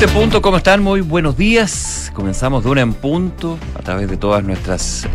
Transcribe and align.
7 0.00 0.14
punto, 0.14 0.40
¿cómo 0.40 0.56
están? 0.56 0.82
Muy 0.82 1.02
buenos 1.02 1.36
días. 1.36 2.10
Comenzamos 2.14 2.64
de 2.64 2.70
una 2.70 2.80
en 2.80 2.94
punto 2.94 3.58
a 3.74 3.82
través 3.82 4.08
de 4.08 4.16
todas 4.16 4.42
nuestras 4.42 5.04
eh, 5.04 5.08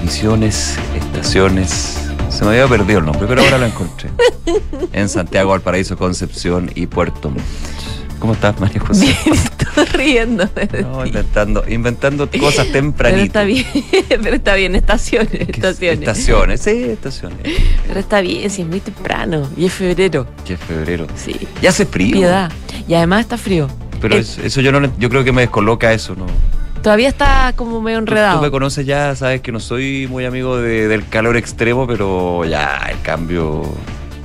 emisiones, 0.00 0.76
estaciones. 0.96 2.10
Se 2.30 2.44
me 2.44 2.50
había 2.50 2.66
perdido 2.66 2.98
el 2.98 3.04
nombre, 3.04 3.28
pero 3.28 3.40
ahora 3.42 3.58
lo 3.58 3.66
encontré. 3.66 4.10
En 4.92 5.08
Santiago, 5.08 5.50
Valparaíso, 5.50 5.96
Concepción 5.96 6.72
y 6.74 6.88
Puerto 6.88 7.30
Montt. 7.30 7.44
¿Cómo 8.18 8.32
estás, 8.32 8.58
María 8.58 8.80
José? 8.80 9.16
Bien, 9.24 9.38
riendo. 9.92 10.48
No, 10.82 11.04
inventando, 11.06 11.64
inventando 11.68 12.28
cosas 12.40 12.66
Pero 12.66 12.72
tempranito. 12.72 13.24
está 13.24 13.44
bien, 13.44 13.66
pero 14.22 14.36
está 14.36 14.54
bien, 14.54 14.74
estaciones, 14.76 15.32
estaciones. 15.34 16.00
Estaciones, 16.08 16.60
sí, 16.60 16.70
estaciones. 16.84 17.38
Pero 17.86 18.00
está 18.00 18.20
bien, 18.20 18.48
si 18.50 18.62
es 18.62 18.68
muy 18.68 18.80
temprano. 18.80 19.48
Y 19.56 19.66
es 19.66 19.72
febrero. 19.72 20.26
Que 20.44 20.54
es 20.54 20.60
febrero. 20.60 21.06
Sí. 21.16 21.34
Ya 21.62 21.70
hace 21.70 21.86
frío. 21.86 22.12
Piedad. 22.12 22.50
Y 22.86 22.94
además 22.94 23.20
está 23.20 23.36
frío. 23.38 23.68
Pero 24.00 24.14
Eh, 24.16 24.20
es- 24.20 24.38
eso 24.38 24.60
yo 24.60 24.72
no, 24.72 24.92
yo 24.98 25.08
creo 25.10 25.24
que 25.24 25.32
me 25.32 25.42
descoloca 25.42 25.92
eso, 25.92 26.14
¿no? 26.14 26.26
Todavía 26.82 27.08
está 27.08 27.52
como 27.56 27.80
medio 27.82 27.98
Tú- 27.98 28.04
enredado. 28.12 28.38
Tú 28.38 28.44
me 28.44 28.50
conoces 28.52 28.86
ya, 28.86 29.14
sabes 29.16 29.40
que 29.40 29.50
no 29.50 29.58
soy 29.58 30.06
muy 30.08 30.24
amigo 30.24 30.56
de- 30.58 30.86
del 30.86 31.06
calor 31.08 31.36
extremo, 31.36 31.86
pero 31.88 32.44
ya 32.44 32.78
el 32.90 33.00
cambio. 33.02 33.62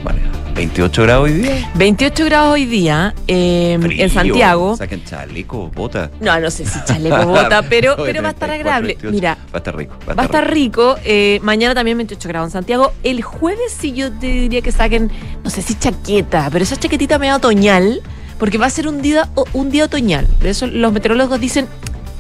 Vale, 0.04 0.20
28 0.56 1.02
grados 1.04 1.24
hoy 1.26 1.34
día. 1.34 1.72
28 1.76 2.26
grados 2.26 2.54
hoy 2.54 2.66
día 2.66 3.14
eh, 3.28 3.78
Frío. 3.82 4.04
en 4.04 4.10
Santiago. 4.10 4.76
Saquen 4.78 5.04
chaleco, 5.04 5.70
bota. 5.74 6.12
No, 6.20 6.40
no 6.40 6.52
sé 6.52 6.66
si 6.66 6.78
chaleco 6.86 7.26
bota, 7.26 7.62
pero, 7.70 7.96
pero 7.96 8.22
va 8.22 8.30
a 8.30 8.32
estar 8.32 8.50
34, 8.50 8.54
agradable. 8.54 8.88
28. 9.02 9.12
Mira, 9.12 9.38
Va 9.54 9.54
a 9.54 9.58
estar 9.58 9.76
rico. 9.78 9.96
va 10.10 10.22
a 10.22 10.26
estar 10.26 10.52
rico. 10.52 10.96
eh, 11.06 11.40
mañana 11.42 11.74
también 11.74 11.98
28 11.98 12.28
grados 12.30 12.48
en 12.50 12.52
Santiago. 12.52 12.92
El 13.04 13.22
jueves 13.22 13.76
sí 13.80 13.94
yo 13.94 14.12
te 14.12 14.28
diría 14.28 14.62
que 14.62 14.72
saquen, 14.72 15.10
no 15.44 15.50
sé 15.50 15.62
si 15.62 15.76
chaqueta, 15.76 16.50
pero 16.52 16.64
esa 16.64 16.76
chaquetita 16.76 17.18
medio 17.18 17.36
otoñal, 17.38 18.02
porque 18.38 18.58
va 18.58 18.66
a 18.66 18.70
ser 18.70 18.88
un 18.88 19.02
día, 19.02 19.30
un 19.54 19.72
día 19.72 19.86
otoñal. 19.86 20.26
Por 20.28 20.48
eso 20.48 20.68
los 20.68 20.92
meteorólogos 20.92 21.40
dicen, 21.40 21.68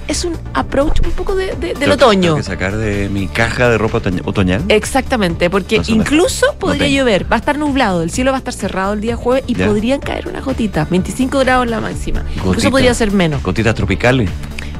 es 0.07 0.25
un 0.25 0.37
approach 0.53 0.99
un 1.05 1.11
poco 1.11 1.35
de- 1.35 1.55
de- 1.55 1.73
del 1.73 1.91
otoño. 1.91 2.21
Tengo 2.21 2.37
que 2.37 2.43
sacar 2.43 2.75
de 2.77 3.09
mi 3.09 3.27
caja 3.27 3.69
de 3.69 3.77
ropa 3.77 3.97
otoña- 3.99 4.21
otoñal. 4.25 4.63
Exactamente, 4.69 5.49
porque 5.49 5.77
No 5.79 5.83
incluso 5.87 6.55
podría 6.59 6.87
No 6.87 6.93
llover, 6.93 7.31
va 7.31 7.37
a 7.37 7.39
estar 7.39 7.57
nublado, 7.57 8.03
el 8.03 8.11
cielo 8.11 8.31
va 8.31 8.37
a 8.37 8.39
estar 8.39 8.53
cerrado 8.53 8.93
el 8.93 9.01
día 9.01 9.15
jueves 9.15 9.43
y 9.47 9.55
Ya. 9.55 9.67
podrían 9.67 9.99
caer 9.99 10.27
unas 10.27 10.43
gotitas, 10.43 10.89
25 10.89 11.39
grados 11.39 11.67
la 11.67 11.79
máxima. 11.81 12.23
Incluso 12.35 12.69
podría 12.71 12.93
ser 12.93 13.11
menos, 13.11 13.41
Gotitas 13.43 13.75
tropicales. 13.75 14.29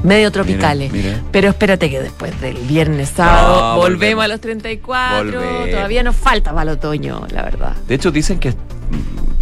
medio 0.02 0.30
tropicales. 0.30 0.92
Mira, 0.92 1.08
mira. 1.10 1.22
Pero 1.32 1.48
espérate 1.48 1.88
que 1.90 2.00
después 2.00 2.38
del 2.40 2.56
viernes 2.58 3.10
sábado 3.16 3.54
No, 3.60 3.76
volvemos, 3.76 3.98
volvemos. 3.98 4.24
a 4.24 4.28
los 4.28 4.40
34, 4.40 5.40
Volvemos. 5.40 5.70
todavía 5.70 6.02
nos 6.02 6.16
falta 6.16 6.50
para 6.52 6.70
el 6.72 6.76
otoño, 6.78 7.26
la 7.30 7.42
verdad. 7.42 7.74
De 7.88 7.94
hecho, 7.94 8.10
dicen 8.10 8.38
que 8.38 8.54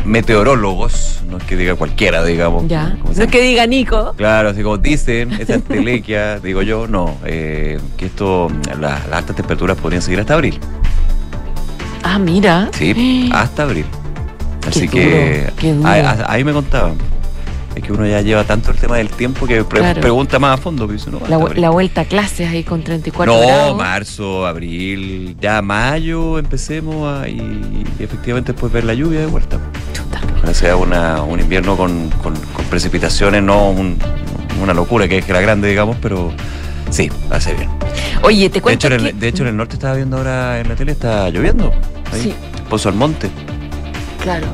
meteorólogos, 0.05 1.21
no 1.29 1.39
es 1.39 1.45
que 1.45 1.57
diga 1.57 1.75
cualquiera, 1.75 2.25
digamos. 2.25 2.67
Ya, 2.69 2.97
no 3.05 3.11
es 3.23 3.29
que 3.31 3.41
diga 3.43 3.67
Nico. 3.67 4.15
Claro, 4.17 4.51
así 4.51 4.63
como 4.63 4.79
dicen, 4.79 5.33
esa 5.33 5.55
entelequia, 5.55 6.39
digo 6.43 6.63
yo, 6.63 6.87
no, 6.87 7.17
eh, 7.25 7.79
que 7.97 8.07
esto, 8.07 8.49
la- 8.81 8.99
las 9.09 9.13
altas 9.13 9.37
temperaturas 9.37 9.77
podrían 9.79 10.03
seguir 10.03 10.21
hasta 10.21 10.35
abril. 10.35 10.59
Ah, 12.03 12.19
mira. 12.19 12.69
Sí, 12.73 13.31
hasta 13.35 13.63
abril. 13.65 13.87
Así 14.67 14.89
Qué 14.89 14.89
que 14.89 15.41
duro, 15.43 15.53
qué 15.59 15.73
duro. 15.75 15.89
Ahí, 15.89 16.05
ahí 16.27 16.45
me 16.45 16.53
contaban. 16.53 16.95
Es 17.75 17.83
que 17.83 17.91
uno 17.91 18.07
ya 18.07 18.21
lleva 18.21 18.45
tanto 18.45 18.71
el 18.71 18.77
tema 18.77 18.99
del 18.99 19.09
tiempo 19.09 19.47
que 19.47 19.65
pre- 19.65 19.81
Claro. 19.81 20.01
pregunta 20.03 20.39
más 20.39 20.59
a 20.59 20.63
fondo. 20.63 20.87
pues, 20.87 21.07
dice, 21.07 21.11
no, 21.11 21.27
La, 21.57 21.71
vuelta 21.71 22.03
a 22.03 22.05
clases 22.05 22.51
ahí 22.51 22.65
con 22.65 22.83
34 22.85 23.33
no, 23.33 23.41
grados. 23.41 23.77
marzo, 23.79 24.47
abril, 24.47 25.37
ya 25.41 25.63
mayo 25.63 26.39
empecemos 26.39 27.09
a, 27.23 27.29
y, 27.31 27.33
y 27.99 28.03
efectivamente 28.03 28.53
después 28.53 28.71
ver 28.71 28.85
la 28.85 28.93
lluvia 28.93 29.21
de 29.21 29.27
vuelta. 29.27 29.59
Ojalá 30.39 30.55
sea 30.55 30.77
una, 30.77 31.23
un 31.23 31.41
invierno 31.41 31.77
con, 31.77 32.11
con- 32.23 32.35
con 32.37 32.65
precipitaciones, 32.67 33.43
no 33.43 33.71
un- 33.71 33.99
una 34.63 34.75
locura 34.75 35.09
que 35.09 35.19
es 35.19 35.25
que 35.25 35.33
la 35.33 35.41
grande, 35.41 35.69
digamos, 35.69 35.97
pero 36.01 36.31
sí, 36.91 37.11
hace 37.31 37.55
bien. 37.55 37.69
Oye, 38.23 38.49
te 38.49 38.55
De 38.55 38.61
cuento 38.63 38.87
en 38.89 38.93
el, 38.95 39.19
de 39.19 39.29
hecho, 39.29 39.43
en 39.43 39.49
el 39.51 39.57
norte 39.57 39.75
estaba 39.75 39.95
viendo 39.95 40.17
ahora 40.19 40.61
en 40.61 40.69
la 40.69 40.75
tele, 40.77 40.93
está 40.93 41.29
lloviendo. 41.31 41.73
Ahí, 42.13 42.23
Sí. 42.23 42.35
Pozo 42.69 42.89
al 42.89 42.95
monte. 42.95 43.29
Claro, 44.23 44.47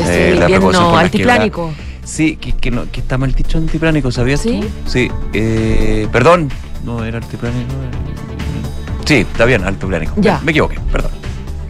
es 0.00 0.08
Eh, 0.08 0.28
el 0.30 0.38
precaución 0.38 0.62
invierno 0.62 0.98
altiplánico. 0.98 1.72
Sí, 2.04 2.36
que, 2.36 2.52
que, 2.52 2.70
no, 2.72 2.90
que 2.90 3.00
está 3.00 3.16
mal 3.16 3.32
dicho 3.32 3.58
antiplánico, 3.58 4.10
¿sabías 4.10 4.40
¿Sí? 4.40 4.60
tú? 4.60 4.90
Sí. 4.90 5.10
eh, 5.32 6.08
perdón, 6.10 6.50
no 6.84 7.04
era 7.04 7.18
altiplánico. 7.18 7.72
eh, 7.72 9.04
Sí, 9.04 9.14
está 9.18 9.44
bien, 9.44 9.64
altiplánico. 9.64 10.14
Ya. 10.16 10.40
Me 10.44 10.50
equivoqué, 10.50 10.78
perdón. 10.90 11.10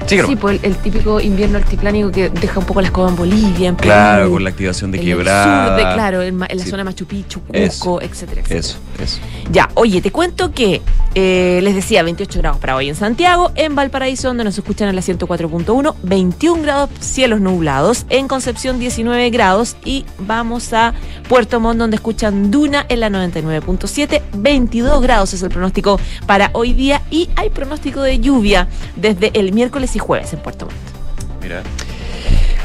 Sí, 0.06 0.18
Sí, 0.26 0.36
pues 0.36 0.60
el, 0.62 0.70
el 0.72 0.76
típico 0.76 1.20
invierno 1.20 1.58
altiplánico 1.58 2.10
que 2.10 2.28
deja 2.28 2.58
un 2.60 2.66
poco 2.66 2.80
la 2.80 2.88
escoba 2.88 3.08
en 3.08 3.16
Bolivia, 3.16 3.68
en 3.70 3.76
Perú, 3.76 3.86
Claro, 3.88 4.30
con 4.30 4.44
la 4.44 4.50
activación 4.50 4.90
de 4.90 4.98
el 4.98 5.04
quebrada. 5.04 5.66
sur 5.68 5.76
de, 5.76 5.94
claro, 5.94 6.22
en, 6.22 6.38
la 6.38 6.48
Sí. 6.48 6.58
zona 6.70 6.78
de 6.78 6.84
Machu 6.84 7.06
Picchu, 7.06 7.40
Cusco, 7.40 8.00
Eso. 8.00 8.00
etcétera, 8.00 8.40
etcétera. 8.42 8.60
Eso, 8.60 8.78
eso. 9.02 9.18
Ya, 9.50 9.68
oye, 9.74 10.00
te 10.02 10.10
cuento 10.10 10.52
que 10.52 10.82
eh, 11.14 11.60
les 11.62 11.74
decía 11.74 12.02
28 12.02 12.38
grados 12.40 12.58
para 12.58 12.76
hoy 12.76 12.88
en 12.88 12.94
Santiago, 12.94 13.52
en 13.54 13.74
Valparaíso, 13.74 14.28
donde 14.28 14.44
nos 14.44 14.56
escuchan 14.58 14.88
en 14.88 14.96
la 14.96 15.02
104.1, 15.02 15.94
21 16.02 16.62
grados 16.62 16.90
cielos 17.00 17.40
nublados, 17.40 18.06
en 18.08 18.28
Concepción 18.28 18.78
19 18.78 19.30
grados 19.30 19.76
y 19.84 20.04
vamos 20.18 20.72
a 20.72 20.94
Puerto 21.28 21.60
Montt, 21.60 21.78
donde 21.78 21.96
escuchan 21.96 22.50
Duna 22.50 22.84
en 22.88 23.00
la 23.00 23.08
99.7, 23.10 24.22
22 24.34 25.02
grados 25.02 25.32
es 25.34 25.42
el 25.42 25.50
pronóstico 25.50 25.98
para 26.26 26.50
hoy 26.54 26.72
día 26.72 27.02
y 27.10 27.28
hay 27.36 27.50
pronóstico 27.50 28.00
de 28.02 28.18
lluvia 28.20 28.68
desde 28.96 29.30
el 29.38 29.52
miércoles 29.52 29.91
y 29.96 29.98
jueves 29.98 30.32
en 30.32 30.40
Puerto 30.40 30.66
Montt. 30.66 31.42
Mira. 31.42 31.62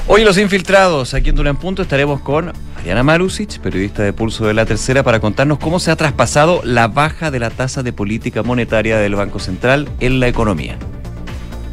Hoy 0.10 0.24
los 0.24 0.38
infiltrados, 0.38 1.14
aquí 1.14 1.30
en 1.30 1.36
Dura 1.36 1.50
en 1.50 1.58
Punto, 1.58 1.82
estaremos 1.82 2.22
con 2.22 2.54
Mariana 2.76 3.04
Marusic, 3.04 3.60
periodista 3.60 4.04
de 4.04 4.14
Pulso 4.14 4.46
de 4.46 4.54
la 4.54 4.66
Tercera, 4.66 5.04
para 5.04 5.20
contarnos 5.20 5.58
cómo 5.58 5.80
se 5.80 5.92
ha 5.92 5.98
traspasado 5.98 6.62
la 6.64 6.88
baja 6.88 7.30
de 7.30 7.40
la 7.40 7.50
tasa 7.50 7.84
de 7.84 7.92
política 7.92 8.42
monetaria 8.42 8.98
del 8.98 9.16
Banco 9.16 9.40
Central 9.40 9.90
en 10.00 10.22
la 10.22 10.30
economía. 10.30 10.78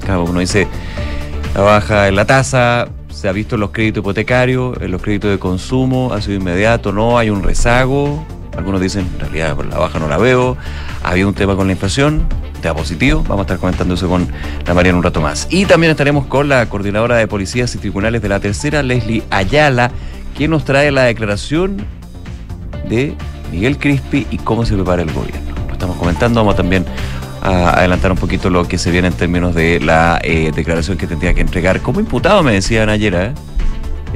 Claro, 0.04 0.24
uno 0.24 0.40
dice, 0.40 0.66
la 1.54 1.60
baja 1.60 2.08
en 2.08 2.16
la 2.16 2.24
tasa, 2.24 2.88
se 3.08 3.28
ha 3.28 3.32
visto 3.32 3.54
en 3.54 3.60
los 3.60 3.70
créditos 3.70 4.00
hipotecarios, 4.00 4.76
en 4.80 4.90
los 4.90 5.00
créditos 5.00 5.30
de 5.30 5.38
consumo, 5.38 6.12
ha 6.12 6.20
sido 6.20 6.36
inmediato, 6.36 6.90
no, 6.90 7.16
hay 7.16 7.30
un 7.30 7.44
rezago. 7.44 8.26
Algunos 8.56 8.80
dicen, 8.80 9.08
en 9.14 9.20
realidad 9.20 9.54
por 9.54 9.66
la 9.66 9.78
baja 9.78 10.00
no 10.00 10.08
la 10.08 10.18
veo. 10.18 10.56
Había 11.04 11.26
un 11.26 11.34
tema 11.34 11.54
con 11.54 11.66
la 11.66 11.74
inflación, 11.74 12.26
tema 12.62 12.74
positivo. 12.74 13.22
Vamos 13.22 13.40
a 13.40 13.42
estar 13.42 13.58
comentando 13.58 13.94
eso 13.94 14.08
con 14.08 14.26
la 14.66 14.74
Mariana 14.74 14.98
un 14.98 15.04
rato 15.04 15.20
más. 15.20 15.46
Y 15.50 15.66
también 15.66 15.90
estaremos 15.90 16.26
con 16.26 16.48
la 16.48 16.66
coordinadora 16.66 17.16
de 17.16 17.28
policías 17.28 17.74
y 17.74 17.78
tribunales 17.78 18.22
de 18.22 18.28
la 18.30 18.40
tercera, 18.40 18.82
Leslie 18.82 19.22
Ayala, 19.30 19.90
quien 20.34 20.50
nos 20.50 20.64
trae 20.64 20.90
la 20.90 21.02
declaración 21.02 21.84
de 22.88 23.14
Miguel 23.52 23.78
Crispi 23.78 24.26
y 24.30 24.38
cómo 24.38 24.64
se 24.64 24.74
prepara 24.74 25.02
el 25.02 25.12
gobierno. 25.12 25.54
Lo 25.68 25.74
estamos 25.74 25.96
comentando, 25.96 26.40
vamos 26.40 26.56
también 26.56 26.86
a 27.42 27.78
adelantar 27.78 28.10
un 28.10 28.18
poquito 28.18 28.48
lo 28.48 28.66
que 28.66 28.78
se 28.78 28.90
viene 28.90 29.08
en 29.08 29.14
términos 29.14 29.54
de 29.54 29.80
la 29.80 30.18
eh, 30.24 30.50
declaración 30.54 30.96
que 30.96 31.06
tendría 31.06 31.34
que 31.34 31.42
entregar 31.42 31.80
como 31.82 32.00
imputado, 32.00 32.42
me 32.42 32.52
decían 32.54 32.88
ayer, 32.88 33.14
¿eh? 33.14 33.32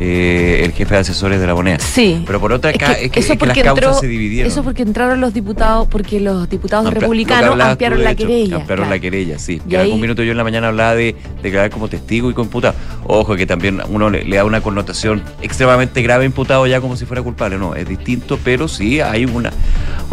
Eh, 0.00 0.62
el 0.64 0.72
jefe 0.72 0.94
de 0.94 1.00
asesores 1.00 1.40
de 1.40 1.46
la 1.48 1.54
moneda. 1.56 1.80
Sí. 1.80 2.22
Pero 2.24 2.38
por 2.40 2.52
otra, 2.52 2.70
Es 2.70 2.78
que 2.78 2.84
es 3.06 3.10
que, 3.10 3.18
eso 3.20 3.32
es 3.32 3.38
que 3.40 3.46
las 3.46 3.56
causas 3.58 3.84
entró- 3.84 4.00
se 4.00 4.06
dividieron. 4.06 4.50
Eso 4.52 4.62
porque 4.62 4.82
entraron 4.82 5.20
los 5.20 5.34
diputados, 5.34 5.88
porque 5.88 6.20
los 6.20 6.48
diputados 6.48 6.86
Amplia- 6.86 7.00
republicanos 7.00 7.60
ampliaron 7.60 8.04
la 8.04 8.12
hecho, 8.12 8.26
querella. 8.26 8.56
Ampliaron 8.56 8.84
claro. 8.84 8.90
la 8.90 8.98
querella, 9.00 9.38
sí. 9.40 9.54
Y 9.54 9.68
Que 9.68 9.74
en 9.74 9.80
algún 9.80 9.94
ahí- 9.96 10.00
minuto 10.02 10.22
yo 10.22 10.30
en 10.30 10.36
la 10.36 10.44
mañana 10.44 10.68
hablaba 10.68 10.94
de 10.94 11.16
declarar 11.42 11.70
como 11.70 11.88
testigo 11.88 12.30
y 12.30 12.34
como 12.34 12.44
imputado. 12.46 12.74
Ojo, 13.08 13.34
que 13.34 13.44
también 13.46 13.80
uno 13.88 14.08
le, 14.08 14.22
le 14.24 14.36
da 14.36 14.44
una 14.44 14.60
connotación 14.60 15.20
extremadamente 15.42 16.00
grave 16.02 16.24
imputado 16.24 16.64
ya 16.68 16.80
como 16.80 16.96
si 16.96 17.04
fuera 17.04 17.20
culpable. 17.22 17.58
No, 17.58 17.74
es 17.74 17.88
distinto, 17.88 18.38
pero 18.44 18.68
sí 18.68 19.00
hay 19.00 19.24
una, 19.24 19.52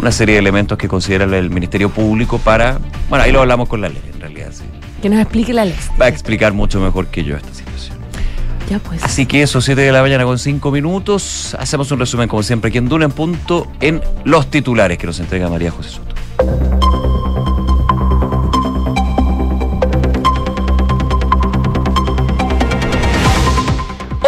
una 0.00 0.10
serie 0.10 0.34
de 0.34 0.40
elementos 0.40 0.76
que 0.78 0.88
considera 0.88 1.24
el 1.26 1.50
Ministerio 1.50 1.90
Público 1.90 2.38
para. 2.38 2.78
Bueno, 3.08 3.24
ahí 3.24 3.30
lo 3.30 3.40
hablamos 3.40 3.68
con 3.68 3.80
la 3.80 3.88
ley, 3.88 4.02
en 4.12 4.20
realidad, 4.20 4.48
sí. 4.52 4.64
Que 5.00 5.08
nos 5.10 5.20
explique 5.20 5.52
la 5.52 5.64
ley. 5.64 5.76
Va 6.00 6.06
a 6.06 6.08
explicar 6.08 6.52
mucho 6.54 6.80
mejor 6.80 7.06
que 7.06 7.22
yo 7.22 7.36
esta 7.36 7.54
situación. 7.54 7.95
Pues. 8.84 9.02
Así 9.02 9.26
que 9.26 9.42
eso, 9.42 9.60
7 9.60 9.80
de 9.80 9.92
la 9.92 10.02
mañana 10.02 10.24
con 10.24 10.38
5 10.38 10.70
minutos. 10.70 11.56
Hacemos 11.58 11.90
un 11.92 12.00
resumen, 12.00 12.28
como 12.28 12.42
siempre, 12.42 12.68
aquí 12.68 12.78
en 12.78 12.88
Duna 12.88 13.04
en 13.04 13.12
Punto, 13.12 13.70
en 13.80 14.02
los 14.24 14.50
titulares 14.50 14.98
que 14.98 15.06
nos 15.06 15.20
entrega 15.20 15.48
María 15.48 15.70
José 15.70 15.90
Soto. 15.90 16.75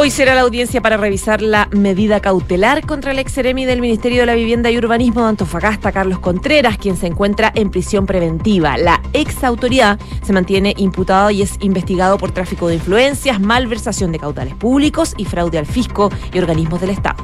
Hoy 0.08 0.12
será 0.12 0.34
la 0.34 0.40
audiencia 0.40 0.80
para 0.80 0.96
revisar 0.96 1.42
la 1.42 1.68
medida 1.70 2.20
cautelar 2.20 2.86
contra 2.86 3.10
el 3.10 3.18
ex 3.18 3.34
del 3.34 3.82
Ministerio 3.82 4.20
de 4.20 4.26
la 4.26 4.36
Vivienda 4.36 4.70
y 4.70 4.78
Urbanismo 4.78 5.20
de 5.20 5.28
Antofagasta, 5.28 5.92
Carlos 5.92 6.18
Contreras, 6.18 6.78
quien 6.78 6.96
se 6.96 7.08
encuentra 7.08 7.52
en 7.54 7.70
prisión 7.70 8.06
preventiva. 8.06 8.78
La 8.78 9.02
ex 9.12 9.44
autoridad 9.44 10.00
se 10.22 10.32
mantiene 10.32 10.72
imputado 10.78 11.30
y 11.30 11.42
es 11.42 11.58
investigado 11.60 12.16
por 12.16 12.30
tráfico 12.30 12.68
de 12.68 12.76
influencias, 12.76 13.38
malversación 13.38 14.10
de 14.10 14.18
caudales 14.18 14.54
públicos 14.54 15.12
y 15.18 15.26
fraude 15.26 15.58
al 15.58 15.66
fisco 15.66 16.10
y 16.32 16.38
organismos 16.38 16.80
del 16.80 16.88
Estado. 16.88 17.22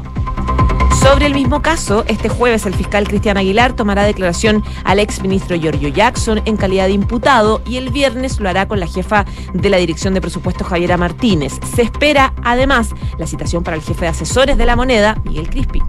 Sobre 1.04 1.26
el 1.26 1.34
mismo 1.34 1.60
caso, 1.60 2.02
este 2.08 2.30
jueves 2.30 2.64
el 2.64 2.72
fiscal 2.72 3.06
Cristian 3.06 3.36
Aguilar 3.36 3.74
tomará 3.74 4.04
declaración 4.04 4.64
al 4.84 4.98
exministro 4.98 5.54
Giorgio 5.54 5.90
Jackson 5.90 6.40
en 6.46 6.56
calidad 6.56 6.86
de 6.86 6.92
imputado 6.92 7.60
y 7.66 7.76
el 7.76 7.90
viernes 7.90 8.40
lo 8.40 8.48
hará 8.48 8.66
con 8.66 8.80
la 8.80 8.86
jefa 8.86 9.26
de 9.52 9.68
la 9.68 9.76
Dirección 9.76 10.14
de 10.14 10.22
Presupuestos 10.22 10.66
Javiera 10.66 10.96
Martínez. 10.96 11.60
Se 11.76 11.82
espera 11.82 12.32
además 12.42 12.94
la 13.18 13.26
citación 13.26 13.62
para 13.62 13.76
el 13.76 13.82
jefe 13.82 14.06
de 14.06 14.08
asesores 14.08 14.56
de 14.56 14.64
la 14.64 14.76
moneda, 14.76 15.20
Miguel 15.26 15.50
Crispi 15.50 15.82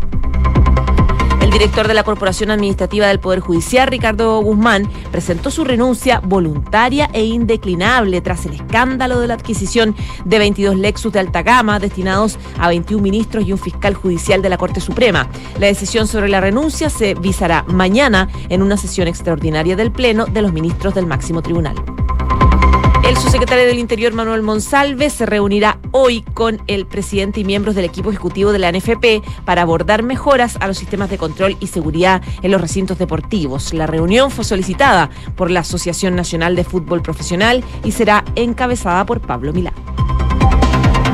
director 1.58 1.88
de 1.88 1.94
la 1.94 2.04
Corporación 2.04 2.52
Administrativa 2.52 3.08
del 3.08 3.22
Poder 3.22 3.40
Judicial, 3.40 3.88
Ricardo 3.88 4.42
Guzmán, 4.42 4.92
presentó 5.10 5.50
su 5.50 5.64
renuncia 5.64 6.20
voluntaria 6.20 7.10
e 7.14 7.24
indeclinable 7.24 8.20
tras 8.20 8.46
el 8.46 8.56
escándalo 8.56 9.22
de 9.22 9.28
la 9.28 9.36
adquisición 9.36 9.96
de 10.26 10.38
22 10.38 10.76
Lexus 10.76 11.14
de 11.14 11.20
alta 11.20 11.44
gama 11.44 11.80
destinados 11.80 12.38
a 12.60 12.68
21 12.68 13.02
ministros 13.02 13.48
y 13.48 13.54
un 13.54 13.58
fiscal 13.58 13.94
judicial 13.94 14.42
de 14.42 14.50
la 14.50 14.58
Corte 14.58 14.82
Suprema. 14.82 15.30
La 15.58 15.68
decisión 15.68 16.08
sobre 16.08 16.28
la 16.28 16.42
renuncia 16.42 16.90
se 16.90 17.14
visará 17.14 17.64
mañana 17.70 18.28
en 18.50 18.62
una 18.62 18.76
sesión 18.76 19.08
extraordinaria 19.08 19.78
del 19.78 19.94
Pleno 19.94 20.26
de 20.26 20.42
los 20.42 20.52
ministros 20.52 20.94
del 20.94 21.06
máximo 21.06 21.42
tribunal. 21.42 21.95
El 23.06 23.18
subsecretario 23.18 23.68
del 23.68 23.78
Interior, 23.78 24.14
Manuel 24.14 24.42
Monsalve, 24.42 25.12
se 25.12 25.28
reunirá 25.28 25.78
hoy 25.92 26.24
con 26.34 26.60
el 26.66 26.88
presidente 26.88 27.40
y 27.40 27.44
miembros 27.44 27.76
del 27.76 27.86
equipo 27.86 28.10
ejecutivo 28.10 28.52
de 28.52 28.58
la 28.58 28.72
NFP 28.72 29.24
para 29.46 29.62
abordar 29.62 30.02
mejoras 30.02 30.58
a 30.60 30.66
los 30.66 30.80
sistemas 30.80 31.12
de 31.12 31.20
control 31.20 31.56
y 31.60 31.68
seguridad 31.68 32.24
en 32.42 32.50
los 32.50 32.60
recintos 32.60 32.98
deportivos. 32.98 33.76
La 33.76 33.86
reunión 33.86 34.32
fue 34.32 34.44
solicitada 34.44 35.12
por 35.36 35.52
la 35.52 35.60
Asociación 35.60 36.16
Nacional 36.16 36.56
de 36.56 36.64
Fútbol 36.64 37.04
Profesional 37.04 37.64
y 37.84 37.92
será 37.92 38.26
encabezada 38.36 39.06
por 39.06 39.22
Pablo 39.22 39.54
Milán. 39.54 39.95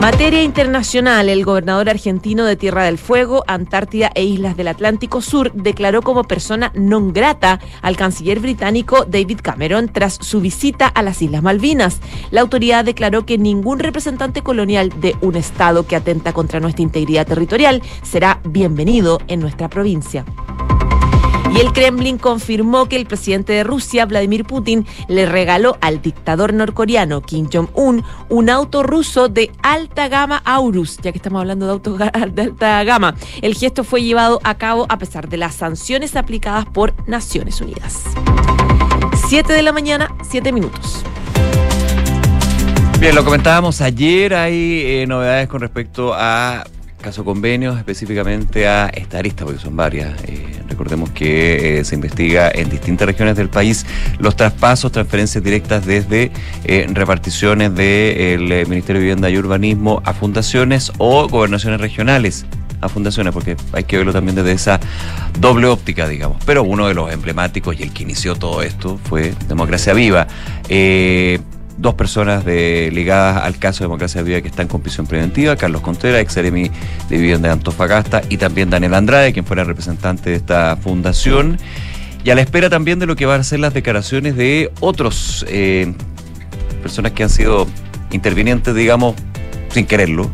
Materia 0.02 0.42
internacional, 0.42 1.30
el 1.30 1.46
gobernador 1.46 1.88
argentino 1.88 2.46
de 2.46 2.56
Tierra 2.56 2.86
del 2.86 2.98
Fuego, 2.98 3.44
Antártida 3.46 4.10
e 4.16 4.24
Islas 4.24 4.58
del 4.58 4.68
Atlántico 4.68 5.22
Sur 5.22 5.54
declaró 5.54 6.02
como 6.02 6.24
persona 6.24 6.72
non 6.74 7.14
grata 7.14 7.62
al 7.86 8.02
canciller 8.02 8.42
británico 8.42 9.06
David 9.06 9.46
Cameron 9.46 9.94
tras 9.94 10.18
su 10.18 10.42
visita 10.42 10.88
a 10.88 11.04
las 11.04 11.22
Islas 11.22 11.44
Malvinas. 11.44 12.02
La 12.32 12.42
autoridad 12.42 12.84
declaró 12.84 13.28
que 13.28 13.38
ningún 13.38 13.78
representante 13.78 14.42
colonial 14.42 14.90
de 15.00 15.16
un 15.22 15.36
Estado 15.36 15.86
que 15.86 15.96
atenta 15.96 16.34
contra 16.34 16.60
nuestra 16.60 16.82
integridad 16.82 17.28
territorial 17.28 17.84
será 18.02 18.42
bienvenido 18.44 19.20
en 19.28 19.40
nuestra 19.40 19.70
provincia. 19.70 20.26
Y 21.54 21.60
el 21.60 21.74
Kremlin 21.74 22.18
confirmó 22.18 22.88
que 22.88 22.96
el 22.96 23.06
presidente 23.06 23.52
de 23.52 23.64
Rusia, 23.66 24.06
Vladimir 24.06 24.46
Putin, 24.46 24.86
le 25.10 25.26
regaló 25.26 25.78
al 25.82 26.02
dictador 26.02 26.54
norcoreano 26.54 27.22
Kim 27.22 27.50
Jong-un 27.52 28.04
un 28.30 28.50
auto 28.50 28.84
ruso 28.84 29.28
de 29.28 29.52
alta 29.62 30.08
gama 30.08 30.42
Aurus, 30.46 30.98
ya 30.98 31.12
que 31.12 31.18
estamos 31.18 31.42
hablando 31.42 31.66
de 31.66 31.72
autos 31.74 32.00
de 32.00 32.10
alta 32.14 32.84
gama. 32.86 33.16
El 33.42 33.56
gesto 33.56 33.84
fue 33.84 34.02
llevado 34.02 34.40
a 34.44 34.56
cabo 34.58 34.86
a 34.88 34.98
pesar 34.98 35.28
de 35.28 35.38
las 35.38 35.56
sanciones 35.56 36.16
aplicadas 36.16 36.66
por 36.66 36.94
Naciones 37.08 37.60
Unidas. 37.60 38.04
Siete 39.28 39.52
de 39.52 39.62
la 39.62 39.74
mañana, 39.74 40.10
siete 40.24 40.54
minutos. 40.54 41.04
Bien, 43.00 43.16
lo 43.16 43.26
comentábamos 43.26 43.82
ayer, 43.82 44.36
hay 44.36 44.84
eh, 44.86 45.06
novedades 45.08 45.48
con 45.48 45.60
respecto 45.60 46.14
a 46.14 46.64
caso 47.02 47.26
convenios, 47.26 47.78
específicamente 47.78 48.68
a 48.68 48.88
esta 48.88 49.20
arista, 49.20 49.44
porque 49.44 49.60
son 49.60 49.76
varias. 49.76 50.14
Eh, 50.24 50.62
recordemos 50.70 51.10
que 51.10 51.80
eh, 51.80 51.86
se 51.86 51.96
investiga 51.96 52.52
en 52.54 52.70
distintas 52.70 53.06
regiones 53.06 53.36
del 53.36 53.50
país 53.50 53.86
los 54.20 54.36
traspasos, 54.36 54.92
transferencias 54.92 55.44
directas 55.44 55.86
desde 55.86 56.32
eh, 56.64 56.88
reparticiones 56.92 57.76
del 57.76 58.68
Ministerio 58.68 59.00
de 59.00 59.06
Vivienda 59.06 59.30
y 59.30 59.38
Urbanismo 59.38 60.02
a 60.06 60.14
fundaciones 60.14 60.92
o 60.98 61.28
gobernaciones 61.28 61.82
regionales 61.82 62.46
a 62.80 62.90
fundaciones, 62.90 63.32
porque 63.32 63.58
hay 63.74 63.84
que 63.84 63.98
verlo 63.98 64.12
también 64.12 64.36
desde 64.36 64.54
esa 64.54 64.80
doble 65.40 65.68
óptica, 65.68 66.08
digamos. 66.08 66.44
Pero 66.46 66.64
uno 66.64 66.88
de 66.88 66.96
los 66.96 67.12
emblemáticos 67.12 67.80
y 67.80 67.84
el 67.84 67.94
que 67.94 68.02
inició 68.04 68.36
todo 68.36 68.64
esto 68.64 69.00
fue 69.04 69.36
Democracia 69.48 69.94
Viva 69.94 70.28
dos 71.78 71.96
personas 71.96 72.46
ligadas 72.46 73.44
al 73.44 73.58
caso 73.58 73.80
de 73.80 73.86
Democracia 73.86 74.22
Viva 74.22 74.42
que 74.42 74.48
están 74.48 74.68
con 74.68 74.82
prisión 74.82 75.08
preventiva, 75.08 75.56
Carlos 75.56 75.82
Contreras, 75.82 76.22
ex 76.22 76.36
de 76.36 76.72
Vivienda 77.10 77.50
de 77.50 77.54
Antofagasta, 77.54 78.22
y 78.30 78.38
también 78.38 78.70
Daniel 78.70 78.94
Andrade, 78.94 79.34
quien 79.34 79.46
fuera 79.46 79.64
representante 79.64 80.30
de 80.30 80.36
esta 80.36 80.78
fundación. 80.78 81.58
Y 82.24 82.30
a 82.30 82.36
la 82.36 82.42
espera 82.42 82.70
también 82.70 83.00
de 83.00 83.08
lo 83.08 83.16
que 83.16 83.26
van 83.26 83.42
a 83.42 83.44
ser 83.44 83.60
las 83.60 83.74
declaraciones 83.74 84.36
de 84.36 84.72
otros 84.80 85.46
eh, 85.50 85.94
personas 86.82 87.14
que 87.14 87.24
han 87.24 87.30
sido 87.30 87.68
intervinientes, 88.12 88.76
digamos, 88.76 89.16
sin 89.70 89.86
quererlo, 89.86 90.32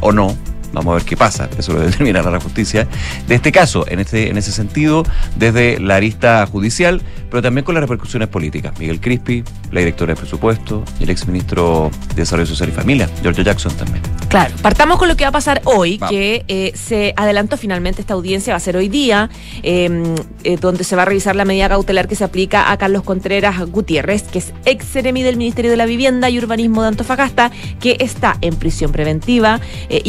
o 0.00 0.12
no, 0.12 0.36
Vamos 0.72 0.92
a 0.92 0.94
ver 0.96 1.04
qué 1.04 1.16
pasa, 1.16 1.48
eso 1.58 1.72
lo 1.72 1.80
determinará 1.86 2.30
la 2.30 2.40
justicia. 2.40 2.86
De 3.26 3.34
este 3.34 3.52
caso, 3.52 3.86
en, 3.88 4.00
este, 4.00 4.30
en 4.30 4.36
ese 4.36 4.52
sentido, 4.52 5.04
desde 5.36 5.80
la 5.80 5.96
arista 5.96 6.46
judicial, 6.46 7.02
pero 7.30 7.42
también 7.42 7.64
con 7.64 7.74
las 7.74 7.82
repercusiones 7.82 8.28
políticas. 8.28 8.78
Miguel 8.78 9.00
Crispi, 9.00 9.44
la 9.70 9.80
directora 9.80 10.14
de 10.14 10.20
presupuesto, 10.20 10.84
y 10.98 11.04
el 11.04 11.10
exministro 11.10 11.90
de 12.10 12.14
Desarrollo 12.16 12.46
Social 12.46 12.68
y 12.70 12.72
Familia, 12.72 13.08
George 13.22 13.44
Jackson 13.44 13.72
también. 13.74 14.02
Claro, 14.28 14.54
partamos 14.62 14.98
con 14.98 15.08
lo 15.08 15.16
que 15.16 15.24
va 15.24 15.28
a 15.28 15.32
pasar 15.32 15.60
hoy, 15.64 15.98
que 16.08 16.44
eh, 16.48 16.72
se 16.74 17.14
adelantó 17.16 17.56
finalmente 17.56 18.00
esta 18.00 18.14
audiencia, 18.14 18.52
va 18.52 18.58
a 18.58 18.60
ser 18.60 18.76
hoy 18.76 18.88
día, 18.88 19.30
em, 19.62 20.14
eh, 20.44 20.56
donde 20.60 20.84
se 20.84 20.96
va 20.96 21.02
a 21.02 21.04
revisar 21.04 21.36
la 21.36 21.44
medida 21.44 21.68
cautelar 21.68 22.08
que 22.08 22.14
se 22.14 22.24
aplica 22.24 22.70
a 22.70 22.76
Carlos 22.76 23.02
Contreras 23.02 23.58
Gutiérrez, 23.70 24.24
que 24.24 24.38
es 24.38 24.52
ex 24.64 24.84
seremi 24.84 25.22
del 25.22 25.36
Ministerio 25.36 25.70
de 25.70 25.76
la 25.76 25.86
Vivienda 25.86 26.30
y 26.30 26.38
Urbanismo 26.38 26.82
de 26.82 26.88
Antofagasta, 26.88 27.50
que 27.80 27.96
está 28.00 28.36
en 28.40 28.56
prisión 28.56 28.92
preventiva, 28.92 29.60
eh, 29.88 30.02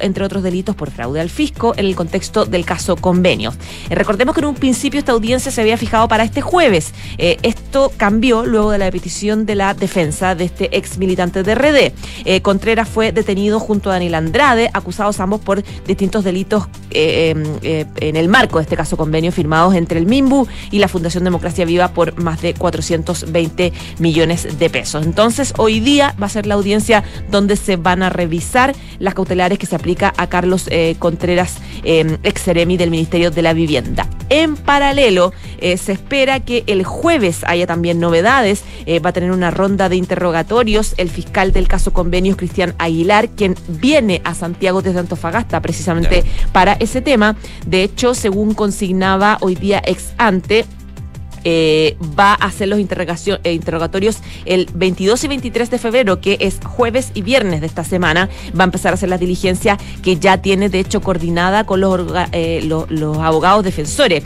entre 0.00 0.24
otros 0.24 0.42
delitos, 0.42 0.74
por 0.74 0.90
fraude 0.90 1.20
al 1.20 1.28
fisco 1.28 1.74
en 1.76 1.84
el 1.84 1.94
contexto 1.94 2.46
del 2.46 2.64
caso 2.64 2.96
convenio. 2.96 3.52
Eh, 3.90 3.94
recordemos 3.94 4.34
que 4.34 4.40
en 4.40 4.46
un 4.46 4.54
principio 4.54 4.98
esta 4.98 5.12
audiencia 5.12 5.52
se 5.52 5.60
había 5.60 5.76
fijado 5.76 6.08
para 6.08 6.24
este 6.24 6.40
jueves. 6.40 6.94
Eh, 7.18 7.36
esto 7.42 7.92
cambió 7.98 8.46
luego 8.46 8.70
de 8.70 8.78
la 8.78 8.90
petición 8.90 9.44
de 9.44 9.54
la 9.54 9.74
defensa 9.74 10.34
de 10.34 10.44
este 10.44 10.74
ex 10.76 10.96
militante 10.96 11.42
de 11.42 11.54
RD. 11.54 11.92
Eh, 12.24 12.40
Contreras 12.40 12.88
fue 12.88 13.12
detenido 13.12 13.60
junto 13.60 13.90
a 13.90 13.94
Daniel 13.94 14.14
Andrade, 14.14 14.70
acusados 14.72 15.20
ambos 15.20 15.42
por 15.42 15.62
distintos 15.86 16.24
delitos 16.24 16.68
em, 16.90 17.44
en 17.62 18.16
el 18.16 18.28
marco 18.28 18.58
de 18.58 18.62
este 18.62 18.76
caso 18.76 18.96
convenio 18.96 19.30
firmados 19.30 19.74
entre 19.74 19.98
el 19.98 20.06
MIMBU 20.06 20.48
y 20.70 20.78
la 20.78 20.88
Fundación 20.88 21.24
Democracia 21.24 21.66
Viva 21.66 21.88
por 21.88 22.18
más 22.18 22.40
de 22.40 22.54
420 22.54 23.72
millones 23.98 24.58
de 24.58 24.70
pesos. 24.70 25.04
Entonces, 25.04 25.52
hoy 25.58 25.80
día 25.80 26.14
va 26.20 26.26
a 26.26 26.30
ser 26.30 26.46
la 26.46 26.54
audiencia 26.54 27.04
donde 27.30 27.56
se 27.56 27.76
van 27.76 28.02
a 28.02 28.08
revisar 28.08 28.74
las 28.98 29.12
cautelares 29.12 29.58
que 29.58 29.65
se 29.66 29.76
aplica 29.76 30.12
a 30.16 30.26
Carlos 30.28 30.68
eh, 30.70 30.96
Contreras, 30.98 31.58
eh, 31.84 32.18
ex 32.22 32.40
seremi 32.40 32.76
del 32.76 32.90
Ministerio 32.90 33.30
de 33.30 33.42
la 33.42 33.52
Vivienda. 33.52 34.08
En 34.28 34.56
paralelo, 34.56 35.32
eh, 35.58 35.76
se 35.76 35.92
espera 35.92 36.40
que 36.40 36.64
el 36.66 36.84
jueves 36.84 37.42
haya 37.44 37.66
también 37.66 38.00
novedades. 38.00 38.64
va 39.04 39.10
a 39.10 39.12
tener 39.12 39.32
una 39.32 39.50
ronda 39.50 39.88
de 39.88 39.96
interrogatorios 39.96 40.94
el 40.96 41.10
fiscal 41.10 41.52
del 41.52 41.68
caso 41.68 41.92
convenios, 41.92 42.36
Cristian 42.36 42.74
Aguilar, 42.78 43.28
quien 43.30 43.56
viene 43.68 44.20
a 44.24 44.34
Santiago 44.34 44.82
desde 44.82 45.00
Antofagasta 45.00 45.60
precisamente 45.60 46.24
para 46.52 46.74
ese 46.74 47.00
tema. 47.00 47.36
De 47.66 47.82
hecho, 47.82 48.14
según 48.14 48.54
consignaba 48.54 49.38
hoy 49.40 49.54
día 49.54 49.82
ex 49.84 50.12
ante, 50.18 50.64
eh, 51.48 51.96
va 52.18 52.32
a 52.32 52.46
hacer 52.46 52.66
los 52.66 52.80
eh, 52.80 53.52
interrogatorios 53.52 54.18
el 54.46 54.68
22 54.74 55.22
y 55.22 55.28
23 55.28 55.70
de 55.70 55.78
febrero, 55.78 56.20
que 56.20 56.38
es 56.40 56.58
jueves 56.64 57.12
y 57.14 57.22
viernes 57.22 57.60
de 57.60 57.68
esta 57.68 57.84
semana. 57.84 58.28
Va 58.58 58.64
a 58.64 58.66
empezar 58.66 58.90
a 58.90 58.94
hacer 58.94 59.08
la 59.08 59.16
diligencia 59.16 59.78
que 60.02 60.16
ya 60.16 60.38
tiene, 60.38 60.68
de 60.70 60.80
hecho, 60.80 61.00
coordinada 61.02 61.64
con 61.64 61.80
los, 61.80 62.00
eh, 62.32 62.68
abogados 63.22 63.64
defensores. 63.64 64.24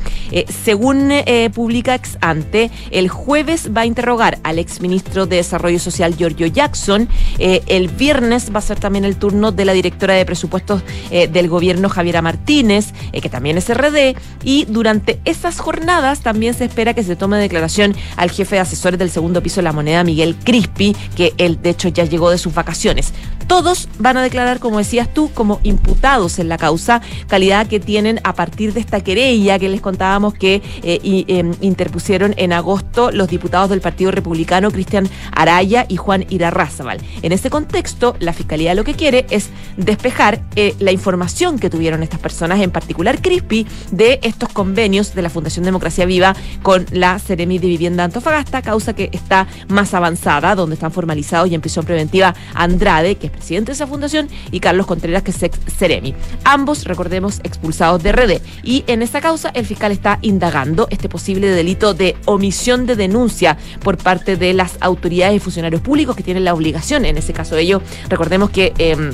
según 0.65 1.13
publica 1.53 1.95
ex 1.95 2.17
ante, 2.23 2.71
el 2.91 3.09
jueves 3.09 3.71
va 3.77 3.83
a 3.83 3.87
interrogar 3.87 4.39
al 4.43 4.59
exministro 4.59 5.27
de 5.27 5.37
Desarrollo 5.37 5.79
Social, 5.79 6.17
Giorgio 6.17 6.47
Jackson. 6.47 7.07
el 7.39 7.89
viernes 7.89 8.51
va 8.55 8.61
a 8.61 8.63
ser 8.63 8.81
también 8.81 9.05
el 9.05 9.17
turno 9.17 9.53
de 9.53 9.67
la 9.67 9.75
directora 9.75 10.15
de 10.15 10.25
presupuestos 10.25 10.83
del 11.11 11.49
gobierno, 11.49 11.91
Javiera 11.91 12.23
Martínez, 12.23 12.95
que 13.13 13.29
también 13.29 13.59
es 13.59 13.69
RD. 13.69 14.17
Y 14.43 14.65
durante 14.67 15.21
esas 15.27 15.59
jornadas 15.59 16.21
también 16.21 16.55
se 16.55 16.65
espera 16.65 16.95
que 16.95 17.03
se 17.03 17.10
se 17.11 17.17
toma 17.17 17.39
declaración 17.39 17.97
al 18.17 18.31
jefe 18.31 18.55
de 18.55 18.61
asesores 18.61 18.97
del 18.97 19.11
segundo 19.11 19.43
piso 19.43 19.57
de 19.57 19.65
la 19.65 19.73
moneda, 19.73 20.05
Miguel 20.05 20.37
Crispi, 20.37 20.95
que 21.17 21.35
él 21.39 21.61
de 21.61 21.71
hecho 21.71 21.89
ya 21.89 22.05
llegó 22.05 22.31
de 22.31 22.39
sus 22.39 22.55
vacaciones. 22.55 23.13
Todos 23.51 23.89
van 23.99 24.17
a 24.17 24.23
declarar, 24.23 24.61
como 24.61 24.79
decías 24.79 25.13
tú, 25.13 25.29
como 25.35 25.59
imputados 25.65 26.39
en 26.39 26.49
la 26.49 26.57
causa, 26.57 27.03
calidad 27.27 27.67
que 27.67 27.81
tienen 27.81 28.21
a 28.23 28.33
partir 28.37 28.73
de 28.73 28.79
esta 28.79 29.01
querella 29.01 29.59
que 29.59 29.69
les 29.69 29.81
contábamos 29.81 30.35
que 30.35 30.63
eh, 30.85 31.25
em, 31.27 31.53
interpusieron 31.61 32.33
en 32.37 32.53
agosto 32.53 33.11
los 33.11 33.27
diputados 33.27 33.69
del 33.69 33.81
Partido 33.81 34.13
Republicano, 34.13 34.71
Cristian 34.71 35.09
Araya 35.33 35.85
y 35.89 35.97
Juan 35.97 36.27
Irarrázaval. 36.31 37.01
En 37.23 37.33
ese 37.33 37.51
contexto, 37.51 38.15
la 38.21 38.35
Fiscalía 38.35 38.73
lo 38.77 38.85
que 38.85 38.95
quiere 38.95 39.27
es 39.31 39.51
despejar 39.77 40.45
eh, 40.55 40.77
la 40.79 40.93
información 40.93 41.59
que 41.59 41.71
tuvieron 41.71 42.05
estas 42.05 42.21
personas, 42.21 42.61
en 42.61 42.71
particular 42.71 43.21
Crispi, 43.21 43.67
de 43.91 44.21
estos 44.23 44.51
convenios 44.51 45.13
de 45.13 45.23
la 45.23 45.29
Fundación 45.29 45.65
Democracia 45.65 46.07
Viva 46.07 46.37
con 46.63 46.87
la 46.93 47.19
Seremi 47.19 47.59
de 47.59 47.67
Vivienda 47.67 48.05
Antofagasta, 48.05 48.63
causa 48.63 48.93
que 48.93 49.11
está 49.11 49.49
más 49.67 49.93
avanzada, 49.93 50.55
donde 50.55 50.75
están 50.75 50.93
formalizados 50.93 51.51
y 51.51 51.57
en 51.57 51.61
prisión 51.61 51.85
preventiva 51.85 52.33
Andrade, 52.55 53.17
que 53.17 53.27
es 53.27 53.40
presidente 53.41 53.71
de 53.71 53.75
esa 53.75 53.87
fundación, 53.87 54.29
y 54.53 54.61
Carlos 54.61 54.87
Contreras, 54.87 55.23
que 55.23 55.33
es 55.33 55.43
ex 55.43 55.59
Ceremi. 55.67 56.15
Ambos, 56.45 56.85
recordemos, 56.85 57.41
expulsados 57.43 58.03
de 58.03 58.13
RD. 58.13 58.41
Y 58.63 58.85
en 58.87 59.03
esta 59.03 59.21
causa, 59.21 59.51
el 59.55 59.67
fiscal 59.67 59.93
está 59.93 60.19
indagando 60.23 60.87
este 60.91 61.09
posible 61.09 61.49
delito 61.49 61.95
de 61.95 62.17
omisión 62.27 62.87
de 62.87 62.97
denuncia 62.97 63.57
por 63.83 63.97
parte 63.97 64.37
de 64.37 64.53
las 64.53 64.77
autoridades 64.81 65.37
y 65.37 65.41
funcionarios 65.41 65.81
públicos 65.81 66.15
que 66.15 66.23
tienen 66.23 66.45
la 66.45 66.55
obligación, 66.55 67.05
en 67.05 67.17
ese 67.17 67.33
caso 67.33 67.57
ellos, 67.57 67.83
recordemos 68.09 68.51
que... 68.51 68.73
Em, 68.79 69.13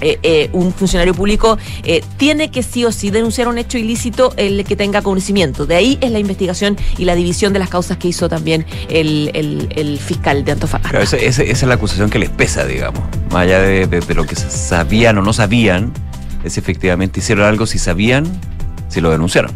eh, 0.00 0.18
eh, 0.22 0.50
un 0.52 0.72
funcionario 0.72 1.14
público 1.14 1.58
eh, 1.82 2.02
tiene 2.18 2.50
que 2.50 2.62
sí 2.62 2.84
o 2.84 2.92
sí 2.92 3.10
denunciar 3.10 3.48
un 3.48 3.56
hecho 3.56 3.78
ilícito 3.78 4.34
el 4.36 4.64
que 4.64 4.76
tenga 4.76 5.02
conocimiento. 5.02 5.66
De 5.66 5.76
ahí 5.76 5.98
es 6.00 6.10
la 6.10 6.18
investigación 6.18 6.76
y 6.98 7.04
la 7.04 7.14
división 7.14 7.52
de 7.52 7.58
las 7.58 7.70
causas 7.70 7.96
que 7.96 8.08
hizo 8.08 8.28
también 8.28 8.66
el, 8.88 9.98
fiscal 10.04 10.44
de 10.44 10.52
Antofagasta. 10.52 11.00
esa, 11.00 11.42
es 11.42 11.62
la 11.62 11.74
acusación 11.74 12.10
que 12.10 12.18
les 12.18 12.30
pesa, 12.30 12.64
digamos. 12.64 13.02
Más 13.30 13.42
allá 13.44 13.60
de, 13.60 14.14
lo 14.14 14.26
que 14.26 14.36
sabían 14.36 15.18
o 15.18 15.22
no 15.22 15.32
sabían, 15.32 15.92
es 16.44 16.58
efectivamente 16.58 17.20
hicieron 17.20 17.46
algo 17.46 17.66
si 17.66 17.78
sabían, 17.78 18.26
si 18.88 19.00
lo 19.00 19.10
denunciaron, 19.10 19.52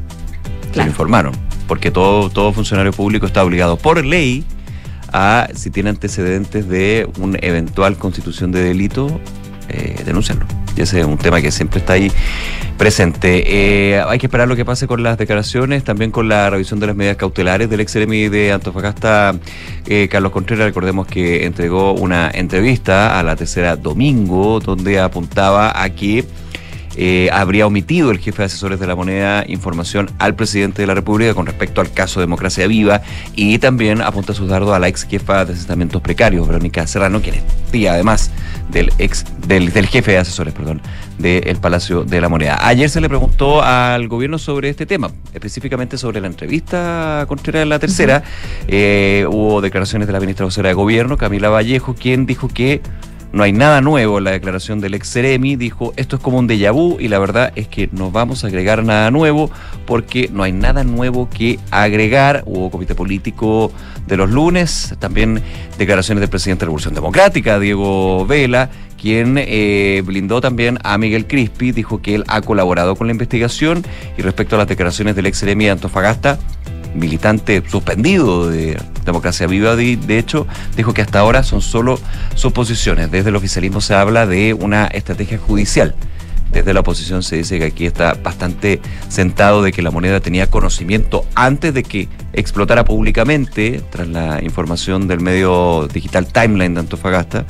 si 0.73 0.79
lo 0.79 0.87
informaron. 0.87 1.33
Porque 1.69 1.91
todo, 1.91 2.31
todo 2.31 2.53
funcionario 2.53 2.93
público 2.93 3.27
está 3.27 3.45
obligado 3.45 3.77
por 3.77 4.05
ley 4.05 4.45
a, 5.13 5.49
si 5.55 5.71
tiene 5.71 5.91
antecedentes 5.91 6.69
de 6.69 7.09
una 7.19 7.39
eventual 7.43 7.97
constitución 7.97 8.53
de 8.53 8.63
delito, 8.63 9.21
eh, 9.71 10.03
denunciarlo. 10.05 10.47
Y 10.77 10.83
ese 10.83 11.01
es 11.01 11.07
un 11.07 11.19
tema 11.19 11.41
que 11.41 11.51
siempre 11.51 11.81
está 11.81 11.95
ahí 11.95 12.11
presente. 12.77 13.45
Eh, 13.47 14.01
hay 14.01 14.19
que 14.19 14.27
esperar 14.27 14.49
lo 14.49 14.57
que 14.57 14.65
pase 14.65 14.87
con 14.87 15.03
las 15.03 15.19
declaraciones, 15.19 15.85
también 15.85 16.11
con 16.11 16.29
la 16.29 16.49
revisión 16.49 16.81
de 16.81 16.87
las 16.87 16.97
medidas 16.97 17.17
cautelares 17.17 17.69
del 17.69 17.81
ex 17.81 17.93
de 17.95 18.53
Antofagasta, 18.53 19.35
eh, 19.87 20.09
Carlos 20.11 20.33
Contreras. 20.33 20.67
Recordemos 20.67 21.07
que 21.07 21.45
entregó 21.45 21.93
una 21.93 22.31
entrevista 22.33 23.19
a 23.19 23.23
la 23.23 23.37
tercera 23.37 23.77
domingo, 23.77 24.61
donde 24.61 25.01
apuntaba 25.01 25.83
a 25.83 25.91
que 25.91 26.25
eh, 26.97 27.31
habría 27.33 27.67
omitido 27.67 28.11
el 28.11 28.19
jefe 28.19 28.39
de 28.39 28.47
asesores 28.47 28.81
de 28.81 28.87
la 28.87 28.97
moneda 28.97 29.45
información 29.47 30.11
al 30.19 30.35
presidente 30.35 30.83
de 30.83 30.87
la 30.87 30.95
República 30.95 31.35
con 31.35 31.47
respecto 31.47 31.81
al 31.81 31.93
caso 31.93 32.21
Democracia 32.21 32.67
Viva 32.67 33.03
y 33.37 33.59
también 33.59 34.03
apunta 34.03 34.35
sus 34.35 34.49
dardos 34.49 34.75
a 34.75 34.79
la 34.79 34.89
ex 34.89 35.05
jefa 35.05 35.45
de 35.45 35.53
asentamientos 35.53 36.03
precarios, 36.03 36.47
Verónica 36.47 36.87
Serrano, 36.87 37.21
quien 37.23 37.37
es 37.37 37.43
tía 37.71 37.93
además 37.93 38.31
del 38.71 38.93
ex 38.99 39.25
del, 39.47 39.71
jefe 39.71 40.13
de 40.13 40.19
asesores, 40.19 40.55
perdón, 40.55 40.81
del 41.19 41.57
Palacio 41.57 42.05
de 42.05 42.21
la 42.21 42.29
Moneda. 42.29 42.59
Ayer 42.61 42.89
se 42.89 43.01
le 43.01 43.09
preguntó 43.09 43.63
al 43.63 44.09
gobierno 44.09 44.39
sobre 44.39 44.69
este 44.69 44.87
tema, 44.87 45.11
específicamente 45.33 45.99
sobre 45.99 46.21
la 46.21 46.27
entrevista 46.27 47.25
contra 47.29 47.65
la 47.65 47.79
tercera. 47.79 48.23
Eh, 48.69 49.27
hubo 49.29 49.61
declaraciones 49.61 50.07
de 50.07 50.13
la 50.13 50.21
ministra 50.21 50.45
vocera 50.45 50.69
de 50.69 50.75
Gobierno, 50.75 51.17
Camila 51.17 51.49
Vallejo, 51.49 51.95
quien 51.95 52.27
dijo 52.27 52.49
que 52.49 52.81
no 53.33 53.45
hay 53.45 53.53
nada 53.53 53.81
nuevo 53.81 54.19
en 54.19 54.25
la 54.25 54.33
declaración 54.33 54.81
del 54.81 54.95
ex 54.95 55.13
Ceremi, 55.13 55.57
dijo 55.57 55.93
esto 55.97 56.17
es 56.17 56.23
como 56.23 56.39
un 56.39 56.49
déjà 56.49 56.73
vu 56.73 56.99
y 56.99 57.09
la 57.09 57.19
verdad 57.19 57.53
es 57.55 57.69
que 57.69 57.89
no 57.93 58.11
vamos 58.11 58.43
a 58.43 58.49
agregar 58.49 58.85
nada 58.85 59.11
nuevo 59.11 59.51
porque 59.87 60.29
no 60.33 60.43
hay 60.43 60.53
nada 60.53 60.83
nuevo 60.85 61.29
que 61.29 61.59
agregar. 61.71 62.43
Hubo 62.47 62.71
comité 62.71 62.95
político 62.95 63.73
de 64.07 64.17
los 64.17 64.31
lunes, 64.31 64.95
también 64.99 65.43
declaraciones 65.79 66.21
del 66.21 66.31
presidente 66.31 66.61
de 66.61 66.67
la 66.67 66.69
Revolución 66.71 66.95
Democrática, 66.95 67.61
Diego 67.61 68.27
Vela, 68.27 68.71
quien 69.01 69.37
eh, 69.39 70.03
blindó 70.05 70.41
también 70.41 70.79
a 70.83 70.99
Miguel 70.99 71.27
Crispi, 71.27 71.73
dijo 71.73 72.03
que 72.03 72.17
él 72.17 72.25
ha 72.29 72.43
colaborado 72.43 72.97
con 72.97 73.07
la 73.07 73.13
investigación 73.13 73.85
y 74.19 74.23
respecto 74.23 74.57
a 74.57 74.59
las 74.59 74.69
declaraciones 74.69 75.17
del 75.17 75.27
ex 75.27 75.39
Ceremi 75.39 75.65
de 75.67 75.71
Antofagasta, 75.71 76.39
militante 76.95 77.63
suspendido 77.69 78.49
de 78.49 78.81
Democracia 79.05 79.47
Viva, 79.47 79.77
de, 79.77 80.19
hecho, 80.19 80.47
dijo 80.77 80.95
que 80.95 81.03
hasta 81.03 81.21
ahora 81.21 81.43
son 81.43 81.63
solo 81.63 81.99
suposiciones. 82.35 83.11
Desde 83.11 83.31
el 83.31 83.37
oficialismo 83.37 83.81
se 83.81 83.95
habla 83.95 84.27
de 84.27 84.55
una 84.55 84.87
estrategia 84.87 85.39
judicial. 85.39 85.95
Desde 86.53 86.75
la 86.75 86.81
oposición 86.81 87.23
se 87.23 87.37
dice 87.37 87.59
que 87.59 87.67
aquí 87.67 87.87
está 87.87 88.15
bastante 88.15 88.81
sentado 89.09 89.63
de 89.63 89.71
que 89.71 89.83
la 89.83 89.93
moneda 89.93 90.19
tenía 90.19 90.49
conocimiento 90.49 91.25
antes 91.37 91.73
de 91.73 91.85
que 91.85 92.09
explotara 92.33 92.85
públicamente, 92.85 93.81
tras 93.91 94.09
la 94.09 94.43
información 94.43 95.07
del 95.07 95.21
medio 95.21 95.87
digital 95.93 96.27
Timeline 96.27 96.75
de 96.75 96.81
Antofagasta. 96.81 97.45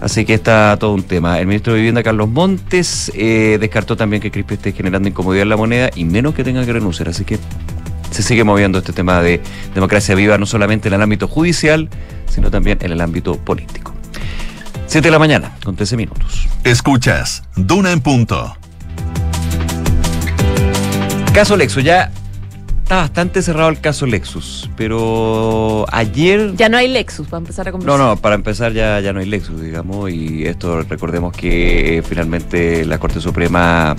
Así 0.00 0.24
que 0.24 0.34
está 0.34 0.76
todo 0.78 0.94
un 0.94 1.02
tema. 1.02 1.40
El 1.40 1.46
ministro 1.46 1.72
de 1.72 1.78
Vivienda, 1.78 2.02
Carlos 2.02 2.28
Montes, 2.28 3.10
eh, 3.14 3.58
descartó 3.60 3.96
también 3.96 4.22
que 4.22 4.30
Crispi 4.30 4.54
esté 4.54 4.72
generando 4.72 5.08
incomodidad 5.08 5.42
en 5.42 5.48
la 5.48 5.56
moneda 5.56 5.90
y 5.94 6.04
menos 6.04 6.34
que 6.34 6.44
tenga 6.44 6.64
que 6.64 6.72
renunciar. 6.72 7.08
Así 7.08 7.24
que 7.24 7.38
se 8.10 8.22
sigue 8.22 8.44
moviendo 8.44 8.78
este 8.78 8.92
tema 8.92 9.20
de 9.22 9.40
democracia 9.74 10.14
viva, 10.14 10.38
no 10.38 10.46
solamente 10.46 10.88
en 10.88 10.94
el 10.94 11.02
ámbito 11.02 11.28
judicial, 11.28 11.88
sino 12.28 12.50
también 12.50 12.78
en 12.82 12.92
el 12.92 13.00
ámbito 13.00 13.36
político. 13.38 13.94
Siete 14.86 15.08
de 15.08 15.12
la 15.12 15.18
mañana, 15.18 15.56
con 15.64 15.76
13 15.76 15.96
minutos. 15.96 16.48
Escuchas, 16.64 17.42
Duna 17.56 17.92
en 17.92 18.00
punto. 18.00 18.56
Caso 21.34 21.56
Lexus, 21.56 21.84
ya 21.84 22.10
está 22.82 22.96
bastante 22.96 23.42
cerrado 23.42 23.68
el 23.68 23.80
caso 23.80 24.06
Lexus, 24.06 24.70
pero 24.74 25.84
ayer... 25.92 26.54
Ya 26.56 26.70
no 26.70 26.78
hay 26.78 26.88
Lexus 26.88 27.28
para 27.28 27.40
empezar 27.40 27.68
a 27.68 27.72
conversar. 27.72 27.98
No, 27.98 28.08
no, 28.08 28.16
para 28.16 28.34
empezar 28.34 28.72
ya, 28.72 28.98
ya 29.00 29.12
no 29.12 29.20
hay 29.20 29.26
Lexus, 29.26 29.60
digamos, 29.60 30.10
y 30.10 30.46
esto 30.46 30.80
recordemos 30.82 31.36
que 31.36 32.02
finalmente 32.08 32.86
la 32.86 32.98
Corte 32.98 33.20
Suprema 33.20 33.94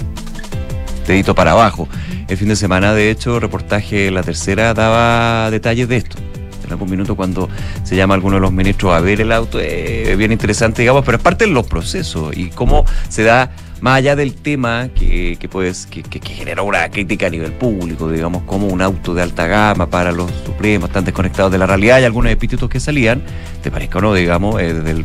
dedito 1.13 1.35
para 1.35 1.51
abajo. 1.51 1.87
El 2.27 2.37
fin 2.37 2.47
de 2.47 2.55
semana, 2.55 2.93
de 2.93 3.11
hecho, 3.11 3.39
reportaje 3.39 4.11
La 4.11 4.23
Tercera 4.23 4.73
daba 4.73 5.49
detalles 5.51 5.87
de 5.87 5.97
esto. 5.97 6.17
En 6.65 6.71
algún 6.71 6.89
minuto 6.89 7.15
cuando 7.15 7.49
se 7.83 7.95
llama 7.95 8.13
alguno 8.13 8.35
de 8.35 8.41
los 8.41 8.51
ministros 8.51 8.93
a 8.93 8.99
ver 8.99 9.21
el 9.21 9.31
auto, 9.31 9.59
es 9.59 10.15
bien 10.17 10.31
interesante, 10.31 10.83
digamos, 10.83 11.03
pero 11.03 11.17
es 11.17 11.23
parte 11.23 11.45
de 11.45 11.51
los 11.51 11.65
procesos 11.65 12.37
y 12.37 12.49
cómo 12.49 12.85
se 13.07 13.23
da 13.23 13.51
más 13.81 13.97
allá 13.97 14.15
del 14.15 14.35
tema 14.35 14.89
que, 14.93 15.37
que, 15.39 15.49
pues, 15.49 15.87
que, 15.87 16.03
que, 16.03 16.19
generó 16.19 16.65
una 16.65 16.89
crítica 16.89 17.27
a 17.27 17.29
nivel 17.29 17.53
público, 17.53 18.09
digamos, 18.11 18.43
como 18.43 18.67
un 18.67 18.81
auto 18.81 19.13
de 19.13 19.23
alta 19.23 19.47
gama 19.47 19.89
para 19.89 20.11
los 20.11 20.29
supremos, 20.45 20.91
tan 20.91 21.05
desconectados 21.05 21.51
de 21.51 21.57
la 21.57 21.65
realidad 21.65 21.99
y 21.99 22.03
algunos 22.03 22.31
epítetos 22.31 22.69
que 22.69 22.79
salían, 22.79 23.23
te 23.63 23.71
parezca 23.71 23.99
o 23.99 24.01
no, 24.01 24.13
digamos, 24.13 24.61
eh, 24.61 24.73
desde 24.73 25.03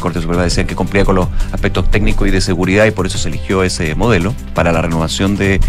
Corte 0.00 0.20
Suprema 0.20 0.42
decían 0.42 0.66
que 0.66 0.74
cumplía 0.74 1.04
con 1.04 1.16
los 1.16 1.28
aspectos 1.52 1.90
técnicos 1.90 2.26
y 2.28 2.30
de 2.30 2.40
seguridad 2.40 2.86
y 2.86 2.90
por 2.90 3.06
eso 3.06 3.18
se 3.18 3.28
eligió 3.28 3.62
ese 3.62 3.94
modelo 3.94 4.34
para 4.54 4.72
la 4.72 4.82
renovación 4.82 5.36
de 5.36 5.60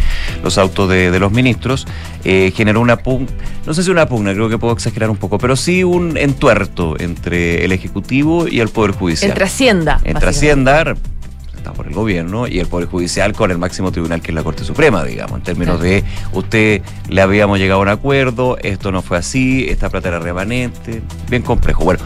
los 0.43 0.57
autos 0.57 0.89
de, 0.89 1.19
los 1.19 1.31
ministros. 1.31 1.87
Eh, 2.23 2.51
generó 2.55 2.81
una 2.81 2.97
pugna, 2.97 3.27
no 3.65 3.73
sé 3.73 3.83
si 3.83 3.91
una 3.91 4.07
pugna, 4.07 4.33
creo 4.33 4.49
que 4.49 4.57
puedo 4.57 4.73
exagerar 4.73 5.09
un 5.09 5.17
poco, 5.17 5.37
pero 5.37 5.55
sí 5.55 5.83
un 5.83 6.17
entuerto 6.17 6.95
entre 6.99 7.65
el 7.65 7.71
Ejecutivo 7.71 8.47
y 8.47 8.59
el 8.59 8.69
Poder 8.69 8.91
Judicial. 8.91 9.29
Entre 9.29 9.45
Hacienda. 9.45 9.99
Entre 10.03 10.29
Hacienda, 10.29 10.95
está 11.61 11.73
por 11.73 11.87
el 11.87 11.93
gobierno 11.93 12.47
y 12.47 12.59
el 12.59 12.67
Poder 12.67 12.89
Judicial 12.89 13.33
con 13.33 13.51
el 13.51 13.57
máximo 13.57 13.91
tribunal 13.91 14.21
que 14.21 14.31
es 14.31 14.35
la 14.35 14.43
Corte 14.43 14.63
Suprema, 14.63 15.03
digamos, 15.03 15.37
en 15.37 15.43
términos 15.43 15.79
de 15.79 16.03
usted 16.33 16.81
le 17.07 17.21
habíamos 17.21 17.59
llegado 17.59 17.79
a 17.79 17.83
un 17.83 17.89
acuerdo, 17.89 18.57
esto 18.61 18.91
no 18.91 19.01
fue 19.01 19.17
así, 19.17 19.65
esta 19.69 19.89
plata 19.89 20.09
era 20.09 20.19
remanente, 20.19 21.01
bien 21.29 21.43
complejo. 21.43 21.83
Bueno, 21.83 21.99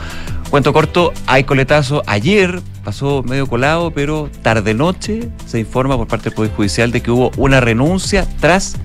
Cuento 0.50 0.74
corto, 0.74 1.12
hay 1.26 1.44
coletazo. 1.44 2.04
Ayer 2.06 2.62
pasó 2.84 3.24
medio 3.24 3.48
colado, 3.48 3.92
pero 3.92 4.30
tarde-noche 4.44 5.30
se 5.46 5.60
informa 5.60 5.98
por 5.98 6.08
parte 6.08 6.30
del 6.30 6.36
Poder 6.36 6.52
Judicial 6.52 6.92
de 6.92 7.02
que 7.02 7.12
hubo 7.12 7.32
una 7.36 7.60
renuncia 7.60 8.28
tras 8.40 8.76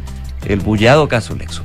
el 0.46 0.60
bullado 0.60 1.06
caso 1.06 1.36
Lexus. 1.36 1.62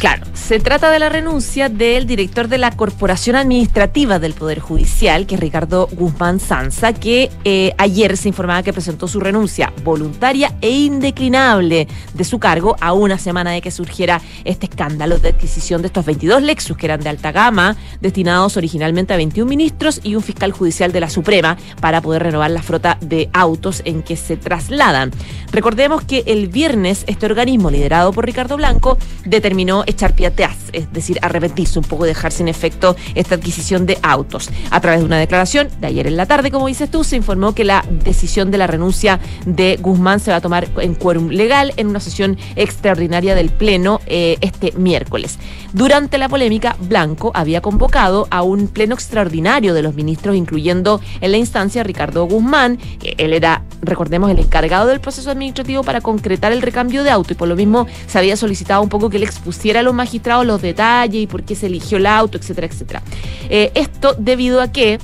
Claro, 0.00 0.26
se 0.32 0.60
trata 0.60 0.90
de 0.90 1.00
la 1.00 1.08
renuncia 1.08 1.68
del 1.68 2.06
director 2.06 2.46
de 2.46 2.58
la 2.58 2.70
Corporación 2.70 3.34
Administrativa 3.34 4.20
del 4.20 4.32
Poder 4.32 4.60
Judicial, 4.60 5.26
que 5.26 5.34
es 5.34 5.40
Ricardo 5.40 5.88
Guzmán 5.90 6.38
Sanza, 6.38 6.92
que 6.92 7.30
eh, 7.44 7.74
ayer 7.78 8.16
se 8.16 8.28
informaba 8.28 8.62
que 8.62 8.72
presentó 8.72 9.08
su 9.08 9.18
renuncia 9.18 9.72
voluntaria 9.82 10.54
e 10.60 10.70
indeclinable 10.70 11.88
de 12.14 12.24
su 12.24 12.38
cargo 12.38 12.76
a 12.80 12.92
una 12.92 13.18
semana 13.18 13.50
de 13.50 13.60
que 13.60 13.72
surgiera 13.72 14.20
este 14.44 14.66
escándalo 14.66 15.18
de 15.18 15.30
adquisición 15.30 15.82
de 15.82 15.88
estos 15.88 16.04
22 16.04 16.42
Lexus 16.42 16.76
que 16.76 16.86
eran 16.86 17.00
de 17.00 17.08
alta 17.08 17.32
gama, 17.32 17.76
destinados 18.00 18.56
originalmente 18.56 19.14
a 19.14 19.16
21 19.16 19.48
ministros 19.48 20.00
y 20.04 20.14
un 20.14 20.22
fiscal 20.22 20.52
judicial 20.52 20.92
de 20.92 21.00
la 21.00 21.10
Suprema 21.10 21.56
para 21.80 22.00
poder 22.00 22.22
renovar 22.22 22.52
la 22.52 22.62
flota 22.62 22.98
de 23.00 23.28
autos 23.32 23.82
en 23.84 24.02
que 24.02 24.16
se 24.16 24.36
trasladan. 24.36 25.10
Recordemos 25.50 26.04
que 26.04 26.22
el 26.26 26.46
viernes 26.48 27.04
este 27.06 27.26
organismo 27.26 27.70
liderado 27.70 28.12
por 28.12 28.26
Ricardo 28.26 28.56
Blanco 28.56 28.96
determinó 29.24 29.77
echar 29.86 30.14
pie 30.14 30.28
es 30.72 30.92
decir, 30.92 31.18
arrepentirse 31.22 31.78
un 31.78 31.84
poco, 31.84 32.04
dejar 32.04 32.32
sin 32.32 32.48
efecto 32.48 32.96
esta 33.14 33.34
adquisición 33.34 33.86
de 33.86 33.98
autos. 34.02 34.50
A 34.70 34.80
través 34.80 35.00
de 35.00 35.06
una 35.06 35.18
declaración 35.18 35.68
de 35.80 35.86
ayer 35.86 36.06
en 36.06 36.16
la 36.16 36.26
tarde, 36.26 36.50
como 36.50 36.66
dices 36.66 36.90
tú, 36.90 37.04
se 37.04 37.16
informó 37.16 37.54
que 37.54 37.64
la 37.64 37.84
decisión 37.88 38.50
de 38.50 38.58
la 38.58 38.66
renuncia 38.66 39.20
de 39.46 39.78
Guzmán 39.80 40.20
se 40.20 40.30
va 40.30 40.38
a 40.38 40.40
tomar 40.40 40.68
en 40.80 40.94
quórum 40.94 41.28
legal 41.28 41.72
en 41.76 41.88
una 41.88 42.00
sesión 42.00 42.38
extraordinaria 42.56 43.34
del 43.34 43.50
Pleno 43.50 44.00
eh, 44.06 44.36
este 44.40 44.72
miércoles. 44.72 45.38
Durante 45.72 46.18
la 46.18 46.28
polémica, 46.28 46.76
Blanco 46.80 47.30
había 47.34 47.60
convocado 47.60 48.26
a 48.30 48.42
un 48.42 48.68
pleno 48.68 48.94
extraordinario 48.94 49.74
de 49.74 49.82
los 49.82 49.94
ministros, 49.94 50.36
incluyendo 50.36 51.00
en 51.20 51.32
la 51.32 51.38
instancia 51.38 51.82
Ricardo 51.82 52.26
Guzmán. 52.26 52.78
Él 53.02 53.32
era, 53.32 53.62
recordemos, 53.82 54.30
el 54.30 54.38
encargado 54.38 54.86
del 54.86 55.00
proceso 55.00 55.30
administrativo 55.30 55.82
para 55.82 56.00
concretar 56.00 56.52
el 56.52 56.62
recambio 56.62 57.04
de 57.04 57.10
auto 57.10 57.32
y 57.32 57.36
por 57.36 57.48
lo 57.48 57.56
mismo 57.56 57.86
se 58.06 58.18
había 58.18 58.36
solicitado 58.36 58.82
un 58.82 58.88
poco 58.88 59.10
que 59.10 59.18
le 59.18 59.26
expusiera 59.26 59.80
a 59.80 59.82
los 59.82 59.94
magistrados 59.94 60.46
los 60.46 60.62
detalles 60.62 61.22
y 61.22 61.26
por 61.26 61.42
qué 61.42 61.54
se 61.54 61.66
eligió 61.66 61.98
el 61.98 62.06
auto, 62.06 62.38
etcétera, 62.38 62.66
etcétera. 62.66 63.02
Eh, 63.50 63.70
esto 63.74 64.14
debido 64.18 64.60
a 64.60 64.68
que 64.72 64.98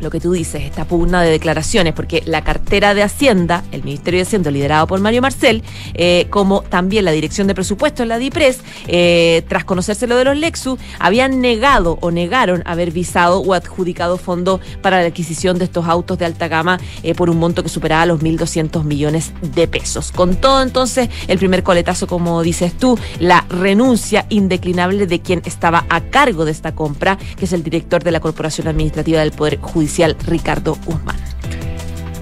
lo 0.00 0.10
que 0.10 0.18
tú 0.18 0.32
dices, 0.32 0.62
esta 0.62 0.86
pugna 0.86 1.22
de 1.22 1.30
declaraciones, 1.30 1.92
porque 1.92 2.22
la 2.24 2.42
cartera 2.42 2.94
de 2.94 3.02
Hacienda, 3.02 3.62
el 3.70 3.84
Ministerio 3.84 4.18
de 4.18 4.22
Hacienda 4.22 4.50
liderado 4.50 4.86
por 4.86 5.00
Mario 5.00 5.22
Marcel, 5.22 5.62
eh, 5.94 6.26
como 6.30 6.62
también 6.62 7.04
la 7.04 7.12
Dirección 7.12 7.46
de 7.46 7.54
Presupuesto 7.54 8.02
en 8.02 8.08
la 8.08 8.18
DIPRES, 8.18 8.60
eh, 8.88 9.42
tras 9.48 9.64
conocerse 9.64 10.06
lo 10.06 10.16
de 10.16 10.24
los 10.24 10.36
Lexus, 10.36 10.78
habían 10.98 11.40
negado 11.40 11.98
o 12.00 12.10
negaron 12.10 12.62
haber 12.64 12.90
visado 12.90 13.40
o 13.40 13.52
adjudicado 13.52 14.16
fondos 14.16 14.60
para 14.82 15.00
la 15.00 15.08
adquisición 15.08 15.58
de 15.58 15.66
estos 15.66 15.86
autos 15.86 16.18
de 16.18 16.24
alta 16.24 16.48
gama 16.48 16.80
eh, 17.02 17.14
por 17.14 17.28
un 17.28 17.38
monto 17.38 17.62
que 17.62 17.68
superaba 17.68 18.06
los 18.06 18.20
1.200 18.20 18.84
millones 18.84 19.32
de 19.42 19.68
pesos. 19.68 20.12
Con 20.12 20.36
todo, 20.36 20.62
entonces, 20.62 21.10
el 21.28 21.38
primer 21.38 21.62
coletazo, 21.62 22.06
como 22.06 22.42
dices 22.42 22.72
tú, 22.72 22.98
la 23.18 23.44
renuncia 23.50 24.24
indeclinable 24.30 25.06
de 25.06 25.20
quien 25.20 25.42
estaba 25.44 25.84
a 25.90 26.00
cargo 26.00 26.44
de 26.44 26.52
esta 26.52 26.74
compra, 26.74 27.18
que 27.36 27.44
es 27.44 27.52
el 27.52 27.62
director 27.62 28.02
de 28.02 28.12
la 28.12 28.20
Corporación 28.20 28.68
Administrativa 28.68 29.20
del 29.20 29.32
Poder 29.32 29.58
Judicial 29.60 29.89
Ricardo 30.26 30.76
Guzmán. 30.84 31.16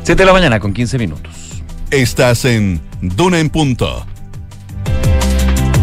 7 0.03 0.15
de 0.15 0.25
la 0.25 0.33
mañana 0.33 0.59
con 0.59 0.73
15 0.73 0.99
minutos. 0.99 1.63
Estás 1.91 2.45
en 2.47 2.81
Duna 3.03 3.41
en 3.41 3.51
Punto. 3.51 4.07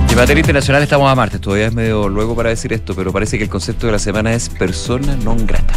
En 0.09 0.15
materia 0.15 0.39
internacional 0.39 0.81
estamos 0.81 1.11
a 1.11 1.15
martes, 1.15 1.41
todavía 1.41 1.67
es 1.67 1.73
medio 1.73 2.09
luego 2.09 2.35
para 2.35 2.49
decir 2.49 2.73
esto, 2.73 2.95
pero 2.95 3.11
parece 3.11 3.37
que 3.37 3.43
el 3.43 3.49
concepto 3.49 3.85
de 3.85 3.91
la 3.91 3.99
semana 3.99 4.33
es 4.33 4.49
persona 4.49 5.15
non 5.17 5.45
grata. 5.45 5.73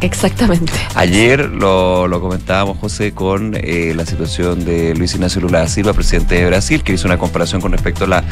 Exactamente. 0.00 0.72
Ayer 0.94 1.48
lo, 1.50 2.08
lo 2.08 2.20
comentábamos, 2.20 2.78
José, 2.78 3.12
con 3.12 3.54
eh, 3.54 3.92
la 3.94 4.06
situación 4.06 4.64
de 4.64 4.94
Luis 4.94 5.14
Ignacio 5.14 5.40
Lula 5.42 5.60
da 5.60 5.68
Silva, 5.68 5.92
presidente 5.92 6.36
de 6.36 6.46
Brasil, 6.46 6.82
que 6.82 6.92
hizo 6.94 7.06
una 7.06 7.18
comparación 7.18 7.60
con 7.60 7.72
respecto 7.72 8.04
a 8.04 8.08
la 8.08 8.24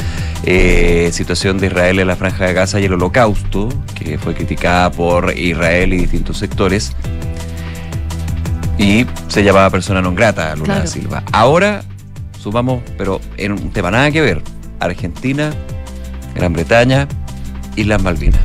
eh, 0.45 1.09
situación 1.13 1.59
de 1.59 1.67
Israel 1.67 1.99
en 1.99 2.07
la 2.07 2.15
Franja 2.15 2.45
de 2.47 2.53
Gaza 2.53 2.79
y 2.79 2.85
el 2.85 2.93
Holocausto, 2.93 3.69
que 3.95 4.17
fue 4.17 4.33
criticada 4.33 4.91
por 4.91 5.37
Israel 5.37 5.93
y 5.93 5.97
distintos 5.97 6.37
sectores. 6.37 6.93
Y 8.77 9.05
se 9.27 9.43
llamaba 9.43 9.69
persona 9.69 10.01
non 10.01 10.15
grata 10.15 10.51
a 10.51 10.55
Lula 10.55 10.73
Claro. 10.73 10.81
da 10.81 10.87
Silva. 10.87 11.23
Ahora 11.33 11.83
sumamos, 12.39 12.81
pero 12.97 13.19
en 13.35 13.51
un 13.51 13.71
tema 13.71 13.91
nada 13.91 14.09
que 14.09 14.21
ver, 14.21 14.41
Argentina, 14.79 15.51
Gran 16.33 16.53
Bretaña, 16.53 17.07
Islas 17.75 18.01
Malvinas. 18.01 18.39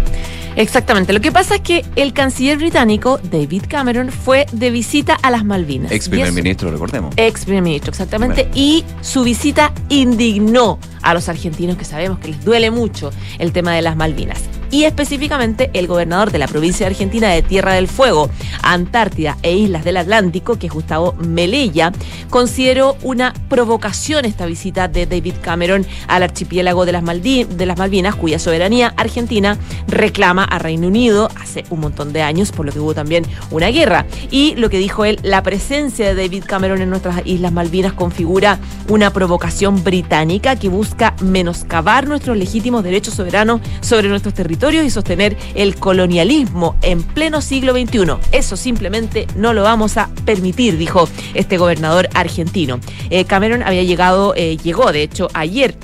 Exactamente. 0.56 1.12
Lo 1.12 1.20
que 1.20 1.32
pasa 1.32 1.56
es 1.56 1.60
que 1.60 1.84
el 1.96 2.12
canciller 2.12 2.58
británico, 2.58 3.18
David 3.30 3.64
Cameron, 3.68 4.10
fue 4.10 4.46
de 4.52 4.70
visita 4.70 5.14
a 5.22 5.30
las 5.30 5.44
Malvinas. 5.44 5.90
Ex 5.92 6.08
primer 6.08 6.26
eso- 6.28 6.34
ministro, 6.34 6.70
recordemos. 6.70 7.14
Ex 7.16 7.44
primer 7.44 7.62
ministro, 7.62 7.90
exactamente. 7.90 8.42
Bueno. 8.44 8.56
Y 8.56 8.84
su 9.00 9.24
visita 9.24 9.72
indignó 9.88 10.78
a 11.02 11.14
los 11.14 11.28
argentinos 11.28 11.76
que 11.76 11.84
sabemos 11.84 12.18
que 12.18 12.28
les 12.28 12.44
duele 12.44 12.70
mucho 12.70 13.10
el 13.38 13.52
tema 13.52 13.74
de 13.74 13.82
las 13.82 13.96
Malvinas. 13.96 14.42
Y 14.74 14.86
específicamente 14.86 15.70
el 15.72 15.86
gobernador 15.86 16.32
de 16.32 16.38
la 16.40 16.48
provincia 16.48 16.88
Argentina 16.88 17.28
de 17.28 17.42
Tierra 17.42 17.74
del 17.74 17.86
Fuego, 17.86 18.28
Antártida 18.60 19.38
e 19.44 19.54
Islas 19.54 19.84
del 19.84 19.96
Atlántico, 19.96 20.58
que 20.58 20.66
es 20.66 20.72
Gustavo 20.72 21.12
Melella, 21.12 21.92
consideró 22.28 22.96
una 23.04 23.32
provocación 23.48 24.24
esta 24.24 24.46
visita 24.46 24.88
de 24.88 25.06
David 25.06 25.34
Cameron 25.40 25.86
al 26.08 26.24
archipiélago 26.24 26.86
de 26.86 26.90
las, 26.90 27.04
de 27.04 27.66
las 27.66 27.78
Malvinas, 27.78 28.16
cuya 28.16 28.40
soberanía 28.40 28.92
argentina 28.96 29.56
reclama 29.86 30.42
a 30.42 30.58
Reino 30.58 30.88
Unido 30.88 31.28
hace 31.40 31.64
un 31.70 31.78
montón 31.78 32.12
de 32.12 32.22
años, 32.22 32.50
por 32.50 32.66
lo 32.66 32.72
que 32.72 32.80
hubo 32.80 32.94
también 32.94 33.24
una 33.52 33.68
guerra. 33.68 34.06
Y 34.32 34.56
lo 34.56 34.70
que 34.70 34.78
dijo 34.78 35.04
él, 35.04 35.20
la 35.22 35.44
presencia 35.44 36.08
de 36.08 36.20
David 36.20 36.46
Cameron 36.48 36.82
en 36.82 36.90
nuestras 36.90 37.24
Islas 37.24 37.52
Malvinas 37.52 37.92
configura 37.92 38.58
una 38.88 39.12
provocación 39.12 39.84
británica 39.84 40.56
que 40.56 40.68
busca 40.68 41.14
menoscabar 41.20 42.08
nuestros 42.08 42.36
legítimos 42.36 42.82
derechos 42.82 43.14
soberanos 43.14 43.60
sobre 43.80 44.08
nuestros 44.08 44.34
territorios 44.34 44.63
y 44.72 44.88
sostener 44.88 45.36
el 45.54 45.76
colonialismo 45.76 46.76
en 46.80 47.02
pleno 47.02 47.42
siglo 47.42 47.74
XXI. 47.74 48.16
Eso 48.32 48.56
simplemente 48.56 49.26
no 49.36 49.52
lo 49.52 49.62
vamos 49.62 49.98
a 49.98 50.08
permitir, 50.24 50.78
dijo 50.78 51.06
este 51.34 51.58
gobernador 51.58 52.08
argentino. 52.14 52.80
Eh, 53.10 53.26
Cameron 53.26 53.62
había 53.62 53.82
llegado, 53.82 54.34
eh, 54.34 54.56
llegó 54.56 54.90
de 54.90 55.02
hecho 55.02 55.28
ayer 55.34 55.76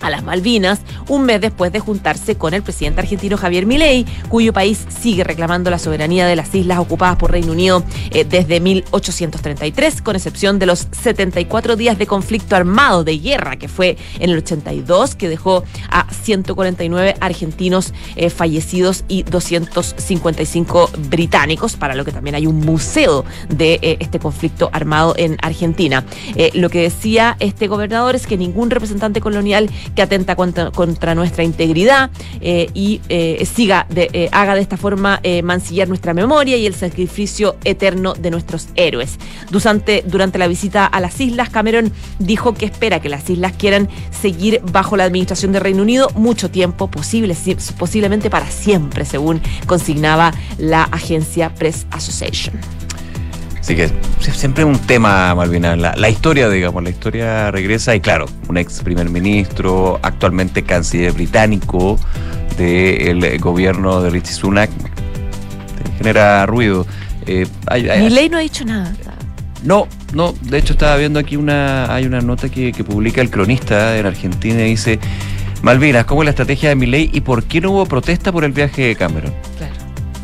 a 0.00 0.10
las 0.10 0.24
Malvinas, 0.24 0.80
un 1.08 1.24
mes 1.24 1.40
después 1.40 1.72
de 1.72 1.80
juntarse 1.80 2.36
con 2.36 2.54
el 2.54 2.62
presidente 2.62 3.00
argentino 3.00 3.36
Javier 3.36 3.66
Milei, 3.66 4.06
cuyo 4.28 4.52
país 4.52 4.86
sigue 5.00 5.24
reclamando 5.24 5.70
la 5.70 5.78
soberanía 5.78 6.26
de 6.26 6.36
las 6.36 6.54
islas 6.54 6.78
ocupadas 6.78 7.16
por 7.16 7.30
Reino 7.30 7.52
Unido 7.52 7.84
eh, 8.10 8.24
desde 8.24 8.60
1833, 8.60 10.02
con 10.02 10.16
excepción 10.16 10.58
de 10.58 10.66
los 10.66 10.88
74 10.90 11.76
días 11.76 11.98
de 11.98 12.06
conflicto 12.06 12.56
armado 12.56 13.04
de 13.04 13.18
guerra 13.18 13.56
que 13.56 13.68
fue 13.68 13.96
en 14.18 14.30
el 14.30 14.38
82, 14.38 15.14
que 15.14 15.28
dejó 15.28 15.64
a 15.90 16.06
149 16.12 17.16
argentinos 17.20 17.92
eh, 18.16 18.30
fallecidos 18.30 19.04
y 19.08 19.22
255 19.24 20.90
británicos, 21.08 21.76
para 21.76 21.94
lo 21.94 22.04
que 22.04 22.12
también 22.12 22.34
hay 22.34 22.46
un 22.46 22.60
museo 22.60 23.24
de 23.48 23.78
eh, 23.82 23.96
este 24.00 24.18
conflicto 24.18 24.70
armado 24.72 25.14
en 25.16 25.36
Argentina. 25.42 26.04
Lo 26.54 26.70
que 26.70 26.82
decía 26.82 27.36
este 27.38 27.66
gobernador 27.66 28.14
es 28.14 28.26
que 28.26 28.36
ningún 28.36 28.70
representante 28.70 29.20
colonial 29.20 29.70
que 29.94 30.02
atenta 30.02 30.36
contra, 30.36 31.14
nuestra 31.14 31.44
integridad 31.44 32.10
eh, 32.40 32.68
y 32.74 33.00
eh, 33.08 33.46
siga 33.46 33.86
eh, 33.94 34.28
haga 34.32 34.54
de 34.54 34.60
esta 34.60 34.76
forma 34.76 35.20
mancillar 35.42 35.88
nuestra 35.88 36.14
memoria 36.14 36.56
y 36.56 36.66
el 36.66 36.74
sacrificio 36.74 37.56
eterno 37.64 38.14
de 38.14 38.30
nuestros 38.30 38.68
héroes. 38.74 39.18
Durante, 39.50 40.02
durante 40.06 40.38
la 40.38 40.46
visita 40.48 40.86
a 40.86 41.00
las 41.00 41.20
islas, 41.20 41.50
Cameron 41.50 41.92
dijo 42.18 42.54
que 42.54 42.66
espera 42.66 43.00
que 43.00 43.08
las 43.08 43.28
islas 43.28 43.52
quieran 43.56 43.88
seguir 44.10 44.60
bajo 44.72 44.96
la 44.96 45.04
administración 45.04 45.52
de 45.52 45.60
Reino 45.60 45.82
Unido 45.82 46.08
mucho 46.14 46.50
tiempo, 46.50 46.88
posible, 46.90 47.34
si- 47.34 47.56
posiblemente 47.78 48.30
para 48.30 48.50
siempre, 48.50 49.04
según 49.04 49.40
consignaba 49.66 50.32
la 50.58 50.84
agencia 50.84 51.54
Press 51.54 51.86
Association. 51.90 52.54
Así 53.60 53.76
que 53.76 53.88
sie- 54.20 54.32
siempre 54.32 54.64
un 54.64 54.78
tema, 54.78 55.34
Malvinas. 55.34 55.78
La, 55.78 55.94
la 55.94 56.08
historia, 56.08 56.48
digamos, 56.48 56.82
la 56.82 56.90
historia 56.90 57.50
regresa 57.50 57.94
y 57.94 58.00
claro, 58.00 58.26
un 58.48 58.56
ex 58.56 58.80
primer 58.82 59.10
ministro, 59.10 60.00
actualmente 60.02 60.62
canciller 60.62 61.12
británico 61.12 61.98
del 62.56 63.38
gobierno 63.38 64.00
de 64.02 64.10
Richie 64.10 64.32
Sunak, 64.32 64.70
genera 65.98 66.46
ruido. 66.46 66.86
Eh, 67.26 67.46
hay- 67.66 67.88
hay- 67.88 68.02
Mi 68.02 68.10
ley 68.10 68.28
no 68.28 68.38
ha 68.38 68.40
dicho 68.40 68.64
nada. 68.64 68.92
no, 69.62 69.86
no, 70.14 70.32
de 70.40 70.56
hecho 70.58 70.72
estaba 70.72 70.96
viendo 70.96 71.18
aquí 71.20 71.36
una, 71.36 71.94
hay 71.94 72.06
una 72.06 72.22
nota 72.22 72.48
que, 72.48 72.72
que 72.72 72.82
publica 72.82 73.20
el 73.20 73.28
cronista 73.30 73.98
en 73.98 74.06
Argentina 74.06 74.62
y 74.62 74.70
dice, 74.70 74.98
Malvinas, 75.62 76.06
¿cómo 76.06 76.22
es 76.22 76.24
la 76.24 76.30
estrategia 76.30 76.70
de 76.70 76.76
Milei 76.76 77.10
y 77.12 77.20
por 77.20 77.44
qué 77.44 77.60
no 77.60 77.70
hubo 77.72 77.84
protesta 77.84 78.32
por 78.32 78.44
el 78.44 78.52
viaje 78.52 78.82
de 78.86 78.96
Cameron? 78.96 79.34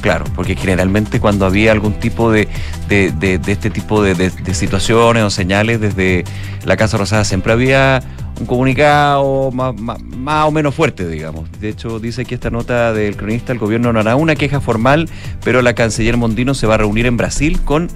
Claro. 0.07 0.25
Porque 0.37 0.55
generalmente 0.55 1.19
cuando 1.19 1.47
había 1.47 1.73
algún 1.73 1.95
tipo 1.95 2.31
de, 2.31 2.47
de, 2.89 3.11
de- 3.11 3.39
de 3.41 3.51
este 3.53 3.71
tipo 3.71 4.05
de, 4.05 4.31
situaciones 4.55 5.25
o 5.25 5.31
señales 5.31 5.81
desde 5.81 6.23
la 6.65 6.77
Casa 6.77 6.97
Rosada 6.97 7.25
siempre 7.25 7.53
había 7.53 8.01
un 8.39 8.47
comunicado 8.47 9.51
más, 9.51 9.75
más- 9.81 10.01
más 10.01 10.47
o 10.47 10.53
menos 10.53 10.77
fuerte, 10.77 11.09
digamos. 11.09 11.51
De 11.61 11.71
hecho, 11.71 11.99
dice 11.99 12.23
aquí 12.23 12.35
esta 12.35 12.51
nota 12.51 12.93
del 12.93 13.17
cronista, 13.17 13.53
el 13.53 13.59
gobierno 13.59 13.93
no 13.93 13.99
hará 13.99 14.15
una 14.15 14.37
queja 14.37 14.61
formal, 14.61 15.09
pero 15.43 15.61
la 15.61 15.75
canciller 15.75 16.17
Mondino 16.17 16.55
se 16.55 16.69
va 16.69 16.75
a 16.75 16.79
reunir 16.79 17.07
en 17.07 17.17
Brasil 17.17 17.61
con, 17.65 17.89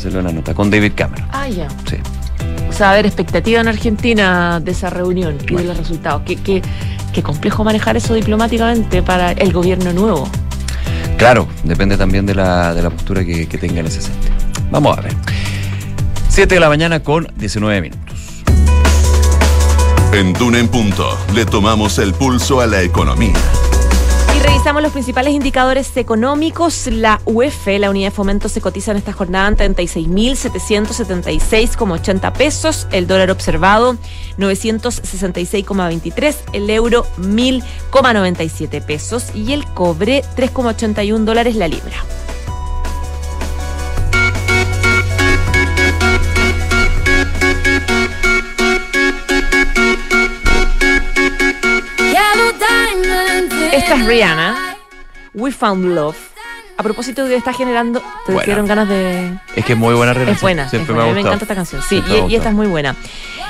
se 0.00 0.10
me 0.10 0.22
la 0.22 0.32
nota, 0.32 0.54
con 0.54 0.70
David 0.70 0.92
Cameron. 0.96 1.28
Ah, 1.32 1.48
ya. 1.50 1.68
Sí. 1.86 1.96
O 2.70 2.72
sea, 2.72 2.92
a 2.92 2.94
ver, 2.94 3.04
expectativa 3.04 3.60
en 3.60 3.68
Argentina 3.68 4.58
de 4.58 4.70
esa 4.70 4.88
reunión 4.88 5.36
y 5.50 5.54
de 5.54 5.64
los 5.64 5.76
resultados. 5.76 6.22
Qué, 6.24 6.36
qué, 6.36 6.62
qué 7.12 7.22
complejo 7.22 7.62
manejar 7.62 7.98
eso 7.98 8.14
diplomáticamente 8.14 9.02
para 9.02 9.32
el 9.32 9.52
gobierno 9.52 9.92
nuevo. 9.92 10.28
Claro, 11.16 11.48
depende 11.62 11.96
también 11.96 12.26
de 12.26 12.34
la, 12.34 12.74
de 12.74 12.82
la 12.82 12.90
postura 12.90 13.24
que, 13.24 13.46
tenga 13.46 13.80
en 13.80 13.86
ese 13.86 14.02
sentido. 14.02 14.34
Vamos 14.70 14.98
a 14.98 15.00
ver. 15.00 15.14
7 16.28 16.54
de 16.54 16.60
la 16.60 16.68
mañana 16.68 17.00
con 17.00 17.28
19 17.36 17.80
minutos. 17.80 18.14
En 20.12 20.32
Duna 20.32 20.58
en 20.58 20.68
Punto 20.68 21.18
le 21.34 21.44
tomamos 21.44 21.98
el 21.98 22.12
pulso 22.14 22.60
a 22.60 22.66
la 22.66 22.82
economía. 22.82 23.34
Revisamos 24.44 24.82
los 24.82 24.92
principales 24.92 25.32
indicadores 25.32 25.96
económicos. 25.96 26.86
La 26.88 27.22
UEF, 27.24 27.66
la 27.78 27.88
unidad 27.88 28.08
de 28.08 28.14
fomento, 28.14 28.50
se 28.50 28.60
cotiza 28.60 28.90
en 28.90 28.98
esta 28.98 29.14
jornada 29.14 29.48
en 29.48 29.56
36.776,80 29.74 32.32
pesos. 32.32 32.86
El 32.92 33.06
dólar 33.06 33.30
observado, 33.30 33.96
966,23. 34.36 36.36
El 36.52 36.68
euro, 36.68 37.06
1.000,97 37.18 38.84
pesos. 38.84 39.34
Y 39.34 39.54
el 39.54 39.64
cobre, 39.64 40.22
3,81 40.36 41.24
dólares 41.24 41.56
la 41.56 41.68
libra. 41.68 42.04
Esta 53.74 53.94
es 53.96 54.06
Rihanna. 54.06 54.76
We 55.34 55.50
Found 55.52 55.94
Love. 55.94 56.16
A 56.76 56.82
propósito 56.82 57.24
de 57.24 57.36
está 57.36 57.52
generando, 57.52 58.00
te 58.26 58.32
Buena. 58.32 58.44
dieron 58.46 58.66
ganas 58.66 58.88
de. 58.88 59.32
Es 59.54 59.64
que 59.64 59.74
es 59.74 59.78
muy 59.78 59.94
buena 59.94 60.12
relación. 60.12 60.34
Es 60.36 60.42
buena, 60.42 60.68
Siempre 60.68 60.92
es 60.92 60.96
me 60.96 61.04
buena. 61.04 61.14
me 61.14 61.20
gustado. 61.20 61.34
encanta 61.34 61.44
esta 61.44 61.54
canción. 61.54 61.82
Sí, 61.88 62.02
me 62.08 62.14
ha 62.20 62.26
y, 62.26 62.32
y 62.32 62.36
esta 62.36 62.48
es 62.48 62.54
muy 62.54 62.66
buena. 62.66 62.96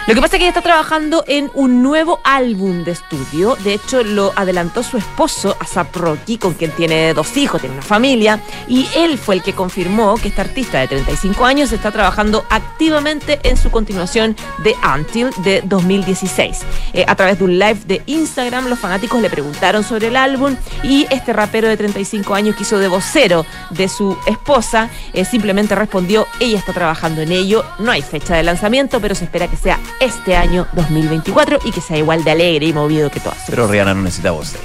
Lo 0.07 0.15
que 0.15 0.21
pasa 0.21 0.37
es 0.37 0.41
que 0.41 0.45
ella 0.45 0.51
está 0.51 0.61
trabajando 0.61 1.25
en 1.27 1.51
un 1.55 1.83
nuevo 1.83 2.21
álbum 2.25 2.85
de 2.85 2.91
estudio. 2.91 3.57
De 3.65 3.73
hecho, 3.73 4.05
lo 4.05 4.35
adelantó 4.37 4.83
su 4.83 4.99
esposo, 4.99 5.57
Asap 5.59 5.97
Rocky, 5.97 6.37
con 6.37 6.53
quien 6.53 6.73
tiene 6.73 7.15
dos 7.15 7.35
hijos, 7.39 7.63
tiene 7.63 7.77
una 7.77 7.83
familia. 7.83 8.39
Y 8.69 8.87
él 8.95 9.17
fue 9.17 9.37
el 9.37 9.43
que 9.43 9.55
confirmó 9.55 10.17
que 10.17 10.29
esta 10.29 10.43
artista 10.43 10.79
de 10.81 10.89
35 10.89 11.47
años 11.47 11.73
está 11.73 11.91
trabajando 11.91 12.45
activamente 12.51 13.41
en 13.45 13.57
su 13.57 13.71
continuación 13.71 14.37
de 14.63 14.75
Until 14.95 15.31
de 15.43 15.63
2016. 15.65 16.61
Eh, 16.93 17.07
a 17.09 17.17
través 17.17 17.39
de 17.39 17.45
un 17.45 17.59
live 17.59 17.81
de 17.87 18.03
Instagram, 18.05 18.69
los 18.69 18.79
fanáticos 18.79 19.23
le 19.23 19.31
preguntaron 19.31 19.85
sobre 19.85 20.09
el 20.09 20.17
álbum 20.17 20.55
y 20.83 21.07
este 21.09 21.33
rapero 21.33 21.67
de 21.67 21.79
35 21.79 22.35
años 22.35 22.57
que 22.57 22.65
hizo 22.65 22.79
de 22.79 22.89
vocero 22.89 23.47
de 23.71 23.89
su 23.89 24.19
esposa 24.27 24.91
eh, 25.15 25.25
simplemente 25.25 25.75
respondió, 25.75 26.27
ella 26.41 26.59
está 26.59 26.75
trabajando 26.75 27.23
en 27.23 27.33
ello, 27.33 27.65
no 27.79 27.91
hay 27.91 28.03
fecha 28.03 28.37
de 28.37 28.43
lanzamiento, 28.43 29.01
pero 29.01 29.15
se 29.15 29.25
espera 29.25 29.49
que 29.49 29.57
sea 29.57 29.81
este 30.01 30.37
año 30.37 30.67
2024 30.75 31.59
y 31.65 31.73
que 31.73 31.81
sea 31.81 31.97
igual 31.97 32.25
de 32.25 32.31
alegre 32.33 32.67
y 32.67 32.73
movido 32.73 33.11
que 33.11 33.21
todas. 33.21 33.39
Pero 33.49 33.67
Rihanna 33.67 33.95
no 33.95 34.03
necesita 34.03 34.31
vocero. 34.31 34.63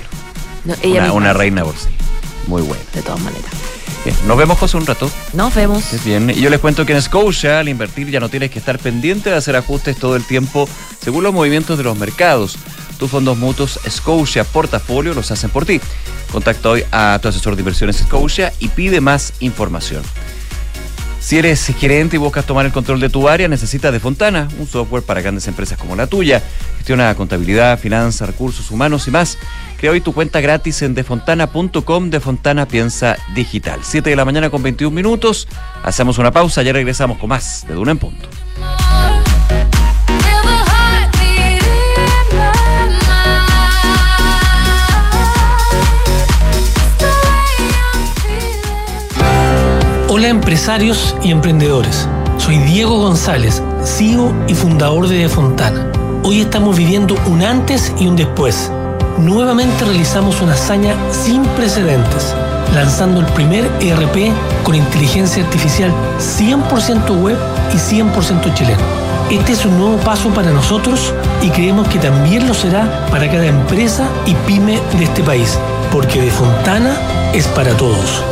No, 0.66 0.76
ella 0.82 1.04
Una, 1.04 1.14
una 1.14 1.34
reina 1.34 1.64
vocero. 1.64 1.94
Muy 2.48 2.62
buena. 2.62 2.84
de 2.94 3.02
todas 3.02 3.20
maneras. 3.22 3.52
Bien, 4.06 4.16
nos 4.28 4.38
vemos, 4.38 4.58
José, 4.58 4.78
un 4.78 4.86
rato. 4.86 5.12
Nos 5.34 5.54
vemos. 5.54 5.94
Es 5.94 6.04
bien. 6.06 6.30
Y 6.30 6.36
yo 6.36 6.50
les 6.50 6.60
cuento 6.60 6.86
que 6.86 6.94
en 6.94 7.02
Scotia, 7.02 7.60
al 7.60 7.68
invertir, 7.68 8.10
ya 8.10 8.20
no 8.20 8.30
tienes 8.30 8.50
que 8.50 8.60
estar 8.60 8.80
pendiente 8.80 9.30
de 9.30 9.36
hacer 9.36 9.56
ajustes 9.56 9.98
todo 9.98 10.16
el 10.16 10.24
tiempo 10.24 10.70
según 11.02 11.24
los 11.24 11.34
movimientos 11.34 11.78
de 11.78 11.84
los 11.84 11.98
mercados. 11.98 12.58
Tus 12.98 13.12
fondos 13.12 13.38
mutuos 13.38 13.80
Scotia 13.90 14.44
Portafolio 14.44 15.14
los 15.14 15.32
hacen 15.32 15.50
por 15.50 15.66
ti. 15.66 15.80
Contacta 16.32 16.70
hoy 16.70 16.84
a 16.92 17.20
tu 17.22 17.28
asesor 17.28 17.56
de 17.56 17.62
inversiones 17.62 17.98
Scotia 17.98 18.54
y 18.60 18.70
pide 18.70 19.02
más 19.02 19.34
información. 19.40 20.04
Si 21.20 21.38
eres 21.38 21.66
gerente 21.78 22.16
y 22.16 22.20
buscas 22.20 22.46
tomar 22.46 22.66
el 22.66 22.72
control 22.72 23.00
de 23.00 23.10
tu 23.10 23.28
área, 23.28 23.48
necesitas 23.48 23.92
de 23.92 24.00
Fontana, 24.00 24.48
un 24.58 24.68
software 24.68 25.04
para 25.04 25.22
grandes 25.22 25.48
empresas 25.48 25.78
como 25.78 25.96
la 25.96 26.08
tuya. 26.08 26.42
Gestiona 26.78 27.14
contabilidad, 27.14 27.78
finanzas, 27.78 28.28
recursos 28.28 28.72
humanos 28.72 29.08
y 29.08 29.12
más. 29.12 29.38
Crea 29.78 29.92
hoy 29.92 30.02
tu 30.02 30.14
cuenta 30.14 30.40
gratis 30.42 30.82
en 30.82 30.96
defontana.com. 30.96 32.10
De 32.10 32.20
Fontana 32.20 32.68
piensa 32.68 33.18
digital. 33.36 33.82
7 33.84 34.10
de 34.10 34.16
la 34.16 34.26
mañana 34.26 34.50
con 34.50 34.64
21 34.64 34.96
minutos. 34.96 35.48
Hacemos 35.84 36.18
una 36.18 36.32
pausa, 36.32 36.64
ya 36.64 36.74
regresamos 36.74 37.18
con 37.18 37.30
más 37.30 37.66
de 37.68 37.74
Duna 37.74 37.92
en 37.92 37.98
Punto. 37.98 38.30
Empresarios 50.30 51.16
y 51.24 51.32
emprendedores. 51.32 52.08
Soy 52.38 52.58
Diego 52.60 53.00
González, 53.00 53.62
CEO 53.84 54.32
y 54.48 54.54
fundador 54.54 55.08
de 55.08 55.18
De 55.18 55.30
Fontana. 55.30 55.92
Hoy 56.24 56.42
estamos 56.42 56.78
viviendo 56.78 57.16
un 57.26 57.42
antes 57.42 57.92
y 58.00 58.08
un 58.08 58.16
después. 58.16 58.72
Nuevamente 59.18 59.84
realizamos 59.86 60.40
una 60.42 60.54
hazaña 60.54 60.96
sin 61.12 61.44
precedentes, 61.44 62.34
lanzando 62.76 63.22
el 63.22 63.26
primer 63.28 63.70
ERP 63.82 64.32
con 64.64 64.76
inteligencia 64.76 65.44
artificial 65.44 65.92
100% 66.20 67.22
web 67.22 67.38
y 67.74 67.78
100% 67.78 68.54
chileno. 68.54 68.84
Este 69.32 69.54
es 69.54 69.66
un 69.66 69.78
nuevo 69.80 69.98
paso 69.98 70.30
para 70.30 70.52
nosotros 70.52 71.14
y 71.42 71.50
creemos 71.50 71.88
que 71.88 72.00
también 72.00 72.48
lo 72.48 72.54
será 72.54 73.08
para 73.10 73.30
cada 73.30 73.48
empresa 73.48 74.08
y 74.26 74.36
pyme 74.48 74.80
de 74.98 75.04
este 75.04 75.24
país, 75.24 75.58
porque 75.92 76.22
De 76.22 76.32
Fontana 76.32 76.96
es 77.34 77.48
para 77.48 77.76
todos. 77.78 78.24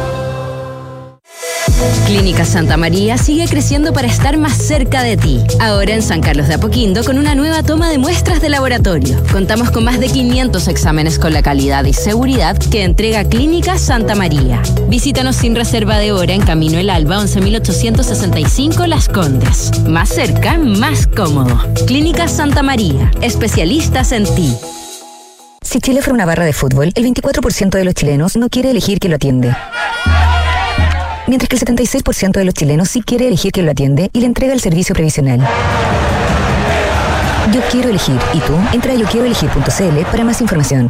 Clínica 2.06 2.46
Santa 2.46 2.78
María 2.78 3.18
sigue 3.18 3.48
creciendo 3.48 3.94
para 3.94 4.08
estar 4.08 4.38
más 4.38 4.54
cerca 4.54 5.04
de 5.04 5.18
ti. 5.18 5.42
Ahora 5.60 5.94
en 5.94 6.02
San 6.02 6.22
Carlos 6.22 6.48
de 6.48 6.56
Apoquindo 6.56 7.04
con 7.04 7.18
una 7.18 7.36
nueva 7.36 7.64
toma 7.64 7.90
de 7.90 7.98
muestras 7.98 8.42
de 8.42 8.50
laboratorio. 8.50 9.22
Contamos 9.32 9.72
con 9.72 9.84
más 9.84 10.00
de 10.00 10.08
500 10.08 10.68
exámenes 10.68 11.20
con 11.20 11.34
la 11.34 11.42
calidad 11.42 11.86
y 11.86 11.94
seguridad 11.94 12.58
que 12.58 12.84
entrega 12.84 13.24
Clínica 13.24 13.78
Santa 13.78 14.16
María. 14.16 14.62
Visítanos 14.88 15.36
sin 15.36 15.56
reserva 15.56 15.98
de 15.98 16.12
hora 16.12 16.34
en 16.34 16.42
Camino 16.42 16.80
El 16.80 16.90
Alba 16.90 17.18
11865 17.18 18.88
Las 18.88 19.10
Condes. 19.10 19.72
Más 19.88 20.10
cerca, 20.10 20.58
más 20.58 21.08
cómodo. 21.08 21.60
Clínica 21.86 22.28
Santa 22.28 22.64
María. 22.64 23.12
Especialistas 23.22 24.12
en 24.12 24.24
ti. 24.36 24.56
Si 25.62 25.82
Chile 25.82 26.02
fuera 26.02 26.14
una 26.14 26.26
barra 26.26 26.46
de 26.46 26.54
fútbol, 26.54 26.92
el 26.96 27.06
24% 27.06 27.72
de 27.72 27.84
los 27.84 27.94
chilenos 27.94 28.38
no 28.38 28.48
quiere 28.48 28.72
elegir 28.72 29.00
quién 29.00 29.12
lo 29.12 29.18
atiende. 29.18 29.54
Mientras 31.28 31.50
que 31.50 31.58
el 31.58 31.62
76% 31.62 32.32
de 32.32 32.46
los 32.46 32.54
chilenos 32.54 32.90
sí 32.90 33.02
quiere 33.02 33.28
elegir 33.28 33.52
quién 33.52 33.66
lo 33.66 33.74
atiende 33.74 34.10
y 34.14 34.22
le 34.22 34.28
entrega 34.28 34.54
el 34.54 34.62
servicio 34.62 34.96
previsional. 34.96 35.42
Yo 37.54 37.62
quiero 37.70 37.90
elegir. 37.90 38.18
¿Y 38.34 38.40
tú? 38.40 38.54
Entra 38.72 38.94
a 38.94 38.96
yoquieroelegir.cl 38.96 40.06
para 40.10 40.24
más 40.24 40.40
información. 40.40 40.90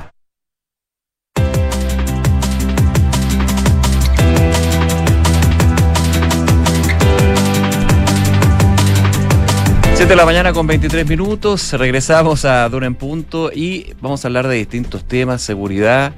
Siete 9.96 10.10
de 10.10 10.16
la 10.16 10.26
mañana 10.26 10.54
con 10.54 10.68
23 10.68 11.08
minutos, 11.08 11.74
regresamos 11.74 12.46
a 12.46 12.70
Dura 12.70 12.86
en 12.86 12.94
Punto 12.94 13.52
y 13.52 13.96
vamos 14.00 14.24
a 14.24 14.28
hablar 14.28 14.48
de 14.48 14.54
distintos 14.54 15.04
temas, 15.04 15.42
seguridad, 15.42 16.14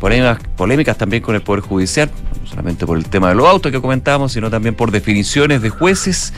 polémicas, 0.00 0.40
polémicas 0.56 0.98
también 0.98 1.22
con 1.22 1.36
el 1.36 1.42
Poder 1.42 1.60
Judicial, 1.60 2.10
solamente 2.50 2.84
por 2.86 2.98
el 2.98 3.06
tema 3.08 3.28
de 3.28 3.36
los 3.36 3.46
autos 3.48 3.70
que 3.72 3.80
comentábamos, 3.80 4.32
sino 4.32 4.50
también 4.50 4.74
por 4.74 4.90
definiciones 4.90 5.62
de 5.62 5.70
jueces. 5.70 6.34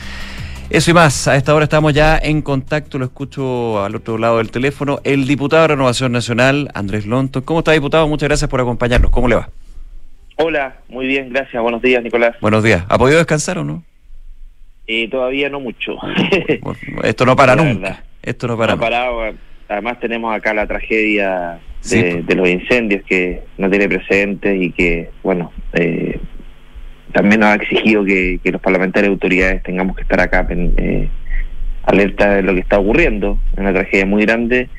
Eso 0.69 0.91
y 0.91 0.93
más, 0.93 1.27
a 1.27 1.35
esta 1.35 1.53
hora 1.53 1.65
estamos 1.65 1.93
ya 1.93 2.17
en 2.17 2.41
contacto, 2.41 2.97
lo 2.97 3.05
escucho 3.05 3.83
al 3.83 3.95
otro 3.95 4.17
lado 4.17 4.37
del 4.37 4.49
teléfono, 4.49 4.99
el 5.03 5.27
diputado 5.27 5.63
de 5.63 5.67
Renovación 5.69 6.11
Nacional, 6.11 6.69
Andrés 6.73 7.05
Lonto. 7.05 7.43
¿Cómo 7.43 7.59
está, 7.59 7.71
diputado? 7.73 8.07
Muchas 8.07 8.29
gracias 8.29 8.49
por 8.49 8.61
acompañarnos. 8.61 9.11
¿Cómo 9.11 9.27
le 9.27 9.35
va? 9.35 9.49
Hola, 10.37 10.77
muy 10.89 11.05
bien, 11.05 11.29
gracias. 11.31 11.61
Buenos 11.61 11.81
días, 11.81 12.01
Nicolás. 12.03 12.35
Buenos 12.41 12.63
días. 12.63 12.83
¿Ha 12.89 12.97
podido 12.97 13.17
descansar 13.19 13.57
o 13.59 13.63
no? 13.63 13.83
Eh, 14.87 15.07
todavía 15.09 15.49
no 15.49 15.59
mucho. 15.59 15.95
Bueno, 16.61 16.79
Esto 17.03 17.25
no 17.25 17.35
para 17.35 17.55
La 17.55 17.63
nunca. 17.63 17.79
verdad. 17.89 18.03
Esto 18.23 18.47
no 18.47 18.57
para 18.57 18.73
No 18.73 18.77
nunca. 18.77 18.89
parado. 18.89 19.21
Además 19.69 19.99
tenemos 19.99 20.35
acá 20.35 20.53
la 20.53 20.65
tragedia 20.67 21.59
Sí, 21.85 22.01
pues. 22.01 22.25
de 22.27 22.35
los 22.35 22.49
incendios 22.49 23.03
que 23.03 23.41
no 23.57 23.69
tiene 23.69 23.87
precedentes 23.89 24.61
y 24.61 24.71
que, 24.71 25.09
bueno, 25.21 25.51
eh, 25.73 26.17
también 27.11 27.41
nos 27.41 27.49
ha 27.49 27.55
exigido 27.55 28.05
que, 28.05 28.39
que 28.43 28.51
los 28.51 28.61
parlamentarios 28.61 29.09
y 29.09 29.13
autoridades 29.13 29.61
tengamos 29.63 29.95
que 29.95 30.03
estar 30.03 30.19
acá 30.21 30.47
eh, 30.49 31.09
alerta 31.83 32.35
de 32.35 32.41
lo 32.43 32.53
que 32.53 32.61
está 32.61 32.79
ocurriendo. 32.79 33.37
Una 33.57 33.73
tragedia 33.73 34.05
muy 34.05 34.23
grande. 34.25 34.69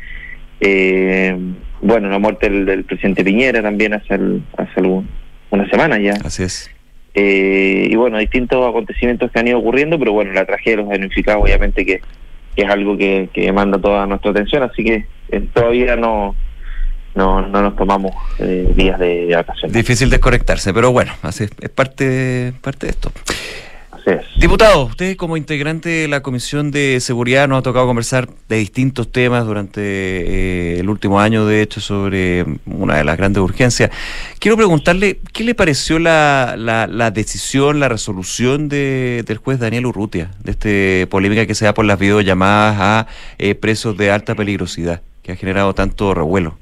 Eh, 0.60 1.36
bueno, 1.82 2.08
la 2.08 2.18
muerte 2.18 2.48
del, 2.48 2.64
del 2.64 2.84
presidente 2.84 3.22
Piñera 3.24 3.60
también 3.62 3.92
hace, 3.94 4.14
el- 4.14 4.42
hace 4.56 4.72
algún- 4.80 5.08
una 5.50 5.68
semana 5.68 5.98
ya. 5.98 6.14
Así 6.24 6.42
es. 6.42 6.70
Eh, 7.14 7.86
y 7.90 7.94
bueno, 7.96 8.18
distintos 8.18 8.66
acontecimientos 8.68 9.30
que 9.30 9.38
han 9.38 9.46
ido 9.48 9.58
ocurriendo, 9.58 9.98
pero 9.98 10.12
bueno, 10.12 10.32
la 10.32 10.44
tragedia 10.46 10.78
de 10.78 10.82
los 10.82 10.90
damnificados 10.90 11.42
obviamente 11.44 11.84
que, 11.84 12.00
que 12.56 12.62
es 12.62 12.68
algo 12.68 12.96
que, 12.96 13.28
que 13.32 13.42
demanda 13.42 13.78
toda 13.78 14.06
nuestra 14.06 14.30
atención, 14.32 14.62
así 14.64 14.82
que 14.82 15.04
eh, 15.30 15.42
todavía 15.52 15.94
no, 15.94 16.34
no, 17.14 17.46
no 17.46 17.62
nos 17.62 17.77
tomamos 17.77 18.12
eh, 18.38 18.72
días 18.77 18.98
de, 18.98 19.27
de 19.27 19.37
vacaciones. 19.37 19.72
Difícil 19.72 20.11
desconectarse, 20.11 20.72
pero 20.74 20.92
bueno, 20.92 21.12
así 21.22 21.44
es, 21.44 21.50
es 21.61 21.70
parte, 21.70 22.53
parte 22.61 22.87
de 22.87 22.90
esto. 22.90 23.12
Diputado, 24.38 24.85
usted 24.85 25.16
como 25.16 25.38
integrante 25.38 25.88
de 25.88 26.09
la 26.09 26.20
Comisión 26.20 26.70
de 26.70 27.00
Seguridad 27.00 27.48
nos 27.48 27.61
ha 27.61 27.62
tocado 27.62 27.87
conversar 27.87 28.29
de 28.50 28.57
distintos 28.57 29.11
temas 29.11 29.46
durante 29.46 29.81
eh, 29.81 30.79
el 30.79 30.90
último 30.90 31.20
año, 31.20 31.46
de 31.46 31.62
hecho, 31.62 31.81
sobre 31.81 32.44
una 32.66 32.98
de 32.98 33.05
las 33.05 33.16
grandes 33.16 33.42
urgencias. 33.42 33.90
Quiero 34.38 34.59
preguntarle, 34.59 35.20
¿qué 35.33 35.42
le 35.42 35.55
pareció 35.55 35.98
la, 35.98 36.55
la, 36.59 36.87
la 36.87 37.11
decisión, 37.12 37.81
la 37.81 37.88
resolución 37.88 38.68
de, 38.68 39.24
del 39.27 39.38
juez 39.38 39.59
Daniel 39.59 39.87
Urrutia, 39.87 40.33
de 40.42 40.50
esta 40.50 41.11
polémica 41.11 41.46
que 41.46 41.55
se 41.55 41.64
da 41.64 41.72
por 41.72 41.87
las 41.87 41.98
videollamadas 41.98 42.77
a 42.79 43.07
eh, 43.38 43.55
presos 43.55 43.96
de 43.96 44.11
alta 44.11 44.35
peligrosidad, 44.35 45.00
que 45.22 45.33
ha 45.33 45.37
generado 45.37 45.72
tanto 45.72 46.12
revuelo? 46.12 46.59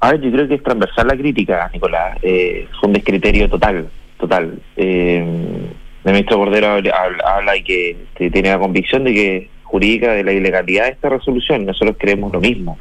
A 0.00 0.12
ver, 0.12 0.20
yo 0.22 0.32
creo 0.32 0.48
que 0.48 0.54
es 0.54 0.62
transversal 0.62 1.06
la 1.08 1.16
crítica, 1.16 1.70
Nicolás. 1.72 2.18
Eh, 2.22 2.66
fue 2.78 2.88
un 2.88 2.94
descriterio 2.94 3.48
total, 3.48 3.88
total. 4.18 4.58
Eh, 4.76 5.18
el 6.04 6.12
ministro 6.12 6.38
Cordero 6.38 6.68
habla, 6.68 7.56
y 7.56 7.62
que, 7.62 7.96
que 8.14 8.30
tiene 8.30 8.48
la 8.48 8.58
convicción 8.58 9.04
de 9.04 9.12
que 9.12 9.48
jurídica 9.64 10.12
de 10.12 10.24
la 10.24 10.32
ilegalidad 10.32 10.84
de 10.86 10.92
esta 10.92 11.10
resolución. 11.10 11.66
Nosotros 11.66 11.96
creemos 11.98 12.32
lo 12.32 12.40
mismo. 12.40 12.78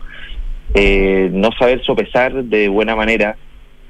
Eh, 0.73 1.29
no 1.34 1.51
saber 1.51 1.84
sopesar 1.84 2.43
de 2.43 2.69
buena 2.69 2.95
manera, 2.95 3.36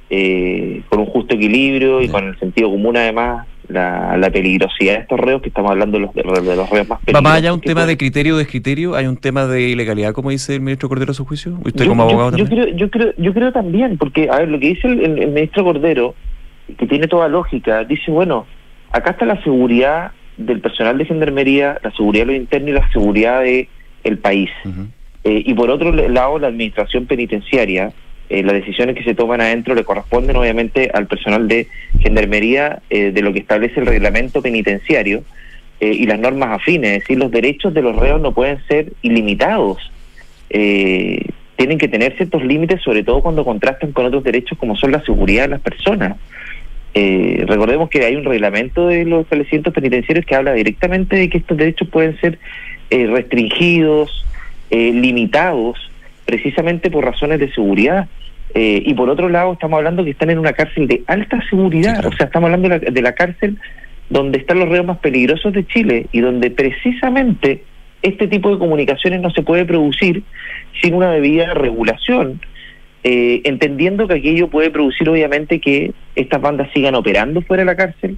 eh, 0.10 0.82
con 0.90 1.00
un 1.00 1.06
justo 1.06 1.36
equilibrio 1.36 2.02
y 2.02 2.10
con 2.10 2.28
el 2.28 2.40
sentido 2.40 2.70
común 2.70 2.98
además, 2.98 3.46
la, 3.70 4.18
la 4.18 4.30
peligrosidad 4.30 4.96
de 4.96 5.00
estos 5.02 5.20
reos, 5.20 5.42
que 5.42 5.50
estamos 5.50 5.72
hablando 5.72 5.98
de 5.98 6.06
los, 6.06 6.14
de 6.14 6.24
los, 6.24 6.46
de 6.46 6.56
los 6.56 6.70
reos 6.70 6.88
más 6.88 7.00
¿Va 7.00 7.06
peligrosos. 7.06 7.24
más 7.24 7.38
allá 7.38 7.54
un 7.54 7.62
tema 7.62 7.74
pueden- 7.82 7.88
de 7.88 7.98
criterio 7.98 8.36
o 8.36 8.38
descriterio? 8.38 8.96
¿Hay 8.96 9.06
un 9.08 9.16
tema 9.18 9.46
de 9.46 9.62
ilegalidad, 9.70 10.12
como 10.14 10.32
dice 10.32 10.56
el 10.56 10.62
ministro 10.62 10.90
Cordero 10.90 11.12
a 11.12 11.14
su 11.14 11.26
juicio? 11.26 11.58
¿Usted 11.64 11.86
yo, 11.86 11.90
como 11.90 12.04
abogado 12.04 12.36
yo 12.38 12.46
también? 12.46 12.64
creo, 12.66 12.76
yo 12.76 12.90
creo, 12.90 13.14
yo 13.18 13.34
creo 13.34 13.52
también, 13.52 13.98
porque 13.98 14.28
a 14.30 14.38
ver, 14.40 14.50
lo 14.50 14.60
que 14.60 14.68
dice 14.70 14.88
el, 14.88 15.00
el- 15.00 15.20
el 15.24 15.28
ministro 15.32 15.64
Cordero, 15.64 16.16
que 16.78 16.86
tiene 16.88 17.08
toda 17.08 17.28
lógica, 17.28 17.84
dice, 17.84 18.12
bueno, 18.12 18.46
acá 18.92 19.12
está 19.12 19.26
la 19.26 19.42
seguridad 19.44 20.12
del 20.38 20.62
personal 20.62 20.98
de 20.98 21.06
gendarmería, 21.06 21.78
la 21.84 21.92
seguridad 21.92 22.26
de 22.26 22.32
los 22.34 22.42
internos 22.42 22.70
y 22.70 22.74
la 22.74 22.92
seguridad 22.92 23.42
de 23.42 23.70
el 24.04 24.18
país. 24.18 24.50
Eh, 25.26 25.44
y 25.46 25.54
por 25.54 25.70
otro 25.70 25.92
lado, 25.92 26.40
la 26.40 26.48
administración 26.48 27.06
penitenciaria, 27.06 27.92
eh, 28.30 28.44
las 28.44 28.54
decisiones 28.54 28.96
que 28.96 29.04
se 29.04 29.16
toman 29.16 29.42
adentro 29.42 29.74
le 29.74 29.84
corresponden 29.84 30.36
obviamente 30.36 30.92
al 30.94 31.08
personal 31.08 31.48
de 31.48 31.68
gendarmería 32.00 32.80
eh, 32.92 33.12
de 33.12 33.22
lo 33.24 33.34
que 33.34 33.40
establece 33.40 33.80
el 33.80 33.88
reglamento 33.88 34.44
penitenciario 34.44 35.24
eh, 35.80 35.92
y 35.94 36.06
las 36.06 36.20
normas 36.20 36.50
afines. 36.52 36.92
Es 36.92 37.00
decir, 37.00 37.18
los 37.18 37.32
derechos 37.32 37.74
de 37.74 37.82
los 37.82 37.96
reos 37.96 38.22
no 38.22 38.32
pueden 38.32 38.60
ser 38.68 38.94
ilimitados. 39.02 39.92
Tienen 40.50 41.78
que 41.78 41.88
tener 41.88 42.16
ciertos 42.16 42.44
límites, 42.44 42.82
sobre 42.82 43.04
todo 43.04 43.22
cuando 43.22 43.44
contrastan 43.44 43.92
con 43.92 44.06
otros 44.06 44.24
derechos 44.24 44.58
como 44.58 44.76
son 44.76 44.92
la 44.92 45.04
seguridad 45.04 45.44
de 45.44 45.50
las 45.50 45.62
personas. 45.62 46.18
Recordemos 46.94 47.90
que 47.90 48.04
hay 48.04 48.16
un 48.16 48.26
reglamento 48.26 48.88
de 48.88 49.06
los 49.06 49.24
establecimientos 49.24 49.74
penitenciarios 49.74 50.26
que 50.26 50.36
habla 50.36 50.54
directamente 50.54 51.18
de 51.18 51.30
que 51.30 51.38
estos 51.40 51.58
derechos 51.58 51.88
pueden 51.90 52.20
ser 52.20 52.40
restringidos, 52.90 54.26
limitados, 54.72 55.89
precisamente 56.30 56.92
por 56.92 57.04
razones 57.04 57.40
de 57.40 57.52
seguridad. 57.54 58.08
Eh, 58.54 58.82
y 58.86 58.94
por 58.94 59.10
otro 59.10 59.30
lado, 59.30 59.54
estamos 59.54 59.78
hablando 59.78 60.04
que 60.04 60.12
están 60.12 60.30
en 60.30 60.40
una 60.40 60.54
cárcel 60.54 60.88
de 60.88 61.04
alta 61.08 61.42
seguridad, 61.50 61.96
Sí, 61.96 62.02
claro. 62.02 62.10
o 62.10 62.18
sea, 62.18 62.26
estamos 62.28 62.48
hablando 62.48 62.70
de 62.70 62.80
la, 62.80 62.92
de 62.92 63.02
la 63.02 63.14
cárcel 63.14 63.58
donde 64.10 64.40
están 64.40 64.60
los 64.60 64.70
reos 64.70 64.86
más 64.86 64.98
peligrosos 65.00 65.54
de 65.54 65.66
Chile 65.68 66.08
y 66.12 66.20
donde 66.22 66.50
precisamente 66.52 67.64
este 68.02 68.28
tipo 68.28 68.52
de 68.52 68.58
comunicaciones 68.58 69.22
no 69.22 69.30
se 69.32 69.44
puede 69.44 69.66
producir 69.66 70.24
sin 70.82 70.94
una 70.96 71.12
debida 71.12 71.54
regulación, 71.54 72.42
eh, 73.04 73.42
entendiendo 73.44 74.08
que 74.08 74.16
aquello 74.16 74.48
puede 74.50 74.72
producir 74.72 75.10
obviamente 75.10 75.60
que 75.60 75.94
estas 76.16 76.42
bandas 76.42 76.70
sigan 76.74 76.96
operando 76.96 77.42
fuera 77.42 77.62
de 77.62 77.66
la 77.66 77.76
cárcel, 77.76 78.18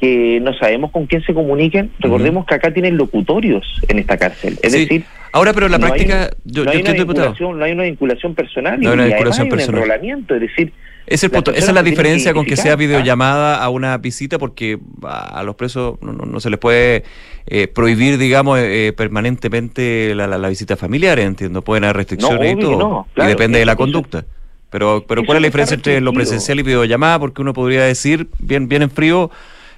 que 0.00 0.40
no 0.40 0.54
sabemos 0.54 0.90
con 0.92 1.06
quién 1.06 1.22
se 1.22 1.34
comuniquen. 1.34 1.90
Recordemos 1.98 2.46
que 2.46 2.54
acá 2.54 2.72
tienen 2.72 2.96
locutorios 2.96 3.80
en 3.88 3.98
esta 3.98 4.16
cárcel, 4.16 4.58
es 4.62 4.72
Sí. 4.72 4.78
decir, 4.80 5.04
Ahora, 5.32 5.52
pero 5.52 5.66
en 5.66 5.72
la 5.72 5.78
no 5.78 5.86
hay- 5.86 5.92
práctica, 5.92 6.30
yo, 6.44 6.64
no, 6.64 6.72
yo 6.72 6.78
hay 6.78 6.82
diputado. 6.82 7.04
vinculación, 7.28 7.58
no 7.58 7.64
hay 7.64 7.72
una 7.72 7.82
vinculación 7.84 8.34
personal 8.34 8.80
No 8.80 8.88
hay 8.88 8.94
una 8.94 9.04
y 9.04 9.08
vinculación 9.10 9.46
hay 9.46 9.50
un 9.52 9.56
personal. 9.56 9.82
enrolamiento, 9.82 10.34
es 10.34 10.40
decir, 10.40 10.72
Es 11.06 11.24
el 11.24 11.30
Las 11.32 11.42
punto. 11.42 11.50
Esa 11.58 11.68
es 11.70 11.74
la 11.74 11.82
que 11.82 11.90
diferencia 11.90 12.32
con 12.32 12.44
que 12.44 12.56
sea 12.56 12.74
¿ah? 12.74 12.76
videollamada 12.76 13.56
a 13.62 13.68
una 13.68 13.96
visita 13.98 14.38
porque 14.38 14.78
a 15.02 15.42
los 15.42 15.56
presos 15.56 15.96
no, 16.02 16.12
no- 16.12 16.24
no 16.24 16.38
se 16.40 16.50
les 16.50 16.58
puede 16.60 17.02
eh, 17.46 17.66
prohibir, 17.66 18.16
digamos, 18.16 18.58
eh, 18.60 18.92
permanentemente 18.96 20.14
la, 20.14 20.26
la- 20.28 20.38
la 20.38 20.48
visita 20.48 20.76
familiar, 20.76 21.18
entiendo. 21.18 21.62
Pueden 21.62 21.84
haber 21.84 21.96
restricciones 21.96 22.52
y 22.56 22.60
todo. 22.60 22.78
no, 22.78 23.06
y 23.10 23.14
claro, 23.14 23.30
depende 23.30 23.58
de 23.58 23.66
la 23.66 23.74
conducta. 23.76 24.24
Pero, 24.70 25.04
pero 25.08 25.24
¿cuál 25.24 25.38
es 25.38 25.42
la 25.42 25.48
diferencia 25.48 25.74
entre 25.74 26.00
lo 26.00 26.12
presencial 26.12 26.60
y 26.60 26.62
videollamada? 26.62 27.18
Porque 27.18 27.42
uno 27.42 27.52
podría 27.52 27.82
decir, 27.84 28.28
bien, 28.38 28.68
bien 28.68 28.82
en 28.82 28.90
frío, 28.90 29.30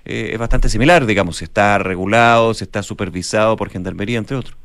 eh, 0.04 0.30
es 0.32 0.38
bastante 0.38 0.68
similar, 0.68 1.06
digamos, 1.06 1.36
si 1.36 1.44
está 1.44 1.78
regulado, 1.78 2.54
si 2.54 2.64
está 2.64 2.82
supervisado 2.82 3.56
por 3.56 3.70
gendarmería, 3.70 4.18
entre 4.18 4.36
otros. 4.36 4.56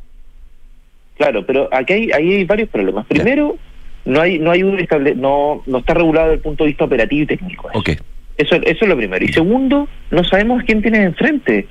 Claro, 1.18 1.46
pero 1.46 1.70
aquí 1.72 1.94
hay, 1.94 2.12
ahí 2.12 2.34
hay 2.36 2.44
varios 2.46 2.70
problemas. 2.70 3.06
Primero, 3.08 3.58
no 4.06 4.22
hay 4.22 4.40
no 4.40 4.52
hay 4.52 4.64
un 4.64 4.80
estable, 4.80 5.16
no 5.16 5.64
no 5.66 5.80
está 5.80 5.94
regulado 5.94 6.28
desde 6.28 6.38
el 6.38 6.42
punto 6.42 6.64
de 6.64 6.70
vista 6.70 6.86
operativo 6.86 7.24
y 7.24 7.26
técnico. 7.26 7.70
eso. 7.72 8.04
Eso, 8.38 8.56
eso 8.56 8.86
es 8.86 8.88
lo 8.88 8.96
primero. 8.96 9.26
Y 9.26 9.34
segundo, 9.34 9.88
no 10.12 10.24
sabemos 10.24 10.64
quién 10.64 10.84
tienes 10.84 11.02
enfrente. 11.02 11.68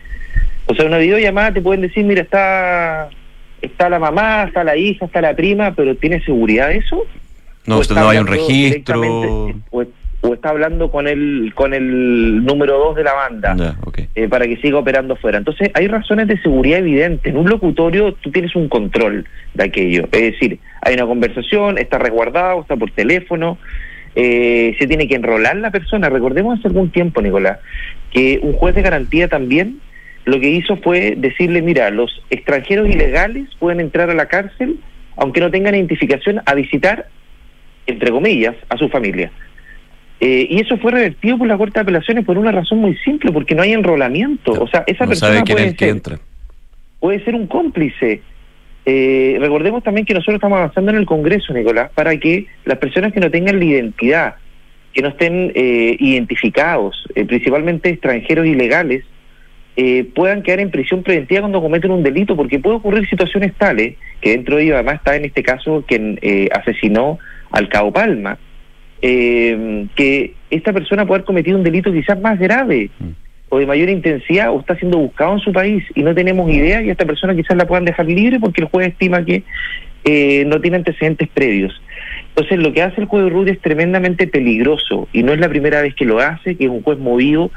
O 0.67 0.75
sea, 0.75 0.87
una 0.87 0.99
videollamada 0.99 1.55
te 1.55 1.61
pueden 1.61 1.83
decir, 1.83 2.05
mira, 2.05 2.23
está 2.23 3.09
está 3.63 3.89
la 3.89 3.99
mamá, 3.99 4.45
está 4.45 4.65
la 4.65 4.77
hija, 4.77 5.07
está 5.07 5.21
la 5.21 5.35
prima, 5.35 5.75
pero 5.75 5.97
¿tiene 5.97 6.21
seguridad 6.23 6.73
eso? 6.73 7.05
No, 7.67 7.77
¿O 7.77 7.81
usted 7.81 7.95
está 7.95 8.05
no 8.05 8.11
hay 8.11 8.19
un 8.19 8.27
registro. 8.27 9.01
O, 9.71 9.85
o 10.27 10.35
está 10.35 10.51
hablando 10.51 10.91
con 10.91 11.07
el 11.09 11.53
con 11.55 11.75
el 11.75 12.45
número 12.45 12.79
dos 12.79 12.97
de 12.97 13.05
la 13.05 13.15
banda. 13.15 13.77
Eh, 14.15 14.29
para 14.29 14.47
que 14.47 14.57
siga 14.57 14.79
operando 14.79 15.17
fuera. 15.17 15.39
Entonces, 15.39 15.71
hay 15.75 15.89
razones 15.89 16.27
de 16.29 16.41
seguridad 16.41 16.79
evidentes. 16.79 17.33
En 17.33 17.39
un 17.39 17.49
locutorio 17.49 18.15
tú 18.15 18.31
tienes 18.31 18.57
un 18.57 18.69
control 18.69 19.27
de 19.55 19.65
aquello. 19.65 20.09
Es 20.13 20.23
decir, 20.33 20.59
hay 20.81 20.95
una 20.95 21.07
conversación, 21.07 21.77
está 21.79 21.99
resguardado, 21.99 22.63
está 22.63 22.77
por 22.77 22.91
teléfono, 22.91 23.59
eh, 24.15 24.75
se 24.79 24.87
tiene 24.87 25.07
que 25.07 25.17
enrolar 25.17 25.57
la 25.57 25.71
persona. 25.71 26.09
Recordemos 26.09 26.59
hace 26.59 26.69
algún 26.69 26.91
tiempo, 26.91 27.21
Nicolás, 27.21 27.59
que 28.11 28.41
un 28.43 28.55
juez 28.55 28.75
de 28.75 28.83
garantía 28.83 29.29
también 29.29 29.81
lo 30.25 30.41
que 30.41 30.49
hizo 30.51 30.77
fue 30.79 31.15
decirle, 31.17 31.63
mira, 31.63 31.91
los 31.91 32.23
extranjeros 32.31 32.89
ilegales 32.89 33.49
pueden 33.59 33.81
entrar 33.81 34.11
a 34.11 34.15
la 34.15 34.27
cárcel 34.27 34.79
aunque 35.17 35.41
no 35.41 35.51
tengan 35.51 35.75
identificación 35.75 36.43
a 36.45 36.55
visitar, 36.55 37.09
entre 37.87 38.11
comillas, 38.11 38.55
a 38.69 38.77
su 38.77 38.89
familia. 38.89 39.33
Eh, 40.21 40.47
y 40.49 40.61
eso 40.61 40.79
fue 40.79 40.93
revertido 40.93 41.37
por 41.39 41.47
la 41.47 41.59
Corte 41.59 41.75
de 41.75 41.81
Apelaciones 41.83 42.25
por 42.25 42.39
una 42.39 42.53
razón 42.53 42.79
muy 42.79 42.97
simple, 42.99 43.33
porque 43.33 43.55
no 43.55 43.63
hay 43.63 43.73
enrolamiento. 43.73 44.53
O 44.53 44.67
sea, 44.67 44.85
esa 44.87 45.05
no 45.05 45.11
persona 45.11 45.33
sabe 45.35 45.45
quién 45.45 45.59
es 45.59 45.63
puede, 45.65 45.69
el 45.69 45.77
que 45.77 45.85
ser, 45.85 45.95
entra. 45.95 46.19
puede 47.01 47.25
ser 47.25 47.35
un 47.35 47.47
cómplice. 47.47 48.23
Eh, 48.87 49.37
recordemos 49.41 49.83
también 49.83 50.07
que 50.07 50.15
nosotros 50.15 50.37
estamos 50.37 50.59
avanzando 50.59 50.93
en 50.93 50.99
el 50.99 51.07
Congreso, 51.07 51.53
Nicolás, 51.53 51.91
para 51.95 52.17
que 52.19 52.47
las 52.65 52.79
personas 52.79 53.13
que 53.13 53.21
no 53.21 53.31
tengan 53.31 53.59
la 53.59 53.65
identidad, 53.65 54.37
que 54.95 55.03
no 55.03 55.09
estén 55.09 55.53
eh, 55.55 55.97
identificados, 55.99 57.05
eh, 57.15 57.25
principalmente 57.25 57.91
extranjeros 57.91 58.47
ilegales, 58.47 59.05
eh, 59.79 60.05
puedan 60.15 60.43
quedar 60.43 60.61
en 60.61 60.71
prisión 60.71 61.03
preventiva 61.03 61.41
cuando 61.41 61.61
cometen 61.61 61.91
un 61.91 62.03
delito, 62.03 62.35
porque 62.35 62.59
puede 62.59 62.77
ocurrir 62.77 63.07
situaciones 63.09 63.53
tales, 63.55 63.97
que 64.23 64.31
dentro 64.31 64.57
de 64.57 64.63
ello 64.63 64.75
además 64.75 64.95
está 64.95 65.17
en 65.17 65.27
este 65.27 65.43
caso 65.43 65.85
quien 65.87 66.19
eh, 66.23 66.49
asesinó 66.51 67.19
al 67.51 67.69
Cabo 67.69 67.93
Palma, 67.93 68.39
eh, 69.03 69.87
que 69.95 70.35
esta 70.51 70.73
persona 70.73 71.07
puede 71.07 71.19
haber 71.19 71.27
cometido 71.27 71.59
un 71.59 71.65
delito 71.65 71.93
quizás 71.93 72.21
más 72.21 72.39
grave 72.39 72.91
Mm. 72.99 73.11
o 73.49 73.59
de 73.59 73.67
mayor 73.67 73.89
intensidad 73.89 74.51
o 74.51 74.61
está 74.61 74.77
siendo 74.77 74.99
buscado 74.99 75.35
en 75.35 75.41
su 75.41 75.53
país 75.53 75.85
y 75.95 76.03
no 76.03 76.15
tenemos 76.15 76.51
idea 76.51 76.83
y 76.83 76.89
a 76.89 76.93
esta 76.93 77.05
persona 77.05 77.35
quizás 77.35 77.57
la 77.57 77.67
puedan 77.67 77.85
dejar 77.85 78.07
libre 78.07 78.41
porque 78.41 78.63
el 78.63 78.69
juez 78.69 78.89
estima 78.89 79.25
que 79.25 79.45
eh, 80.05 80.45
no 80.47 80.61
tiene 80.61 80.79
antecedentes 80.79 81.29
previos. 81.29 81.81
Entonces 82.29 82.59
lo 82.59 82.73
que 82.73 82.83
hace 82.83 83.01
el 83.01 83.07
juez 83.07 83.31
Rudy 83.31 83.53
es 83.53 83.61
tremendamente 83.61 84.27
peligroso 84.27 85.09
y 85.13 85.23
no 85.23 85.33
es 85.33 85.41
la 85.41 85.49
primera 85.49 85.83
vez 85.83 85.95
que 85.95 86.05
lo 86.05 86.19
hace, 86.19 86.57
que 86.57 86.65
es 86.65 86.71
un 86.71 86.83
juez 86.83 86.99
movido 86.99 87.51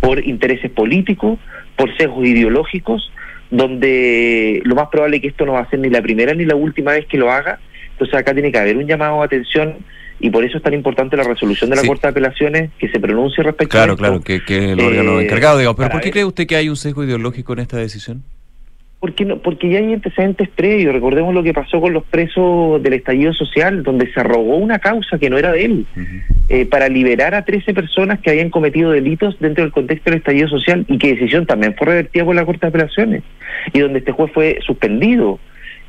por 0.00 0.24
intereses 0.24 0.70
políticos, 0.70 1.38
por 1.76 1.94
sesgos 1.96 2.26
ideológicos, 2.26 3.12
donde 3.50 4.60
lo 4.64 4.74
más 4.74 4.88
probable 4.88 5.16
es 5.16 5.22
que 5.22 5.28
esto 5.28 5.46
no 5.46 5.52
va 5.52 5.60
a 5.60 5.70
ser 5.70 5.78
ni 5.78 5.90
la 5.90 6.02
primera 6.02 6.34
ni 6.34 6.44
la 6.44 6.56
última 6.56 6.92
vez 6.92 7.06
que 7.06 7.18
lo 7.18 7.30
haga. 7.30 7.58
Entonces 7.92 8.14
acá 8.14 8.32
tiene 8.32 8.50
que 8.50 8.58
haber 8.58 8.76
un 8.76 8.86
llamado 8.86 9.18
de 9.18 9.24
atención 9.26 9.76
y 10.20 10.30
por 10.30 10.44
eso 10.44 10.58
es 10.58 10.62
tan 10.62 10.74
importante 10.74 11.16
la 11.16 11.24
resolución 11.24 11.70
de 11.70 11.76
la 11.76 11.82
Sí. 11.82 11.88
Corte 11.88 12.06
de 12.06 12.10
Apelaciones 12.12 12.70
que 12.78 12.88
se 12.88 13.00
pronuncie 13.00 13.42
respecto 13.42 13.76
a 13.76 13.80
Claro, 13.80 13.92
esto. 13.94 14.02
claro, 14.04 14.20
que, 14.22 14.42
que 14.44 14.72
el 14.72 14.80
órgano 14.80 15.20
Eh, 15.20 15.24
encargado, 15.24 15.58
digamos. 15.58 15.76
Pero 15.76 15.90
¿por 15.90 16.00
qué 16.00 16.10
cree 16.10 16.24
usted 16.24 16.46
que 16.46 16.56
hay 16.56 16.68
un 16.68 16.76
sesgo 16.76 17.04
ideológico 17.04 17.52
en 17.52 17.58
esta 17.60 17.76
decisión? 17.76 18.22
Porque, 19.00 19.26
no, 19.26 19.36
porque 19.38 19.68
ya 19.68 19.80
hay 19.80 19.92
antecedentes 19.92 20.48
previos. 20.48 20.94
Recordemos 20.94 21.34
lo 21.34 21.42
que 21.42 21.52
pasó 21.52 21.78
con 21.78 21.92
los 21.92 22.04
presos 22.04 22.82
del 22.82 22.94
estallido 22.94 23.34
social, 23.34 23.82
donde 23.82 24.10
se 24.10 24.18
arrogó 24.18 24.56
una 24.56 24.78
causa 24.78 25.18
que 25.18 25.28
no 25.28 25.36
era 25.36 25.52
de 25.52 25.64
él, 25.66 25.86
eh, 26.48 26.64
para 26.64 26.88
liberar 26.88 27.34
a 27.34 27.44
13 27.44 27.74
personas 27.74 28.20
que 28.20 28.30
habían 28.30 28.48
cometido 28.48 28.90
delitos 28.92 29.38
dentro 29.40 29.62
del 29.62 29.72
contexto 29.72 30.08
del 30.10 30.20
estallido 30.20 30.48
social 30.48 30.86
y 30.88 30.96
que 30.96 31.08
decisión 31.16 31.44
también 31.44 31.74
fue 31.76 31.88
revertida 31.88 32.24
por 32.24 32.34
la 32.34 32.46
Corte 32.46 32.60
de 32.64 32.68
Apelaciones 32.68 33.22
y 33.74 33.80
donde 33.80 33.98
este 33.98 34.12
juez 34.12 34.32
fue 34.32 34.58
suspendido 34.64 35.38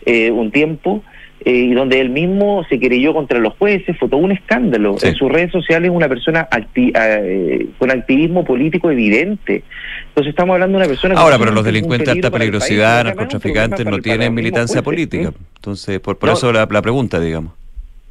eh, 0.05 0.31
un 0.31 0.51
tiempo 0.51 1.01
eh, 1.43 1.51
y 1.51 1.73
donde 1.73 1.99
él 1.99 2.09
mismo 2.09 2.63
se 2.69 2.79
querelló 2.79 3.13
contra 3.13 3.39
los 3.39 3.53
jueces, 3.53 3.97
fue 3.99 4.07
todo 4.09 4.19
un 4.19 4.31
escándalo. 4.31 4.97
Sí. 4.97 5.07
En 5.07 5.15
sus 5.15 5.31
redes 5.31 5.51
sociales 5.51 5.91
una 5.93 6.07
persona 6.07 6.47
acti- 6.49 6.91
eh, 6.95 7.67
con 7.77 7.91
activismo 7.91 8.43
político 8.45 8.89
evidente. 8.89 9.63
Entonces 10.07 10.29
estamos 10.31 10.53
hablando 10.53 10.77
de 10.77 10.83
una 10.85 10.87
persona... 10.87 11.15
Ahora, 11.15 11.37
pero 11.37 11.51
los 11.51 11.63
delincuentes 11.65 12.05
de 12.05 12.11
alta 12.13 12.31
peligrosidad, 12.31 13.03
narcotraficantes, 13.03 13.85
no 13.85 13.99
tienen 13.99 14.33
militancia 14.33 14.81
política. 14.81 15.33
Entonces, 15.57 15.99
por, 15.99 16.17
por 16.17 16.29
No. 16.29 16.35
eso 16.35 16.53
la, 16.53 16.67
la 16.69 16.81
pregunta, 16.81 17.19
digamos. 17.19 17.53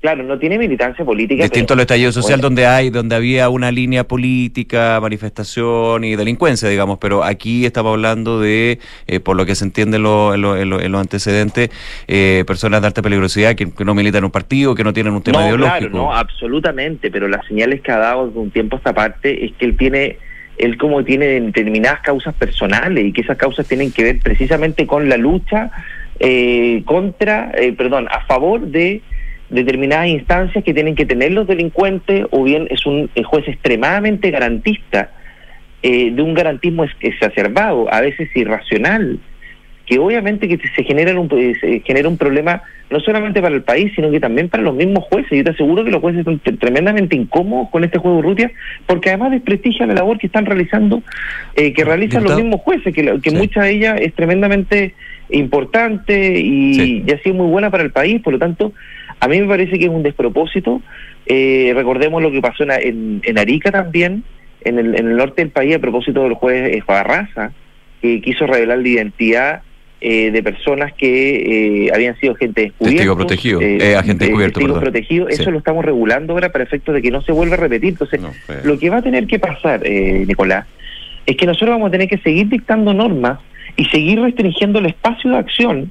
Claro, 0.05 0.23
no 0.23 0.39
tiene 0.39 0.59
militancia 0.59 1.03
política. 1.03 1.45
Distinto 1.45 1.73
al 1.73 1.81
estallido 1.81 2.13
social 2.13 2.33
bueno, 2.39 2.49
donde 2.49 2.67
hay, 2.67 2.91
donde 2.91 3.17
había 3.17 3.49
una 3.49 3.71
línea 3.73 4.05
política, 4.05 4.99
manifestación 5.01 6.05
y 6.05 6.15
delincuencia, 6.15 6.69
digamos, 6.69 6.99
pero 6.99 7.25
aquí 7.25 7.65
estamos 7.65 7.93
hablando 7.95 8.39
de, 8.39 8.81
eh, 9.07 9.21
por 9.21 9.35
lo 9.35 9.47
que 9.47 9.55
se 9.55 9.65
entiende 9.65 9.97
en, 9.97 10.03
lo- 10.03 10.35
en 10.35 10.43
lo- 10.43 10.59
en 10.59 10.69
lo- 10.69 10.79
en 10.83 10.93
los 10.93 11.01
antecedentes, 11.01 11.71
eh, 12.07 12.45
personas 12.47 12.83
de 12.83 12.89
alta 12.89 13.01
peligrosidad 13.01 13.55
que, 13.55 13.71
que 13.73 13.83
no 13.87 13.95
militan 13.95 14.19
en 14.19 14.25
un 14.27 14.31
partido, 14.31 14.75
que 14.75 14.85
no 14.85 14.93
tienen 14.93 15.15
un 15.15 15.23
tema 15.23 15.41
no, 15.41 15.47
ideológico. 15.47 15.79
Claro, 15.79 15.95
no, 15.97 16.15
absolutamente, 16.15 17.11
pero 17.11 17.27
las 17.27 17.47
señales 17.47 17.81
que 17.81 17.91
ha 17.91 17.97
dado 17.97 18.29
de 18.29 18.39
un 18.39 18.51
tiempo 18.51 18.77
a 18.77 18.81
esta 18.81 18.93
parte 18.93 19.43
es 19.47 19.53
que 19.55 19.65
él 19.65 19.75
tiene, 19.79 20.19
él 20.59 20.77
como 20.77 21.03
tiene 21.03 21.41
determinadas 21.41 22.01
causas 22.03 22.35
personales 22.35 23.07
y 23.07 23.11
que 23.15 23.23
esas 23.23 23.39
causas 23.39 23.67
tienen 23.67 23.91
que 23.91 24.03
ver 24.05 24.19
precisamente 24.23 24.87
con 24.87 25.09
la 25.09 25.17
lucha 25.17 25.71
eh, 26.21 26.83
contra, 26.85 27.53
eh, 27.57 27.73
perdón, 27.73 28.07
a 28.11 28.21
favor 28.27 28.61
de 28.67 29.01
determinadas 29.55 30.09
instancias 30.09 30.65
que 30.65 30.75
tienen 30.75 30.95
que 30.95 31.07
tener 31.07 31.33
los 31.33 31.47
delincuentes 31.47 32.27
o 32.31 32.43
bien 32.45 32.67
es 32.71 32.85
un 32.87 33.09
juez 33.25 33.47
extremadamente 33.49 34.31
garantista, 34.31 35.11
eh, 35.83 36.11
de 36.13 36.23
un 36.23 36.35
garantismo 36.35 36.85
es- 36.85 36.97
exacerbado, 37.01 37.93
a 37.93 38.01
veces 38.01 38.29
irracional. 38.35 39.19
que 39.87 39.99
obviamente 39.99 40.49
que 40.49 40.57
se 40.75 40.83
genera 40.83 41.13
un, 41.21 41.29
eh, 41.39 41.53
se 41.61 41.81
genera 41.81 42.09
un 42.09 42.17
problema 42.17 42.63
no 42.89 43.01
solamente 43.01 43.43
para 43.43 43.55
el 43.55 43.63
país, 43.65 43.93
sino 43.95 44.11
que 44.11 44.19
también 44.19 44.49
para 44.49 44.63
los 44.63 44.75
mismos 44.75 45.05
jueces. 45.11 45.31
Yo 45.37 45.45
te 45.45 45.51
aseguro 45.51 45.85
que 45.85 45.91
los 45.91 46.01
jueces 46.01 46.25
son 46.25 46.41
tremendamente 46.59 47.15
incómodos 47.17 47.69
con 47.69 47.85
este 47.85 47.99
juego 47.99 48.17
de 48.17 48.23
Rutia, 48.23 48.51
porque 48.87 49.11
además 49.11 49.33
desprestigia 49.33 49.85
la 49.87 49.93
labor 49.93 50.17
que 50.17 50.27
están 50.29 50.47
realizando, 50.47 51.03
eh, 51.55 51.75
que 51.75 51.85
realizan 51.85 52.25
los 52.25 52.33
mismos 52.37 52.63
jueces, 52.63 52.95
que, 52.95 53.21
que 53.23 53.31
mucha 53.33 53.65
de 53.65 53.73
ella 53.73 53.97
es 53.97 54.15
tremendamente 54.15 54.95
importante 55.29 56.39
y, 56.41 57.03
y 57.07 57.11
ha 57.13 57.19
sido 57.19 57.35
muy 57.35 57.49
buena 57.49 57.71
para 57.71 57.83
el 57.83 57.91
país, 57.91 58.23
por 58.23 58.33
lo 58.33 58.39
tanto, 58.39 58.73
a 59.25 59.29
mí 59.29 59.41
me 59.41 59.49
parece 59.49 59.79
que 59.79 59.87
es 59.87 59.91
un 59.91 60.03
despropósito. 60.03 60.83
Eh, 61.25 61.73
recordemos 61.75 62.23
lo 62.23 62.31
que 62.31 62.43
pasó 62.43 62.65
en, 62.65 63.23
en, 63.25 63.39
Arica 63.39 63.73
también, 63.73 64.23
en 64.61 64.79
el, 64.79 64.95
en 64.95 65.09
el, 65.09 65.17
norte 65.17 65.41
del 65.41 65.51
país, 65.51 65.77
a 65.77 65.79
propósito 65.79 66.25
del 66.25 66.35
juez 66.35 66.85
Barraza, 66.87 67.53
que 68.03 68.21
quiso 68.21 68.47
revelar 68.47 68.79
la 68.79 68.89
identidad 68.89 69.63
eh, 70.03 70.31
de 70.31 70.43
personas 70.43 70.93
que 70.93 71.87
eh, 71.87 71.91
habían 71.95 72.15
sido 72.21 72.35
agentes 72.35 72.65
descubiertos. 72.65 72.97
Testigo 72.97 73.17
protegido, 73.17 73.61
eh, 73.63 73.97
agente 73.97 74.27
descubierto. 74.27 74.61
Testigo 74.61 74.79
protegido, 74.79 75.29
eso 75.31 75.51
lo 75.51 75.57
estamos 75.57 75.83
regulando 75.83 76.35
ahora 76.35 76.53
para 76.53 76.65
efectos 76.65 76.95
de 76.95 77.01
que 77.01 77.11
no 77.11 77.23
se 77.23 77.33
vuelva 77.33 77.55
a 77.55 77.61
repetir. 77.61 77.91
Entonces, 77.91 78.21
lo 78.63 78.79
que 78.79 78.91
va 78.91 78.99
a 78.99 79.03
tener 79.03 79.27
que 79.27 79.39
pasar, 79.39 79.81
Nicolás, 79.89 80.67
es 81.25 81.39
que 81.39 81.47
nosotros 81.47 81.71
vamos 81.71 81.89
a 81.89 81.91
tener 81.93 82.09
que 82.09 82.19
seguir 82.19 82.51
dictando 82.51 82.93
normas 82.93 83.39
y 83.77 83.87
seguir 83.87 84.21
restringiendo 84.21 84.79
el 84.81 84.85
espacio 84.85 85.31
de 85.31 85.39
acción 85.39 85.91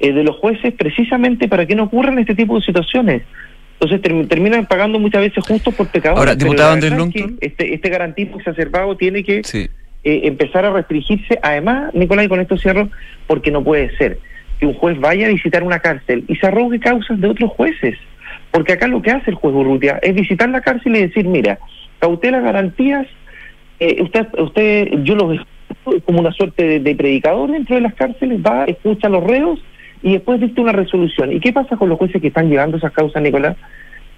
de 0.00 0.24
los 0.24 0.36
jueces 0.36 0.72
precisamente 0.74 1.48
para 1.48 1.66
que 1.66 1.74
no 1.74 1.84
ocurran 1.84 2.18
este 2.18 2.34
tipo 2.34 2.58
de 2.58 2.64
situaciones. 2.64 3.22
Entonces 3.80 4.28
terminan 4.28 4.66
pagando 4.66 4.98
muchas 4.98 5.22
veces 5.22 5.42
justos 5.42 5.74
por 5.74 5.88
pecadores. 5.88 6.18
Ahora, 6.18 6.34
diputado 6.34 6.72
Andrés 6.72 6.92
Longton. 6.92 7.38
Este, 7.40 7.72
este 7.72 7.88
garantismo 7.88 8.38
exacerbado 8.38 8.96
tiene 8.96 9.24
que 9.24 9.38
eh, 9.38 9.70
empezar 10.02 10.66
a 10.66 10.70
restringirse. 10.70 11.38
Además, 11.42 11.94
Nicolás, 11.94 12.26
y 12.26 12.28
con 12.28 12.40
esto 12.40 12.58
cierro, 12.58 12.90
porque 13.26 13.50
no 13.50 13.64
puede 13.64 13.96
ser 13.96 14.18
que 14.58 14.66
un 14.66 14.74
juez 14.74 15.00
vaya 15.00 15.26
a 15.26 15.30
visitar 15.30 15.62
una 15.62 15.78
cárcel 15.78 16.24
y 16.28 16.36
se 16.36 16.46
arrogue 16.46 16.78
causas 16.78 17.18
de 17.20 17.28
otros 17.28 17.50
jueces. 17.52 17.96
Porque 18.50 18.74
acá 18.74 18.86
lo 18.86 19.00
que 19.00 19.10
hace 19.10 19.30
el 19.30 19.36
juez 19.36 19.54
Urrutia 19.54 19.98
es 20.02 20.14
visitar 20.14 20.48
la 20.50 20.60
cárcel 20.60 20.96
y 20.96 21.00
decir, 21.00 21.26
mira, 21.26 21.58
cautela 22.00 22.40
garantías, 22.40 23.06
eh, 23.78 24.02
usted, 24.02 24.26
usted, 24.38 24.88
yo 25.04 25.14
lo 25.14 25.28
veo 25.28 25.46
como 26.04 26.20
una 26.20 26.32
suerte 26.32 26.80
de, 26.80 26.94
predicador 26.94 27.50
dentro 27.50 27.76
de 27.76 27.82
las 27.82 27.94
cárceles, 27.94 28.40
va, 28.40 28.64
escucha 28.64 29.06
a 29.06 29.10
los 29.10 29.24
reos 29.24 29.58
y 30.02 30.12
después 30.12 30.40
dicta 30.40 30.62
una 30.62 30.72
resolución. 30.72 31.32
¿Y 31.32 31.40
qué 31.40 31.52
pasa 31.52 31.76
con 31.76 31.88
los 31.88 31.98
jueces 31.98 32.20
que 32.20 32.28
están 32.28 32.48
llevando 32.48 32.76
esas 32.76 32.92
causas, 32.92 33.22
Nicolás? 33.22 33.56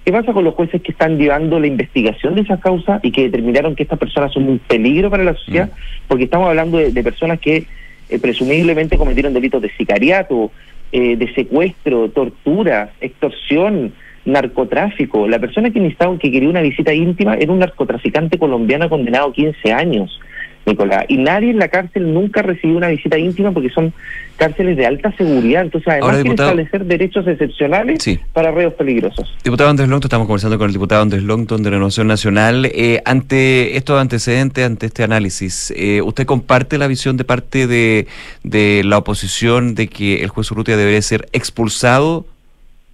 ¿Qué 0.04 0.10
pasa 0.10 0.32
con 0.32 0.44
los 0.44 0.54
jueces 0.54 0.82
que 0.82 0.92
están 0.92 1.16
llevando 1.16 1.60
la 1.60 1.68
investigación 1.68 2.34
de 2.34 2.40
esa 2.40 2.58
causa 2.58 2.98
y 3.02 3.12
que 3.12 3.22
determinaron 3.22 3.76
que 3.76 3.84
estas 3.84 3.98
personas 3.98 4.32
son 4.32 4.48
un 4.48 4.58
peligro 4.58 5.10
para 5.10 5.22
la 5.22 5.34
sociedad? 5.34 5.68
Mm. 5.68 6.08
Porque 6.08 6.24
estamos 6.24 6.48
hablando 6.48 6.78
de, 6.78 7.02
personas 7.02 7.38
que 7.38 7.66
eh, 8.08 8.18
presumiblemente 8.18 8.98
cometieron 8.98 9.32
delitos 9.32 9.62
de 9.62 9.70
sicariato, 9.76 10.50
eh, 10.90 11.16
de 11.16 11.32
secuestro, 11.34 12.10
tortura, 12.10 12.92
extorsión, 13.00 13.92
narcotráfico. 14.24 15.28
La 15.28 15.38
persona 15.38 15.70
que 15.70 15.80
necesitaba, 15.80 16.18
que 16.18 16.30
quería 16.30 16.48
una 16.48 16.62
visita 16.62 16.92
íntima 16.92 17.34
era 17.34 17.52
un 17.52 17.60
narcotraficante 17.60 18.38
colombiano 18.38 18.88
condenado 18.88 19.28
a 19.28 19.32
15 19.32 19.72
años. 19.72 20.20
Nicolás. 20.66 21.04
Y 21.08 21.16
nadie 21.16 21.50
en 21.50 21.58
la 21.58 21.68
cárcel 21.68 22.12
nunca 22.12 22.42
recibió 22.42 22.76
una 22.76 22.88
visita 22.88 23.18
íntima 23.18 23.52
porque 23.52 23.70
son 23.70 23.92
cárceles 24.36 24.76
de 24.76 24.86
alta 24.86 25.12
seguridad. 25.16 25.62
Entonces, 25.62 25.88
además, 25.88 26.16
quiere 26.16 26.30
establecer 26.30 26.84
derechos 26.84 27.26
excepcionales 27.26 28.04
para 28.32 28.50
reos 28.50 28.74
peligrosos. 28.74 29.36
Diputado 29.44 29.70
Andrés 29.70 29.88
Longton, 29.88 30.08
estamos 30.08 30.26
conversando 30.26 30.58
con 30.58 30.68
el 30.68 30.72
diputado 30.72 31.02
Andrés 31.02 31.22
Longton 31.22 31.62
de 31.62 31.70
Renovación 31.70 32.06
Nacional. 32.06 32.66
Eh, 32.66 33.02
ante 33.04 33.76
estos 33.76 34.00
antecedentes, 34.00 34.64
ante 34.64 34.86
este 34.86 35.02
análisis, 35.02 35.72
eh, 35.76 36.02
¿usted 36.02 36.26
comparte 36.26 36.78
la 36.78 36.86
visión 36.86 37.16
de 37.16 37.24
parte 37.24 37.66
de, 37.66 38.06
de 38.42 38.82
la 38.84 38.98
oposición 38.98 39.74
de 39.74 39.88
que 39.88 40.22
el 40.22 40.28
juez 40.28 40.50
Urrutia 40.50 40.76
debería 40.76 41.02
ser 41.02 41.28
expulsado 41.32 42.26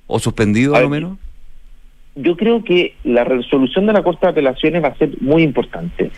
o 0.07 0.19
suspendido, 0.19 0.75
a, 0.75 0.81
lo 0.81 0.89
menos? 0.89 1.19
Yo 2.21 2.37
creo 2.37 2.65
que 2.65 2.95
la 3.05 3.25
resolución 3.25 3.87
de 3.87 3.93
la 3.93 4.03
Corte 4.03 4.27
de 4.27 4.33
Apelaciones 4.33 4.83
va 4.83 4.89
a 4.89 4.97
ser 4.97 5.11
muy 5.21 5.43
importante. 5.43 6.11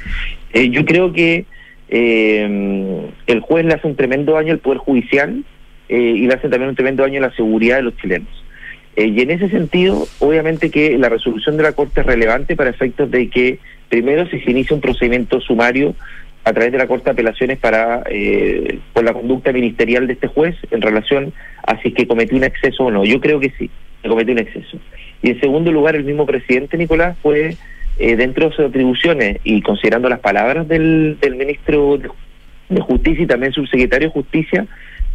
Eh, 0.53 0.71
yo 0.71 0.85
creo 0.85 1.13
que 1.13 1.45
eh, 1.89 3.09
el 3.27 3.41
juez 3.41 3.65
le 3.65 3.75
hace 3.75 3.87
un 3.87 3.97
tremendo 3.97 4.33
daño 4.33 4.53
al 4.53 4.59
Poder 4.61 4.79
Judicial 4.79 5.45
eh, 5.89 5.99
y 5.99 6.27
le 6.27 6.35
hace 6.35 6.49
también 6.49 6.71
un 6.71 6.77
tremendo 6.77 7.03
daño 7.03 7.19
a 7.19 7.29
la 7.29 7.37
seguridad 7.37 7.77
de 7.77 7.83
los 7.83 7.97
chilenos. 7.97 8.29
y 8.97 9.21
en 9.21 9.31
ese 9.31 9.49
sentido, 9.49 10.07
obviamente 10.19 10.71
que 10.71 10.97
la 10.99 11.09
resolución 11.09 11.57
de 11.57 11.65
la 11.65 11.73
Corte 11.73 12.01
es 12.01 12.07
relevante 12.07 12.57
para 12.57 12.71
efectos 12.71 13.11
de 13.11 13.29
que 13.29 13.59
primero 13.89 14.27
si 14.29 14.41
se 14.41 14.51
inicia 14.51 14.75
un 14.75 14.83
procedimiento 14.83 15.41
sumario 15.41 15.95
a 16.45 16.53
través 16.53 16.73
de 16.73 16.79
la 16.79 16.87
Corte 16.87 17.05
de 17.05 17.11
Apelaciones 17.11 17.59
para 17.59 18.03
por 18.93 19.05
la 19.05 19.13
conducta 19.13 19.53
ministerial 19.53 20.07
de 20.07 20.15
este 20.15 20.27
juez 20.27 20.57
en 20.71 20.81
relación 20.81 21.33
a 21.67 21.81
si 21.81 21.89
es 21.89 21.95
que 21.95 22.07
cometió 22.07 22.37
un 22.37 22.45
exceso 22.45 22.85
o 22.85 22.91
no. 22.91 23.05
Yo 23.05 23.21
creo 23.21 23.39
que 23.41 23.51
sí, 23.59 23.71
que 24.03 24.09
cometió 24.09 24.33
un 24.33 24.41
exceso. 24.41 24.79
Y 25.23 25.31
en 25.31 25.41
segundo 25.41 25.71
lugar, 25.73 25.97
el 25.97 26.05
mismo 26.05 26.27
presidente 26.27 26.77
Nicolás 26.77 27.17
fue, 27.23 27.57
eh, 27.99 28.17
dentro 28.17 28.49
de 28.49 28.57
sus 28.57 28.65
atribuciones 28.65 29.39
y 29.45 29.61
considerando 29.63 30.09
las 30.09 30.21
palabras 30.21 30.67
del, 30.69 31.19
del 31.21 31.37
ministro 31.37 31.99
de, 31.99 32.09
Justicia 32.81 33.25
y 33.25 33.27
también 33.27 33.53
subsecretario 33.53 34.09
de 34.09 34.13
Justicia, 34.13 34.67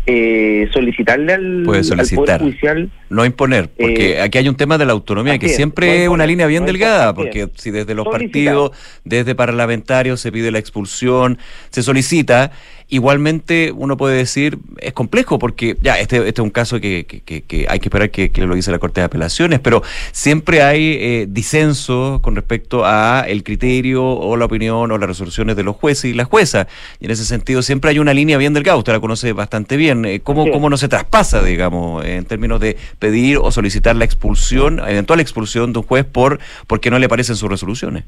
eh, 0.08 0.70
solicitarle 0.72 1.34
al, 1.34 1.64
Poder 1.64 2.40
Judicial. 2.40 2.90
No 3.10 3.26
imponer, 3.26 3.70
porque 3.70 4.12
eh, 4.12 4.22
aquí 4.22 4.38
hay 4.38 4.48
un 4.48 4.56
tema 4.56 4.78
de 4.78 4.86
la 4.86 4.92
autonomía, 4.92 5.40
que 5.40 5.50
siempre 5.50 6.04
es 6.04 6.10
una 6.10 6.28
línea 6.28 6.46
bien 6.46 6.66
delgada, 6.66 7.16
porque 7.16 7.48
si 7.56 7.72
desde 7.72 7.96
los 7.96 8.08
partidos, 8.08 8.72
desde 9.04 9.34
parlamentarios 9.34 10.20
se 10.20 10.32
pide 10.32 10.52
la 10.52 10.60
expulsión, 10.60 11.40
se 11.72 11.82
solicita, 11.82 12.52
Igualmente, 12.88 13.72
uno 13.76 13.98
puede 13.98 14.16
decir, 14.16 14.60
es 14.78 14.94
complejo 14.94 15.40
porque 15.40 15.76
ya, 15.82 16.00
este, 16.00 16.18
este 16.18 16.30
es 16.30 16.44
un 16.44 16.52
caso 16.52 16.80
que, 16.80 17.06
que, 17.06 17.66
hay 17.68 17.80
que 17.80 17.88
esperar 17.88 18.12
que, 18.12 18.32
lo 18.38 18.54
dice 18.54 18.72
la 18.72 18.78
Corte 18.78 19.02
de 19.02 19.06
Apelaciones, 19.06 19.60
pero 19.60 19.82
siempre 20.12 20.62
hay 20.62 20.98
eh, 21.00 21.26
disenso 21.28 22.20
con 22.22 22.36
respecto 22.36 22.86
a 22.86 23.26
el 23.28 23.44
criterio 23.44 24.06
o 24.06 24.38
la 24.38 24.46
opinión 24.46 24.92
o 24.92 24.98
las 25.00 25.10
resoluciones 25.10 25.56
de 25.56 25.64
los 25.64 25.76
jueces 25.76 26.12
y 26.12 26.14
las 26.14 26.28
juezas. 26.28 26.68
Y 27.00 27.06
en 27.06 27.12
ese 27.12 27.26
sentido 27.26 27.64
siempre 27.64 27.90
hay 27.90 27.98
una 27.98 28.14
línea 28.14 28.38
bien 28.38 28.54
delgada, 28.54 28.78
usted 28.78 28.94
la 28.94 29.00
conoce 29.00 29.34
bastante 29.34 29.78
bien. 29.78 30.06
Eh, 30.06 30.20
¿Cómo, 30.20 30.52
¿Cómo 30.52 30.70
no 30.70 30.78
se 30.78 30.88
traspasa, 30.88 31.42
digamos, 31.42 32.06
en 32.06 32.26
términos 32.26 32.60
de 32.60 32.78
pedir 33.00 33.38
o 33.38 33.52
solicitar 33.52 33.96
la 33.96 34.06
expulsión, 34.06 34.80
eventual 34.80 35.20
expulsión 35.22 35.74
de 35.74 35.80
un 35.80 35.86
juez 35.86 36.06
por 36.06 36.40
porque 36.68 36.92
no 36.92 37.00
le 37.00 37.10
parecen 37.10 37.36
sus 37.36 37.50
resoluciones? 37.50 38.04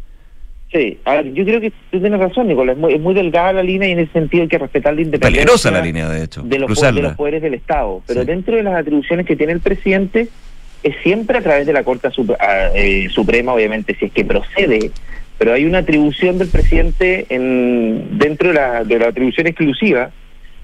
Sí, 0.72 1.00
a 1.06 1.16
ver, 1.16 1.34
yo 1.34 1.46
creo 1.46 1.62
que 1.62 1.72
tú 1.92 2.00
tienes 2.02 2.20
razón, 2.20 2.48
Nicolás, 2.48 2.76
es 2.90 3.00
muy, 3.00 3.14
delgada 3.14 3.54
la 3.54 3.64
línea 3.64 3.88
y 3.88 3.94
en 3.94 4.00
ese 4.00 4.12
sentido 4.12 4.44
hay 4.44 4.50
que 4.50 4.58
respetar 4.58 4.94
la 4.94 5.02
independencia. 5.02 5.42
Peligrosa 5.42 5.72
la 5.72 5.82
línea, 5.82 6.10
de 6.10 6.24
hecho. 6.24 6.42
De 6.42 6.60
los, 6.60 7.16
poderes 7.16 7.42
del 7.42 7.54
Estado. 7.54 8.02
Pero 8.06 8.26
dentro 8.26 8.58
de 8.58 8.64
las 8.64 8.76
atribuciones 8.76 9.26
que 9.26 9.38
tiene 9.38 9.54
el 9.54 9.62
presidente, 9.62 10.28
es 10.84 10.96
siempre 11.04 11.38
a 11.38 11.42
través 11.42 11.66
de 11.68 11.74
la 11.74 11.84
Corte 11.84 12.10
eh, 12.76 13.08
Suprema, 13.12 13.54
obviamente, 13.54 13.96
si 13.96 14.06
es 14.06 14.12
que 14.12 14.26
procede. 14.26 14.92
Pero 15.38 15.54
hay 15.54 15.64
una 15.64 15.80
atribución 15.80 16.38
del 16.38 16.50
presidente 16.50 17.28
en, 17.30 18.18
dentro 18.18 18.50
de 18.50 18.56
la, 18.56 18.84
de 18.84 19.00
la 19.00 19.08
atribución 19.08 19.48
exclusiva, 19.48 20.12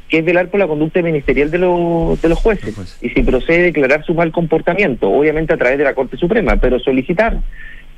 que 0.09 0.19
es 0.19 0.25
velar 0.25 0.49
por 0.49 0.59
la 0.59 0.67
conducta 0.67 1.01
ministerial 1.01 1.49
de, 1.49 1.59
los 1.59 2.21
de 2.21 2.27
los 2.27 2.39
jueces. 2.39 2.99
Y 3.01 3.09
si 3.09 3.23
procede, 3.23 3.63
declarar 3.63 4.03
su 4.03 4.13
mal 4.13 4.33
comportamiento, 4.33 5.09
obviamente 5.09 5.53
a 5.53 5.57
través 5.57 5.77
de 5.77 5.85
la 5.85 5.93
Corte 5.93 6.17
Suprema, 6.17 6.57
pero 6.57 6.77
solicitar 6.79 7.37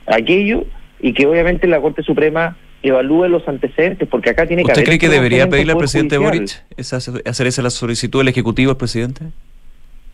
aquello 0.05 0.65
y 1.05 1.13
que 1.13 1.27
obviamente 1.27 1.67
la 1.67 1.79
Corte 1.79 2.01
Suprema 2.01 2.57
evalúe 2.81 3.27
los 3.27 3.47
antecedentes, 3.47 4.07
porque 4.09 4.31
acá 4.31 4.47
tiene 4.47 4.63
que 4.63 4.71
¿Usted 4.71 4.83
cree 4.83 4.97
que 4.97 5.07
debería 5.07 5.47
pedirle 5.47 5.73
al 5.73 5.77
presidente 5.77 6.17
Boric 6.17 6.63
hacer 6.79 7.45
esa 7.47 7.61
la 7.61 7.69
solicitud 7.69 8.21
del 8.21 8.29
Ejecutivo 8.29 8.71
al 8.71 8.77
presidente? 8.77 9.25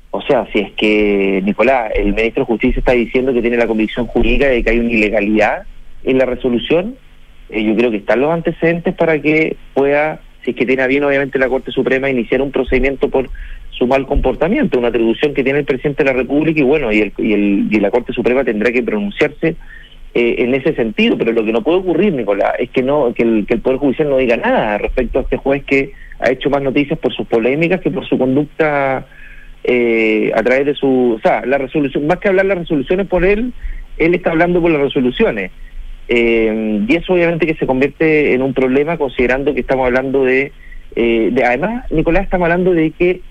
O 0.10 0.22
sea, 0.22 0.46
si 0.52 0.60
es 0.60 0.74
que, 0.74 1.42
Nicolás, 1.46 1.94
el 1.96 2.14
ministro 2.14 2.44
de 2.44 2.48
Justicia 2.48 2.80
está 2.80 2.92
diciendo 2.92 3.32
que 3.32 3.40
tiene 3.42 3.56
la 3.56 3.68
convicción 3.68 4.06
jurídica 4.06 4.50
de 4.50 4.62
que 4.62 4.70
hay 4.70 4.80
una 4.80 4.92
ilegalidad 4.92 5.64
en 6.04 6.18
la 6.18 6.26
resolución, 6.26 6.96
eh, 7.52 7.64
yo 7.64 7.74
creo 7.78 7.90
que 7.90 7.98
están 7.98 8.20
los 8.20 8.32
antecedentes 8.34 8.94
para 8.94 9.22
que 9.22 9.56
pueda, 9.74 10.20
si 10.44 10.52
es 10.52 10.58
que 10.58 10.66
tiene 10.66 10.86
bien, 10.88 11.06
obviamente, 11.06 11.40
la 11.40 11.48
Corte 11.48 11.72
Suprema, 11.72 12.10
iniciar 12.10 12.42
un 12.42 12.52
procedimiento 12.52 13.10
por 13.10 13.30
su 13.70 13.88
mal 13.88 14.06
comportamiento, 14.06 14.78
una 14.78 14.90
atribución 14.90 15.34
que 15.34 15.46
tiene 15.46 15.60
el 15.60 15.66
presidente 15.66 16.04
de 16.04 16.12
la 16.12 16.18
República 16.18 16.60
y 16.60 16.64
bueno, 16.64 16.92
y, 16.92 17.00
el, 17.00 17.14
y, 17.18 17.32
el, 17.32 17.68
y 17.72 17.80
la 17.80 17.92
Corte 17.92 18.12
Suprema 18.12 18.44
tendrá 18.44 18.74
que 18.74 18.84
pronunciarse 18.84 19.56
eh, 20.13 20.36
en 20.39 20.54
ese 20.54 20.76
sentido, 20.76 21.17
pero 21.17 21.32
lo 21.32 21.45
que 21.45 21.54
no 21.54 21.63
puede 21.63 21.78
ocurrir, 21.78 22.13
Nicolás, 22.13 22.56
es 22.60 22.69
que 22.71 22.84
no 22.84 23.13
que 23.13 23.24
el, 23.24 23.45
Poder 23.62 23.80
Judicial 23.80 24.10
no 24.10 24.17
diga 24.17 24.36
nada 24.36 24.78
respecto 24.78 25.19
a 25.19 25.21
este 25.21 25.38
juez 25.38 25.63
que 25.63 25.93
ha 26.19 26.30
hecho 26.32 26.50
más 26.50 26.62
noticias 26.62 27.00
por 27.00 27.13
sus 27.13 27.26
polémicas 27.28 27.80
que 27.80 27.91
por 27.91 28.06
su 28.06 28.17
conducta 28.17 29.08
eh, 29.63 30.30
a 30.36 30.43
través 30.43 30.65
de 30.65 30.76
su... 30.76 31.13
O 31.17 31.19
sea, 31.21 31.45
la 31.45 31.58
resolución, 31.58 32.08
más 32.08 32.17
que 32.17 32.28
hablar 32.28 32.45
las 32.45 32.58
resoluciones 32.58 33.08
por 33.08 33.24
él, 33.24 33.54
él 33.97 34.13
está 34.13 34.32
hablando 34.32 34.62
por 34.62 34.71
las 34.71 34.82
resoluciones. 34.82 35.50
Eh, 36.10 36.82
y 36.86 36.93
eso 36.93 37.13
obviamente 37.13 37.47
que 37.47 37.56
se 37.56 37.65
convierte 37.65 38.34
en 38.34 38.41
un 38.41 38.54
problema 38.54 38.97
considerando 38.97 39.54
que 39.54 39.62
estamos 39.62 39.86
hablando 39.86 40.26
de... 40.26 40.52
de 40.93 41.43
además, 41.45 41.89
Nicolás, 41.89 42.24
estamos 42.26 42.47
hablando 42.47 42.74
de 42.74 42.91
que 42.91 43.21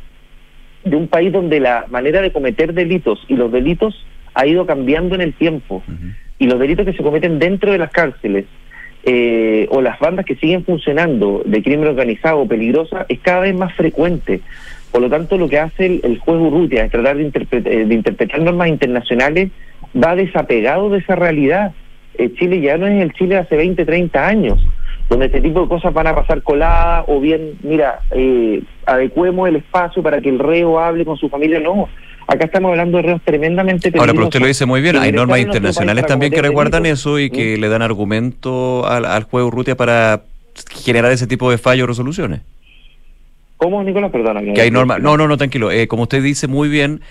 de 0.85 0.97
un 0.97 1.09
país 1.09 1.31
donde 1.31 1.61
la 1.61 1.85
manera 1.91 2.23
de 2.23 2.33
cometer 2.33 2.73
delitos 2.73 3.23
y 3.29 3.35
los 3.35 3.53
delitos 3.53 4.07
ha 4.33 4.47
ido 4.47 4.65
cambiando 4.65 5.15
en 5.15 5.21
el 5.21 5.35
tiempo 5.35 5.83
y 6.41 6.47
los 6.47 6.59
delitos 6.59 6.87
que 6.87 6.95
se 6.95 7.03
cometen 7.03 7.39
dentro 7.39 7.71
de 7.71 7.79
las 7.79 7.93
cárceles 7.93 8.47
eh, 9.05 9.69
o 9.71 9.81
las 9.81 10.01
bandas 10.01 10.25
que 10.25 10.35
siguen 10.37 10.65
funcionando 10.65 11.43
de 11.45 11.63
crimen 11.63 11.87
organizado 11.87 12.41
o 12.41 12.49
peligrosa 12.49 13.07
es 13.09 13.21
cada 13.21 13.41
vez 13.41 13.55
más 13.55 13.73
frecuente. 13.75 14.41
Por 14.91 15.03
lo 15.03 15.09
tanto, 15.09 15.39
lo 15.39 15.49
que 15.49 15.59
hace 15.59 16.01
el, 16.03 16.19
juez 16.19 16.41
Urrutia 16.41 16.85
es 16.85 16.91
tratar 16.91 17.19
de, 17.19 17.23
interpretar, 17.23 17.73
de 17.87 17.95
interpretar 17.95 18.41
normas 18.41 18.69
internacionales 18.69 19.51
va 19.95 20.17
desapegado 20.17 20.89
de 20.89 20.99
esa 20.99 21.15
realidad. 21.15 21.73
Eh, 22.15 22.33
Chile 22.35 22.61
ya 22.61 22.79
no 22.79 22.87
es 22.87 23.01
el 23.03 23.13
Chile 23.13 23.35
de 23.35 23.41
hace 23.43 23.57
20, 23.57 23.85
30 23.85 24.27
años, 24.27 24.67
donde 25.11 25.27
este 25.27 25.43
tipo 25.43 25.63
de 25.63 25.69
cosas 25.69 25.93
van 25.93 26.07
a 26.07 26.15
pasar 26.15 26.43
coladas 26.43 27.05
o 27.07 27.21
bien, 27.21 27.53
mira, 27.63 28.01
eh, 28.13 28.63
adecuemos 28.87 29.47
el 29.49 29.57
espacio 29.57 30.03
para 30.03 30.21
que 30.21 30.31
el 30.31 30.39
reo 30.39 30.79
hable 30.81 31.05
con 31.05 31.17
su 31.17 31.29
familia. 31.29 31.61
No, 31.61 31.89
acá 32.31 32.45
estamos 32.45 32.71
hablando 32.71 32.99
de 32.99 33.03
reos 33.03 33.23
tremendamente. 33.25 33.93
Ahora, 33.99 34.13
pero 34.13 34.25
usted 34.25 34.41
lo 34.41 34.47
dice 34.47 34.65
muy 34.65 34.81
bien, 34.81 34.97
hay 34.97 35.13
normas 35.13 35.41
internacionales 35.41 36.07
también 36.07 36.33
que 36.33 36.41
resguardan 36.41 36.87
eso 36.87 37.19
y 37.19 37.29
que 37.29 37.57
¿Mm? 37.57 37.61
le 37.61 37.69
dan 37.69 37.83
argumento 37.83 38.87
al, 38.87 39.05
al 39.05 39.25
juez 39.25 39.45
Urrutia 39.45 39.77
para 39.77 40.23
generar 40.85 41.11
ese 41.11 41.27
tipo 41.27 41.51
de 41.51 41.59
fallos 41.59 41.85
o 41.85 41.87
resoluciones. 41.89 42.41
¿Cómo, 43.57 43.83
Nicolás? 43.83 44.11
Perdona. 44.11 44.41
Que 44.55 44.61
hay 44.61 44.71
normas. 44.71 45.01
No, 45.01 45.17
no, 45.17 45.29
no, 45.29 45.37
tranquilo. 45.37 45.71
Eh, 45.71 45.87
como 45.87 46.05
usted 46.05 46.23
dice 46.23 46.47
muy 46.47 46.69
bien, 46.69 47.03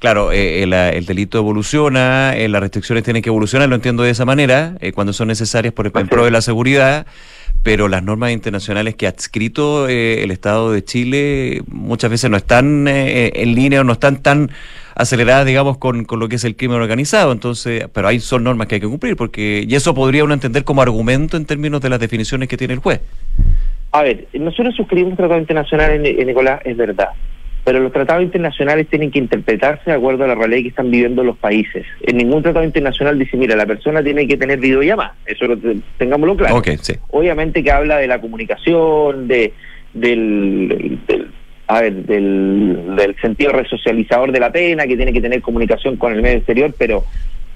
claro, 0.00 0.32
eh, 0.32 0.62
el, 0.62 0.72
el 0.72 1.06
delito 1.06 1.38
evoluciona, 1.38 2.36
eh, 2.36 2.48
las 2.48 2.60
restricciones 2.60 3.04
tienen 3.04 3.22
que 3.22 3.30
evolucionar, 3.30 3.68
lo 3.68 3.76
entiendo 3.76 4.02
de 4.02 4.10
esa 4.10 4.24
manera, 4.24 4.76
eh, 4.80 4.92
cuando 4.92 5.12
son 5.12 5.28
necesarias 5.28 5.72
por, 5.72 5.86
en 5.86 6.08
pro 6.08 6.24
de 6.24 6.30
la 6.30 6.42
seguridad, 6.42 7.06
pero 7.64 7.88
las 7.88 8.02
normas 8.04 8.30
internacionales 8.30 8.94
que 8.94 9.06
ha 9.06 9.08
adscrito 9.08 9.88
eh, 9.88 10.22
el 10.22 10.30
Estado 10.30 10.70
de 10.70 10.84
Chile 10.84 11.62
muchas 11.66 12.10
veces 12.10 12.30
no 12.30 12.36
están 12.36 12.86
eh, 12.86 13.32
en 13.34 13.54
línea 13.54 13.80
o 13.80 13.84
no 13.84 13.94
están 13.94 14.22
tan 14.22 14.50
aceleradas, 14.94 15.46
digamos, 15.46 15.78
con, 15.78 16.04
con 16.04 16.20
lo 16.20 16.28
que 16.28 16.36
es 16.36 16.44
el 16.44 16.54
crimen 16.54 16.76
organizado. 16.80 17.32
Entonces, 17.32 17.88
pero 17.92 18.06
ahí 18.06 18.20
son 18.20 18.44
normas 18.44 18.68
que 18.68 18.76
hay 18.76 18.80
que 18.82 18.86
cumplir, 18.86 19.16
porque 19.16 19.64
y 19.66 19.74
eso 19.74 19.94
podría 19.94 20.22
uno 20.24 20.34
entender 20.34 20.62
como 20.62 20.82
argumento 20.82 21.36
en 21.36 21.46
términos 21.46 21.80
de 21.80 21.88
las 21.88 21.98
definiciones 21.98 22.48
que 22.48 22.56
tiene 22.58 22.74
el 22.74 22.80
juez. 22.80 23.00
A 23.92 24.02
ver, 24.02 24.28
nosotros 24.34 24.74
suscribimos 24.76 25.16
tratados 25.16 25.40
internacionales, 25.40 26.00
Ni- 26.00 26.20
eh, 26.20 26.24
Nicolás, 26.24 26.60
es 26.64 26.76
verdad. 26.76 27.08
Pero 27.64 27.80
los 27.80 27.92
tratados 27.92 28.22
internacionales 28.22 28.86
tienen 28.88 29.10
que 29.10 29.18
interpretarse 29.18 29.90
de 29.90 29.96
acuerdo 29.96 30.24
a 30.24 30.26
la 30.26 30.34
realidad 30.34 30.60
que 30.62 30.68
están 30.68 30.90
viviendo 30.90 31.24
los 31.24 31.38
países. 31.38 31.86
En 32.02 32.18
ningún 32.18 32.42
tratado 32.42 32.64
internacional 32.64 33.18
dice, 33.18 33.36
mira, 33.38 33.56
la 33.56 33.64
persona 33.64 34.02
tiene 34.02 34.26
que 34.28 34.36
tener 34.36 34.58
videollamada. 34.60 35.14
Eso 35.24 35.46
lo 35.46 35.56
te- 35.56 35.76
tengámoslo 35.96 36.36
claro. 36.36 36.62
Sí. 36.82 36.94
Obviamente 37.10 37.62
que 37.64 37.70
habla 37.70 37.96
de 37.98 38.06
la 38.06 38.20
comunicación, 38.20 39.28
de 39.28 39.52
del, 39.94 40.98
del- 41.06 41.28
a 41.66 41.80
ver, 41.80 41.94
del, 42.04 42.94
del 42.96 43.16
sentido 43.22 43.52
resocializador 43.52 44.32
de 44.32 44.40
la 44.40 44.52
pena, 44.52 44.86
que 44.86 44.96
tiene 44.96 45.12
que 45.14 45.20
tener 45.22 45.40
comunicación 45.40 45.96
con 45.96 46.12
el 46.12 46.20
medio 46.20 46.36
exterior, 46.38 46.74
pero 46.78 47.04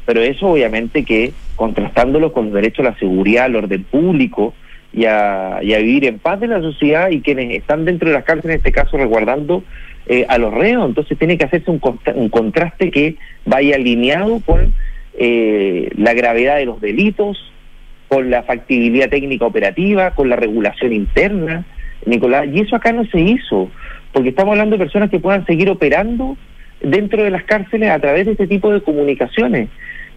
pero 0.06 0.22
eso 0.22 0.46
obviamente 0.46 1.04
que 1.04 1.32
contrastándolo 1.54 2.32
con 2.32 2.46
los 2.46 2.54
derechos 2.54 2.86
a 2.86 2.90
la 2.92 2.98
seguridad, 2.98 3.44
al 3.44 3.56
orden 3.56 3.84
público 3.84 4.54
y 4.90 5.04
a, 5.04 5.59
y 5.62 5.74
a 5.74 5.78
vivir 5.78 6.06
en 6.06 6.18
paz 6.18 6.40
de 6.40 6.46
la 6.46 6.62
sociedad 6.62 7.11
y 7.11 7.20
quienes 7.20 7.50
están 7.54 7.84
dentro 7.84 8.09
de 8.09 8.14
las 8.14 8.24
cárceles, 8.24 8.54
en 8.54 8.59
este 8.61 8.72
caso 8.72 8.96
resguardando 8.96 9.62
eh, 10.09 10.26
a 10.28 10.38
los 10.38 10.52
reos. 10.52 10.88
Entonces 10.88 11.18
tiene 11.18 11.38
que 11.38 11.44
hacerse 11.44 11.70
un, 11.70 11.80
un 12.14 12.28
contraste 12.28 12.90
que 12.90 13.16
vaya 13.44 13.76
alineado 13.76 14.40
con 14.40 14.72
eh, 15.18 15.90
la 15.96 16.14
gravedad 16.14 16.56
de 16.56 16.64
los 16.64 16.80
delitos, 16.80 17.52
con 18.09 18.30
la 18.30 18.42
factibilidad 18.42 19.11
técnica 19.11 19.44
operativa, 19.44 20.12
con 20.14 20.28
la 20.28 20.36
regulación 20.36 20.92
interna, 20.92 21.64
Nicolás. 22.06 22.46
Y 22.52 22.61
eso 22.61 22.76
acá 22.76 22.92
no 22.92 23.04
se 23.06 23.20
hizo, 23.20 23.70
porque 24.12 24.30
estamos 24.30 24.52
hablando 24.52 24.76
de 24.76 24.84
personas 24.84 25.11
que 25.11 25.20
puedan 25.20 25.44
seguir 25.44 25.68
operando 25.68 26.36
dentro 26.80 27.22
de 27.22 27.30
las 27.30 27.44
cárceles 27.44 27.90
a 27.90 27.98
través 27.98 28.26
de 28.26 28.32
este 28.32 28.46
tipo 28.46 28.72
de 28.72 28.80
comunicaciones. 28.80 29.68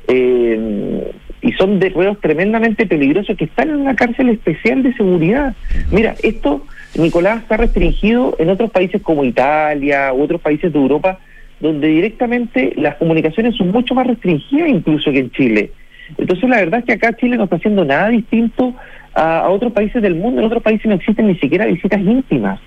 Eh, 0.07 1.11
y 1.41 1.51
son 1.53 1.79
de 1.79 1.89
reos 1.89 2.19
tremendamente 2.21 2.85
peligrosos 2.85 3.35
que 3.35 3.45
están 3.45 3.69
en 3.69 3.77
una 3.77 3.95
cárcel 3.95 4.29
especial 4.29 4.83
de 4.83 4.93
seguridad. 4.93 5.55
Mira, 5.91 6.15
esto, 6.21 6.65
Nicolás, 6.95 7.41
está 7.41 7.57
restringido 7.57 8.35
en 8.37 8.49
otros 8.49 8.69
países 8.71 9.01
como 9.01 9.23
Italia 9.23 10.13
u 10.13 10.23
otros 10.23 10.41
países 10.41 10.71
de 10.73 10.79
Europa, 10.79 11.19
donde 11.59 11.87
directamente 11.87 12.73
las 12.75 12.95
comunicaciones 12.95 13.55
son 13.55 13.71
mucho 13.71 13.95
más 13.95 14.07
restringidas 14.07 14.69
incluso 14.69 15.11
que 15.11 15.19
en 15.19 15.31
Chile. 15.31 15.71
Entonces 16.17 16.49
la 16.49 16.57
verdad 16.57 16.79
es 16.79 16.85
que 16.85 16.93
acá 16.93 17.15
Chile 17.15 17.37
no 17.37 17.45
está 17.45 17.55
haciendo 17.55 17.85
nada 17.85 18.09
distinto 18.09 18.73
a, 19.13 19.49
otros 19.49 19.71
países 19.71 20.01
del 20.01 20.15
mundo. 20.15 20.41
En 20.41 20.47
otros 20.47 20.63
países 20.63 20.85
no 20.85 20.95
existen 20.95 21.27
ni 21.27 21.35
siquiera 21.35 21.65
visitas 21.65 22.01
íntimas, 22.01 22.59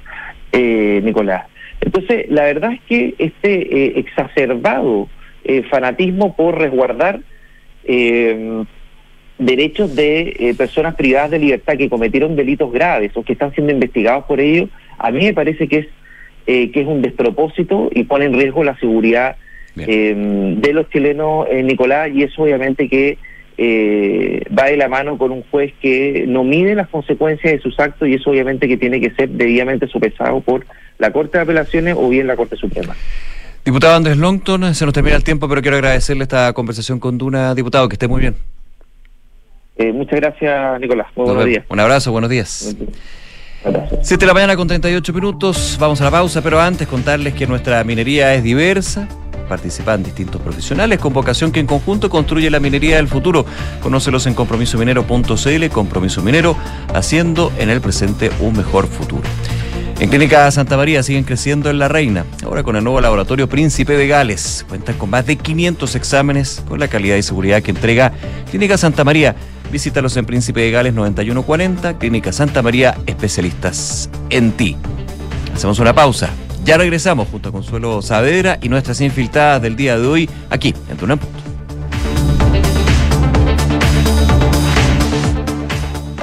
eh, 0.52 1.00
Nicolás. 1.04 1.46
Entonces 1.80 2.26
la 2.30 2.44
verdad 2.44 2.72
es 2.72 2.80
que 2.82 3.14
este 3.18 3.76
eh, 3.76 3.92
exacerbado 3.98 5.08
eh, 5.44 5.62
fanatismo 5.64 6.34
por 6.34 6.58
resguardar 6.58 7.20
eh, 7.84 8.64
derechos 9.44 9.94
de 9.94 10.34
eh, 10.38 10.54
personas 10.54 10.94
privadas 10.94 11.30
de 11.30 11.38
libertad 11.38 11.76
que 11.76 11.88
cometieron 11.88 12.36
delitos 12.36 12.72
graves 12.72 13.12
o 13.14 13.22
que 13.22 13.34
están 13.34 13.52
siendo 13.52 13.72
investigados 13.72 14.24
por 14.24 14.40
ello, 14.40 14.68
a 14.98 15.10
mí 15.10 15.24
me 15.24 15.34
parece 15.34 15.68
que 15.68 15.78
es 15.78 15.86
eh, 16.46 16.70
que 16.72 16.82
es 16.82 16.86
un 16.86 17.00
despropósito 17.00 17.90
y 17.94 18.04
pone 18.04 18.26
en 18.26 18.34
riesgo 18.34 18.64
la 18.64 18.78
seguridad 18.78 19.36
eh, 19.76 20.14
de 20.58 20.72
los 20.72 20.88
chilenos, 20.90 21.46
eh, 21.50 21.62
Nicolás, 21.62 22.10
y 22.12 22.22
eso 22.22 22.42
obviamente 22.42 22.88
que 22.88 23.18
eh, 23.56 24.42
va 24.56 24.64
de 24.64 24.76
la 24.76 24.88
mano 24.88 25.16
con 25.16 25.32
un 25.32 25.42
juez 25.50 25.72
que 25.80 26.24
no 26.28 26.44
mide 26.44 26.74
las 26.74 26.88
consecuencias 26.88 27.52
de 27.52 27.60
sus 27.60 27.78
actos 27.80 28.08
y 28.08 28.14
eso 28.14 28.30
obviamente 28.30 28.68
que 28.68 28.76
tiene 28.76 29.00
que 29.00 29.10
ser 29.10 29.30
debidamente 29.30 29.88
sopesado 29.88 30.40
por 30.40 30.66
la 30.98 31.12
Corte 31.12 31.38
de 31.38 31.42
Apelaciones 31.42 31.94
o 31.98 32.08
bien 32.08 32.26
la 32.26 32.36
Corte 32.36 32.56
Suprema. 32.56 32.94
Diputado 33.64 33.96
Andrés 33.96 34.16
Longton, 34.16 34.74
se 34.74 34.84
nos 34.84 34.92
termina 34.92 35.16
el 35.16 35.24
tiempo, 35.24 35.48
pero 35.48 35.62
quiero 35.62 35.78
agradecerle 35.78 36.24
esta 36.24 36.52
conversación 36.52 37.00
con 37.00 37.16
Duna, 37.16 37.54
diputado, 37.54 37.88
que 37.88 37.94
esté 37.94 38.06
muy 38.06 38.20
bien. 38.20 38.34
Eh, 39.76 39.92
muchas 39.92 40.20
gracias, 40.20 40.80
Nicolás. 40.80 41.08
Muy 41.16 41.26
Nos 41.26 41.34
buenos 41.34 41.50
días. 41.50 41.64
Un 41.68 41.80
abrazo, 41.80 42.12
buenos 42.12 42.30
días. 42.30 42.76
Gracias. 43.64 44.00
7 44.02 44.20
de 44.20 44.26
la 44.26 44.34
mañana 44.34 44.56
con 44.56 44.68
38 44.68 45.12
minutos, 45.12 45.78
vamos 45.80 46.00
a 46.00 46.04
la 46.04 46.10
pausa, 46.10 46.42
pero 46.42 46.60
antes 46.60 46.86
contarles 46.86 47.32
que 47.34 47.46
nuestra 47.46 47.82
minería 47.82 48.34
es 48.34 48.42
diversa, 48.42 49.08
participan 49.48 50.02
distintos 50.02 50.40
profesionales 50.40 50.98
con 50.98 51.12
vocación 51.12 51.50
que 51.50 51.60
en 51.60 51.66
conjunto 51.66 52.10
construye 52.10 52.50
la 52.50 52.60
minería 52.60 52.96
del 52.96 53.08
futuro. 53.08 53.46
Conócelos 53.82 54.26
en 54.26 54.34
compromisominero.cl, 54.34 55.68
compromiso 55.70 56.22
minero, 56.22 56.56
haciendo 56.92 57.52
en 57.58 57.70
el 57.70 57.80
presente 57.80 58.30
un 58.40 58.56
mejor 58.56 58.86
futuro. 58.86 59.22
En 60.00 60.10
Clínica 60.10 60.50
Santa 60.50 60.76
María 60.76 61.02
siguen 61.02 61.24
creciendo 61.24 61.70
en 61.70 61.78
La 61.78 61.88
Reina, 61.88 62.24
ahora 62.44 62.62
con 62.62 62.76
el 62.76 62.84
nuevo 62.84 63.00
laboratorio 63.00 63.48
Príncipe 63.48 63.96
de 63.96 64.08
Gales. 64.08 64.66
Cuentan 64.68 64.96
con 64.98 65.08
más 65.08 65.24
de 65.24 65.36
500 65.36 65.94
exámenes 65.94 66.62
con 66.68 66.80
la 66.80 66.88
calidad 66.88 67.16
y 67.16 67.22
seguridad 67.22 67.62
que 67.62 67.70
entrega 67.70 68.12
Clínica 68.50 68.76
Santa 68.76 69.04
María. 69.04 69.36
Visítalos 69.74 70.16
en 70.16 70.24
Príncipe 70.24 70.60
de 70.60 70.70
Gales 70.70 70.94
9140, 70.94 71.98
Clínica 71.98 72.30
Santa 72.30 72.62
María, 72.62 72.96
especialistas 73.06 74.08
en 74.30 74.52
ti. 74.52 74.76
Hacemos 75.52 75.80
una 75.80 75.92
pausa. 75.92 76.30
Ya 76.64 76.78
regresamos 76.78 77.26
junto 77.28 77.48
a 77.48 77.52
Consuelo 77.52 78.00
Saavedra 78.00 78.56
y 78.62 78.68
nuestras 78.68 79.00
infiltradas 79.00 79.60
del 79.60 79.74
día 79.74 79.98
de 79.98 80.06
hoy 80.06 80.30
aquí 80.48 80.72
en 80.88 80.96
Tuna 80.96 81.14
en 81.14 81.18
Punto. 81.18 81.53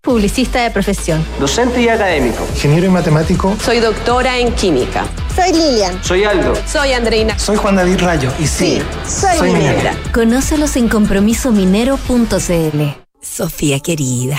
Publicista 0.00 0.62
de 0.62 0.70
profesión. 0.70 1.24
Docente 1.38 1.80
y 1.82 1.88
académico. 1.88 2.46
Ingeniero 2.54 2.86
y 2.86 2.90
matemático. 2.90 3.56
Soy 3.62 3.78
doctora 3.80 4.38
en 4.38 4.52
química. 4.52 5.06
Soy 5.34 5.52
Lilian. 5.52 6.02
Soy 6.02 6.24
Aldo. 6.24 6.54
Soy 6.66 6.92
Andreina. 6.92 7.38
Soy 7.38 7.56
Juan 7.56 7.76
David 7.76 7.98
Rayo. 8.00 8.32
Y 8.38 8.46
sí, 8.46 8.82
soy, 9.06 9.36
soy 9.38 9.52
minera. 9.52 9.94
Conócelos 10.12 10.76
en 10.76 10.88
compromisominero.cl. 10.88 12.82
Sofía 13.20 13.80
querida, 13.80 14.38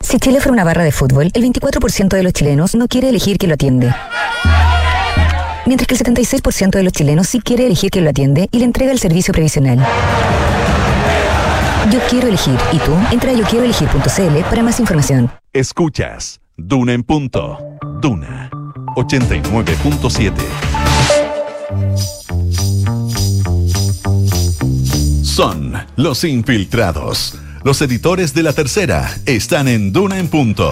Si 0.00 0.18
Chile 0.18 0.40
fuera 0.40 0.52
una 0.52 0.64
barra 0.64 0.84
de 0.84 0.92
fútbol, 0.92 1.30
el 1.34 1.42
24% 1.44 2.08
de 2.08 2.22
los 2.22 2.32
chilenos 2.32 2.74
no 2.74 2.88
quiere 2.88 3.08
elegir 3.08 3.38
quién 3.38 3.50
lo 3.50 3.54
atiende. 3.54 3.94
Mientras 5.66 5.88
que 5.88 5.94
el 5.94 6.00
76% 6.00 6.70
de 6.70 6.82
los 6.82 6.92
chilenos 6.92 7.28
sí 7.28 7.40
quiere 7.40 7.66
elegir 7.66 7.90
quién 7.90 8.04
lo 8.04 8.10
atiende 8.10 8.48
y 8.52 8.58
le 8.60 8.64
entrega 8.64 8.92
el 8.92 8.98
servicio 8.98 9.32
previsional. 9.34 9.84
Yo 11.90 12.00
quiero 12.08 12.28
elegir. 12.28 12.56
¿Y 12.72 12.78
tú? 12.78 12.92
Entra 13.10 13.30
a 13.30 13.34
yoquieroelegir.cl 13.34 14.48
para 14.48 14.62
más 14.62 14.80
información. 14.80 15.30
Escuchas 15.52 16.40
Duna 16.56 16.94
en 16.94 17.02
punto. 17.02 17.58
Duna 18.00 18.48
89.7. 18.96 20.32
Son 25.22 25.74
los 25.96 26.24
infiltrados. 26.24 27.38
Los 27.66 27.82
editores 27.82 28.32
de 28.32 28.44
la 28.44 28.52
tercera 28.52 29.12
están 29.26 29.66
en 29.66 29.92
Duna 29.92 30.20
en 30.20 30.28
punto. 30.28 30.70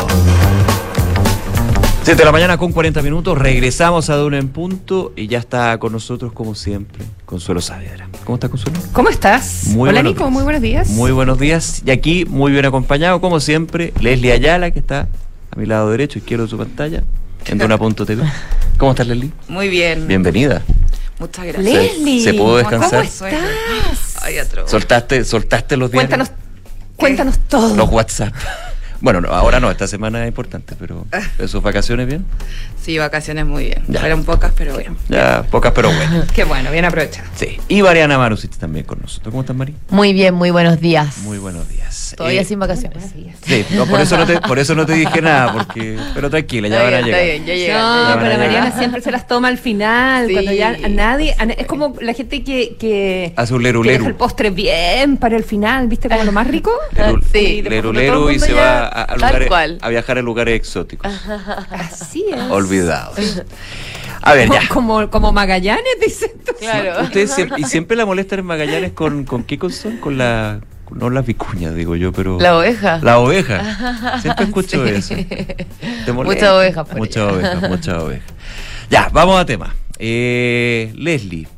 7 2.05 2.17
de 2.17 2.25
la 2.25 2.31
mañana 2.31 2.57
con 2.57 2.71
40 2.71 3.03
minutos, 3.03 3.37
regresamos 3.37 4.11
a 4.11 4.15
Duna 4.15 4.39
en 4.39 4.49
Punto 4.49 5.13
y 5.17 5.27
ya 5.27 5.41
está 5.41 5.77
con 5.79 5.91
nosotros 5.91 6.33
como 6.33 6.55
siempre 6.55 7.05
Consuelo 7.27 7.61
Saavedra. 7.61 8.09
¿Cómo 8.23 8.37
estás 8.37 8.49
Consuelo? 8.49 8.79
¿Cómo 8.93 9.09
estás? 9.09 9.65
Muy 9.71 9.89
Hola 9.89 10.05
Nico, 10.05 10.21
días. 10.21 10.31
muy 10.31 10.45
buenos 10.45 10.63
días. 10.63 10.89
Muy 10.91 11.11
buenos 11.11 11.37
días 11.41 11.83
y 11.85 11.91
aquí 11.91 12.27
muy 12.27 12.53
bien 12.53 12.65
acompañado 12.65 13.21
como 13.21 13.41
siempre 13.41 13.93
Leslie 13.99 14.31
Ayala 14.31 14.71
que 14.71 14.79
está 14.79 15.09
a 15.51 15.57
mi 15.57 15.67
lado 15.67 15.91
derecho, 15.91 16.21
izquierdo 16.21 16.45
de 16.45 16.51
su 16.51 16.59
pantalla 16.59 17.03
en 17.47 17.59
Duna.tv. 17.59 18.23
¿Cómo 18.79 18.93
estás 18.93 19.09
Leslie? 19.09 19.33
Muy 19.49 19.69
bien. 19.69 20.07
Bienvenida. 20.07 20.63
Muchas 21.19 21.45
gracias. 21.45 21.65
Leslie, 21.65 22.23
¿Se 22.23 22.35
pudo 22.35 22.59
descansar? 22.59 23.05
¿Cómo 23.19 23.37
estás? 23.37 24.23
Ay, 24.23 24.39
atro. 24.39 24.69
¿Soltaste, 24.69 25.25
soltaste 25.25 25.77
los 25.77 25.91
días? 25.91 26.03
Cuéntanos, 26.03 26.31
cuéntanos 26.97 27.39
todo. 27.49 27.75
Los 27.77 27.91
WhatsApp. 27.91 28.35
Bueno, 29.05 29.21
no, 29.21 29.29
ahora 29.29 29.61
no, 29.61 29.71
esta 29.71 29.87
semana 29.87 30.23
es 30.23 30.29
importante, 30.29 30.75
pero 30.81 31.05
¿en 31.39 31.47
sus 31.47 31.63
vacaciones 31.63 32.07
bien? 32.07 32.25
Sí, 32.83 32.97
vacaciones 32.97 33.45
muy 33.45 33.65
bien. 33.67 33.83
Ya. 33.87 34.01
Fueron 34.01 34.25
pocas, 34.25 34.53
pero 34.57 34.79
bien. 34.79 34.97
Ya, 35.11 35.43
pocas 35.51 35.73
pero 35.75 35.93
buenas. 35.93 36.33
Qué 36.35 36.45
bueno, 36.45 36.71
bien 36.71 36.87
aprovechado. 36.87 37.29
Sí. 37.37 37.59
Y 37.69 37.83
Mariana 37.83 38.17
Marusic 38.17 38.57
también 38.57 38.87
con 38.87 39.01
nosotros. 39.03 39.31
¿Cómo 39.31 39.43
estás, 39.43 39.55
Mari? 39.57 39.75
Muy 39.91 40.15
bien, 40.15 40.35
muy 40.35 40.51
buenos 40.51 40.81
días. 40.81 41.19
Muy 41.19 41.37
buenos 41.37 41.69
días. 41.69 42.15
Todavía 42.17 42.41
Eh, 42.41 42.45
sin 42.47 42.59
vacaciones. 42.59 43.05
Sí, 43.45 43.67
no, 43.73 43.85
por, 43.87 44.01
eso 44.01 44.17
no 44.17 44.25
te, 44.27 44.41
por 44.41 44.59
eso 44.59 44.75
no 44.75 44.87
te 44.87 44.95
dije 44.95 45.21
nada, 45.21 45.53
porque, 45.53 45.99
pero 46.15 46.31
tranquila, 46.31 46.69
ya 46.69 46.77
Está 46.77 46.85
van 46.91 46.95
a 46.95 47.07
llegar. 47.07 47.21
está 47.21 47.31
bien, 47.33 47.45
ya 47.47 47.55
llegan. 47.55 47.77
Ya 47.77 47.83
No, 47.83 47.89
van 47.89 48.11
a 48.11 48.15
pero 48.15 48.25
llegar. 48.31 48.47
Mariana 48.47 48.79
siempre 48.79 49.01
se 49.03 49.11
las 49.11 49.27
toma 49.27 49.49
al 49.49 49.59
final, 49.59 50.27
Sí. 50.29 50.33
cuando 50.33 50.53
ya 50.53 50.69
a 50.83 50.89
nadie, 50.89 51.35
a 51.39 51.45
es 51.45 51.67
como 51.67 51.95
la 52.01 52.15
gente 52.15 52.43
que, 52.43 52.77
que, 52.79 53.33
Hace 53.37 53.53
un 53.53 53.61
que 53.61 53.69
deja 53.69 53.73
leruleru. 53.83 54.07
el 54.07 54.15
postre 54.15 54.49
bien 54.51 55.19
para 55.19 55.37
el 55.37 55.45
final, 55.45 55.89
¿viste? 55.89 56.09
Como 56.09 56.25
lo 56.25 56.33
más 56.33 56.47
rico. 56.47 56.71
Leru- 56.95 57.23
Sí, 57.33 57.61
después 57.63 57.71
leru, 57.71 57.83
cuando 57.93 58.01
leru 58.01 58.15
todo 58.15 58.31
el 58.31 58.37
y 58.37 58.41
se 58.41 58.49
ya- 58.55 58.61
va 58.61 58.87
a, 58.95 59.03
a 59.03 59.07
Tal 59.07 59.17
lugares, 59.19 59.49
cual. 59.49 59.79
a 59.83 59.89
viajar 59.89 60.19
a 60.19 60.23
lugares 60.23 60.55
exóticos, 60.57 61.11
Así 61.71 62.25
es. 62.33 62.41
olvidados. 62.51 63.43
A 64.23 64.33
ver, 64.35 64.49
ya. 64.51 64.67
Como, 64.69 65.11
como 65.11 65.33
Magallanes, 65.33 65.85
dice. 66.01 66.35
Claro. 66.59 67.03
Ustedes 67.03 67.31
siempre, 67.33 67.61
y 67.61 67.65
siempre 67.65 67.97
la 67.97 68.07
molestan 68.07 68.39
en 68.39 68.47
Magallanes 68.47 68.93
con, 68.93 69.25
con 69.25 69.43
qué 69.45 69.59
cosa? 69.59 69.91
Con 70.01 70.17
la, 70.17 70.61
no 70.91 71.11
las 71.11 71.27
vicuñas, 71.27 71.75
digo 71.75 71.97
yo, 71.97 72.13
pero... 72.13 72.39
La 72.41 72.57
oveja. 72.57 73.01
La 73.03 73.19
oveja. 73.19 74.21
Siempre 74.23 74.45
escucho 74.49 74.87
Sí. 74.87 74.91
eso. 74.91 76.15
Muchas 76.15 76.51
ovejas 76.51 76.89
por 76.89 76.97
Muchas 76.99 77.33
ovejas, 77.33 77.69
muchas 77.69 77.99
ovejas. 77.99 78.33
Ya, 78.91 79.09
vamos 79.13 79.39
a 79.41 79.45
tema. 79.45 79.75
Eh, 79.99 80.93
Leslie, 80.97 81.49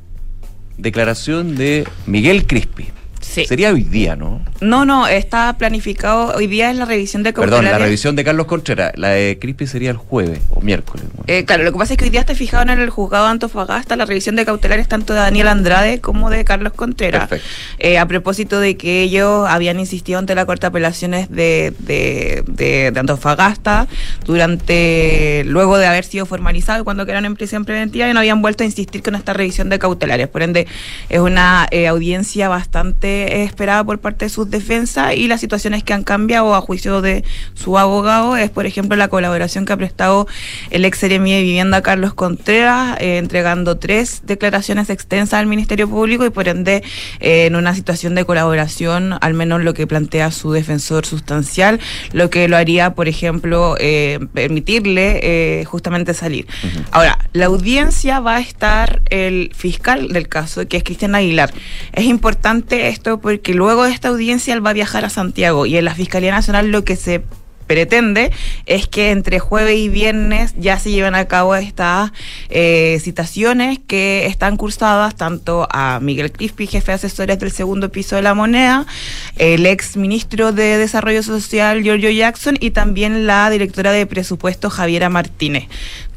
declaración 0.78 1.54
de 1.56 1.86
Miguel 2.06 2.46
Crispi. 2.46 2.88
Sí. 3.36 3.44
Sería 3.46 3.70
hoy 3.70 3.82
día, 3.82 4.16
¿no? 4.16 4.40
No, 4.62 4.86
no, 4.86 5.06
está 5.06 5.58
planificado. 5.58 6.34
Hoy 6.34 6.46
día 6.46 6.70
es 6.70 6.76
la 6.78 6.86
revisión 6.86 7.22
de 7.22 7.34
Perdón, 7.34 7.66
la 7.66 7.76
revisión 7.76 8.16
de 8.16 8.24
Carlos 8.24 8.46
Contreras. 8.46 8.92
La 8.96 9.10
de 9.10 9.38
Crispi 9.38 9.66
sería 9.66 9.90
el 9.90 9.98
jueves 9.98 10.40
o 10.50 10.62
miércoles. 10.62 11.04
Eh, 11.26 11.44
claro, 11.44 11.62
lo 11.64 11.70
que 11.72 11.78
pasa 11.78 11.92
es 11.92 11.98
que 11.98 12.04
hoy 12.04 12.10
día 12.10 12.20
está 12.20 12.34
fijado 12.34 12.62
en 12.62 12.70
el 12.80 12.88
juzgado 12.88 13.26
de 13.26 13.32
Antofagasta 13.32 13.94
la 13.96 14.06
revisión 14.06 14.36
de 14.36 14.46
cautelares 14.46 14.88
tanto 14.88 15.12
de 15.12 15.18
Daniel 15.20 15.48
Andrade 15.48 16.00
como 16.00 16.30
de 16.30 16.44
Carlos 16.44 16.72
Contreras. 16.72 17.28
Eh, 17.78 17.98
a 17.98 18.06
propósito 18.08 18.58
de 18.58 18.78
que 18.78 19.02
ellos 19.02 19.46
habían 19.46 19.78
insistido 19.80 20.18
ante 20.18 20.34
la 20.34 20.46
Corte 20.46 20.62
de 20.62 20.68
Apelaciones 20.68 21.28
de, 21.30 21.74
de, 21.80 22.42
de- 22.46 22.90
de 22.90 23.00
Antofagasta 23.00 23.86
durante, 24.24 25.42
luego 25.46 25.76
de 25.76 25.86
haber 25.86 26.04
sido 26.04 26.24
formalizado 26.24 26.84
cuando 26.84 27.04
quedaron 27.04 27.26
en 27.26 27.34
prisión 27.36 27.64
preventiva 27.66 28.08
y 28.08 28.12
no 28.14 28.20
habían 28.20 28.40
vuelto 28.40 28.62
a 28.62 28.66
insistir 28.66 29.02
con 29.02 29.14
esta 29.14 29.32
revisión 29.34 29.68
de 29.68 29.78
cautelares. 29.78 30.28
Por 30.28 30.42
ende, 30.42 30.66
es 31.10 31.20
una 31.20 31.66
eh, 31.70 31.86
audiencia 31.86 32.48
bastante 32.48 33.25
esperada 33.26 33.84
por 33.84 33.98
parte 33.98 34.26
de 34.26 34.28
sus 34.28 34.50
defensas 34.50 35.14
y 35.16 35.28
las 35.28 35.40
situaciones 35.40 35.82
que 35.82 35.92
han 35.92 36.04
cambiado 36.04 36.54
a 36.54 36.60
juicio 36.60 37.00
de 37.02 37.24
su 37.54 37.78
abogado 37.78 38.36
es, 38.36 38.50
por 38.50 38.66
ejemplo, 38.66 38.96
la 38.96 39.08
colaboración 39.08 39.64
que 39.64 39.72
ha 39.72 39.76
prestado 39.76 40.26
el 40.70 40.84
ex 40.84 40.98
seremi 40.98 41.32
de 41.32 41.42
vivienda 41.42 41.82
Carlos 41.82 42.14
Contreras, 42.14 42.98
eh, 43.00 43.18
entregando 43.18 43.78
tres 43.78 44.22
declaraciones 44.24 44.90
extensas 44.90 45.40
al 45.40 45.46
Ministerio 45.46 45.88
Público 45.88 46.24
y 46.24 46.30
por 46.30 46.48
ende 46.48 46.82
eh, 47.20 47.46
en 47.46 47.56
una 47.56 47.74
situación 47.74 48.14
de 48.14 48.24
colaboración, 48.24 49.14
al 49.20 49.34
menos 49.34 49.62
lo 49.62 49.74
que 49.74 49.86
plantea 49.86 50.30
su 50.30 50.52
defensor 50.52 51.06
sustancial, 51.06 51.80
lo 52.12 52.30
que 52.30 52.48
lo 52.48 52.56
haría, 52.56 52.94
por 52.94 53.08
ejemplo, 53.08 53.76
eh, 53.78 54.18
permitirle 54.32 55.64
justamente 55.66 56.14
salir. 56.14 56.46
Ahora, 56.90 57.18
la 57.32 57.46
audiencia 57.46 58.20
va 58.20 58.36
a 58.36 58.40
estar 58.40 59.02
el 59.10 59.50
fiscal 59.54 60.08
del 60.08 60.28
caso, 60.28 60.66
que 60.66 60.76
es 60.76 60.84
Cristian 60.84 61.14
Aguilar. 61.14 61.52
Es 61.92 62.04
importante 62.04 62.88
esto 62.88 63.15
porque 63.20 63.54
luego 63.54 63.84
de 63.84 63.92
esta 63.92 64.08
audiencia 64.08 64.54
él 64.54 64.64
va 64.64 64.70
a 64.70 64.74
viajar 64.74 65.04
a 65.04 65.10
Santiago 65.10 65.66
y 65.66 65.76
en 65.76 65.84
la 65.84 65.94
Fiscalía 65.94 66.32
Nacional 66.32 66.70
lo 66.70 66.84
que 66.84 66.96
se 66.96 67.22
pretende 67.66 68.30
es 68.66 68.86
que 68.86 69.10
entre 69.10 69.38
jueves 69.38 69.76
y 69.76 69.88
viernes 69.88 70.54
ya 70.56 70.78
se 70.78 70.90
lleven 70.90 71.14
a 71.14 71.26
cabo 71.26 71.54
estas 71.56 72.12
eh, 72.48 72.98
citaciones 73.02 73.78
que 73.86 74.26
están 74.26 74.56
cursadas 74.56 75.16
tanto 75.16 75.66
a 75.70 76.00
Miguel 76.00 76.32
Crispi, 76.32 76.66
jefe 76.66 76.92
de 76.92 76.96
asesores 76.96 77.38
del 77.38 77.50
segundo 77.50 77.90
piso 77.90 78.16
de 78.16 78.22
la 78.22 78.34
moneda, 78.34 78.86
el 79.36 79.66
ex 79.66 79.96
ministro 79.96 80.52
de 80.52 80.78
Desarrollo 80.78 81.22
Social, 81.22 81.82
Giorgio 81.82 82.10
Jackson, 82.10 82.56
y 82.60 82.70
también 82.70 83.26
la 83.26 83.50
directora 83.50 83.92
de 83.92 84.06
presupuesto, 84.06 84.70
Javiera 84.70 85.08
Martínez 85.08 85.64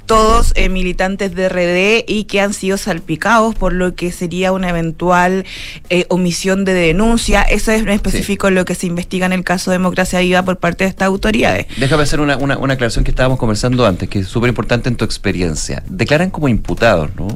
todos 0.10 0.54
eh, 0.56 0.70
militantes 0.70 1.36
de 1.36 1.48
RD 1.50 2.04
y 2.08 2.24
que 2.24 2.42
han 2.42 2.56
sido 2.56 2.78
salpicados 2.78 3.54
por 3.54 3.74
lo 3.74 3.94
que 3.94 4.12
sería 4.12 4.52
una 4.52 4.68
eventual 4.70 5.46
eh, 5.92 6.08
omisión 6.10 6.66
de 6.66 6.74
denuncia. 6.74 7.44
Eso 7.44 7.72
es 7.72 7.84
en 7.84 7.90
específico 7.90 8.50
lo 8.50 8.66
que 8.66 8.74
se 8.74 8.88
investiga 8.88 9.28
en 9.28 9.34
el 9.34 9.44
caso 9.44 9.70
de 9.70 9.78
Democracia 9.78 10.20
Viva 10.22 10.42
por 10.42 10.58
parte 10.58 10.84
de 10.86 10.90
estas 10.90 11.06
autoridades. 11.06 11.68
Déjame 11.78 12.02
hacer 12.02 12.22
una, 12.22 12.38
una, 12.38 12.58
una 12.58 12.74
aclaración 12.74 13.04
que 13.06 13.12
estábamos 13.12 13.38
conversando 13.38 13.86
antes, 13.86 14.10
que 14.10 14.18
es 14.22 14.28
súper 14.28 14.50
importante 14.50 14.90
en 14.90 14.96
tu 14.96 15.06
experiencia. 15.06 15.84
Declaran 15.88 16.32
como 16.32 16.48
imputados, 16.48 17.12
¿no? 17.16 17.28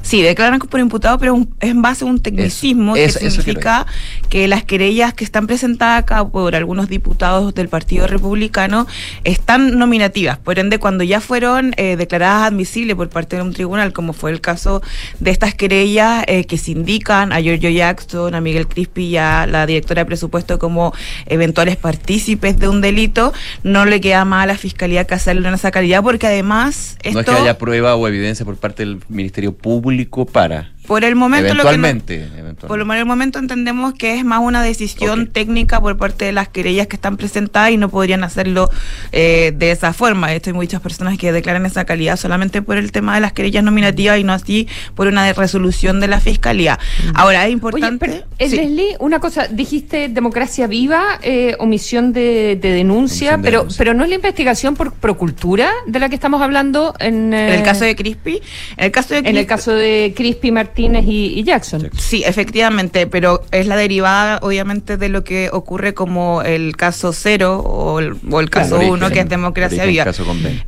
Sí, 0.00 0.22
declaran 0.22 0.58
por 0.58 0.80
imputado, 0.80 1.18
pero 1.18 1.34
un- 1.34 1.54
es 1.60 1.68
en 1.68 1.82
base 1.82 2.04
a 2.04 2.08
un 2.08 2.18
tecnicismo 2.18 2.96
Eso, 2.96 3.18
que 3.18 3.26
eso 3.26 3.36
significa 3.42 3.84
que 4.30 4.48
las 4.48 4.64
querellas 4.64 5.12
que 5.12 5.24
están 5.24 5.46
presentadas 5.46 6.02
acá 6.04 6.26
por 6.26 6.56
algunos 6.56 6.88
diputados 6.88 7.52
del 7.52 7.68
Partido 7.68 8.06
Republicano 8.06 8.86
están 9.24 9.78
nominativas. 9.78 10.38
Por 10.38 10.58
ende, 10.58 10.78
cuando 10.78 11.04
ya 11.04 11.20
fueron 11.20 11.74
eh, 11.76 11.96
declaradas 11.96 12.21
admisibles 12.24 12.96
por 12.96 13.08
parte 13.08 13.36
de 13.36 13.42
un 13.42 13.52
tribunal, 13.52 13.92
como 13.92 14.12
fue 14.12 14.30
el 14.30 14.40
caso 14.40 14.82
de 15.20 15.30
estas 15.30 15.54
querellas 15.54 16.24
eh, 16.26 16.44
que 16.44 16.58
se 16.58 16.72
indican 16.72 17.32
a 17.32 17.40
Giorgio 17.40 17.70
Jackson, 17.70 18.34
a 18.34 18.40
Miguel 18.40 18.66
Crispi 18.66 19.04
y 19.06 19.16
a 19.16 19.46
la 19.46 19.66
directora 19.66 20.02
de 20.02 20.06
presupuesto 20.06 20.58
como 20.58 20.92
eventuales 21.26 21.76
partícipes 21.76 22.58
de 22.58 22.68
un 22.68 22.80
delito, 22.80 23.32
no 23.62 23.84
le 23.84 24.00
queda 24.00 24.24
más 24.24 24.44
a 24.44 24.46
la 24.46 24.56
fiscalía 24.56 25.04
que 25.04 25.14
hacerlo 25.14 25.48
en 25.48 25.54
esa 25.54 25.70
calidad, 25.70 26.02
porque 26.02 26.26
además 26.26 26.96
esto 27.02 27.14
No 27.14 27.20
es 27.20 27.26
que 27.26 27.32
haya 27.32 27.58
prueba 27.58 27.94
o 27.96 28.08
evidencia 28.08 28.44
por 28.44 28.56
parte 28.56 28.84
del 28.84 29.00
Ministerio 29.08 29.54
Público 29.54 30.26
para. 30.26 30.72
Por 30.86 31.04
el 31.04 31.14
momento 31.14 31.54
lo 31.54 31.62
que 31.62 31.78
no- 31.78 31.86
Eventualmente. 31.86 32.14
eventualmente. 32.14 32.66
por 32.66 32.98
el 32.98 33.04
momento 33.06 33.38
entendemos 33.38 33.94
que 33.94 34.14
es 34.18 34.24
más 34.24 34.40
una 34.40 34.62
decisión 34.62 35.28
técnica 35.28 35.80
por 35.80 35.96
parte 35.96 36.24
de 36.24 36.32
las 36.32 36.48
querellas 36.48 36.86
que 36.88 36.96
están 36.96 37.16
presentadas 37.16 37.70
y 37.70 37.76
no 37.76 37.88
podrían 37.88 38.24
hacerlo 38.24 38.68
eh, 39.12 39.52
de 39.56 39.70
esa 39.70 39.92
forma. 39.92 40.32
Hecho, 40.34 40.50
hay 40.50 40.54
muchas 40.54 40.80
personas 40.80 41.16
que 41.18 41.32
declaran 41.32 41.64
esa 41.66 41.84
calidad 41.84 42.16
solamente 42.16 42.62
por 42.62 42.76
el 42.78 42.90
tema 42.92 43.14
de 43.14 43.20
las 43.20 43.32
querellas 43.32 43.62
nominativas 43.64 44.18
y 44.18 44.24
no 44.24 44.32
así 44.32 44.68
por 44.94 45.06
una 45.06 45.24
de- 45.24 45.32
resolución 45.32 46.00
de 46.00 46.08
la 46.08 46.20
fiscalía. 46.20 46.78
Ahora, 47.14 47.46
es 47.46 47.52
importante. 47.52 48.04
Oye, 48.10 48.24
pero, 48.38 48.52
eh, 48.52 48.56
Leslie, 48.56 48.96
una 48.98 49.20
cosa, 49.20 49.46
dijiste 49.48 50.08
democracia 50.08 50.66
viva, 50.66 51.18
eh, 51.22 51.56
omisión 51.58 52.12
de, 52.12 52.58
de 52.60 52.70
denuncia, 52.72 53.34
Omisión 53.36 53.42
de 53.42 53.46
pero, 53.48 53.58
denuncia. 53.60 53.78
pero 53.78 53.94
no 53.94 54.02
es 54.04 54.08
la 54.10 54.16
investigación 54.16 54.74
por 54.74 54.92
procultura 54.94 55.70
de 55.86 55.98
la 56.00 56.08
que 56.08 56.14
estamos 56.16 56.42
hablando 56.42 56.94
en, 56.98 57.32
En 57.32 57.50
el 57.54 57.62
caso 57.62 57.84
de 57.84 57.94
Crispy, 57.96 58.40
en 58.76 58.84
el 58.86 58.90
caso 58.90 59.14
de 59.14 59.20
en 59.20 59.26
el 59.26 59.32
Crispy- 59.36 59.46
caso 59.46 59.72
de 59.74 60.12
Crispy 60.16 60.50
Martínez 60.50 60.72
y, 61.06 61.38
y 61.38 61.42
Jackson. 61.44 61.90
Sí, 61.98 62.22
efectivamente, 62.24 63.06
pero 63.06 63.42
es 63.50 63.66
la 63.66 63.76
derivada, 63.76 64.38
obviamente, 64.42 64.96
de 64.96 65.08
lo 65.08 65.24
que 65.24 65.48
ocurre 65.52 65.94
como 65.94 66.42
el 66.42 66.76
caso 66.76 67.12
cero 67.12 67.58
o 67.60 67.98
el, 68.00 68.14
o 68.30 68.40
el 68.40 68.50
caso 68.50 68.78
uno, 68.80 69.10
que 69.10 69.20
es 69.20 69.28
democracia 69.28 69.84
viva. 69.84 70.04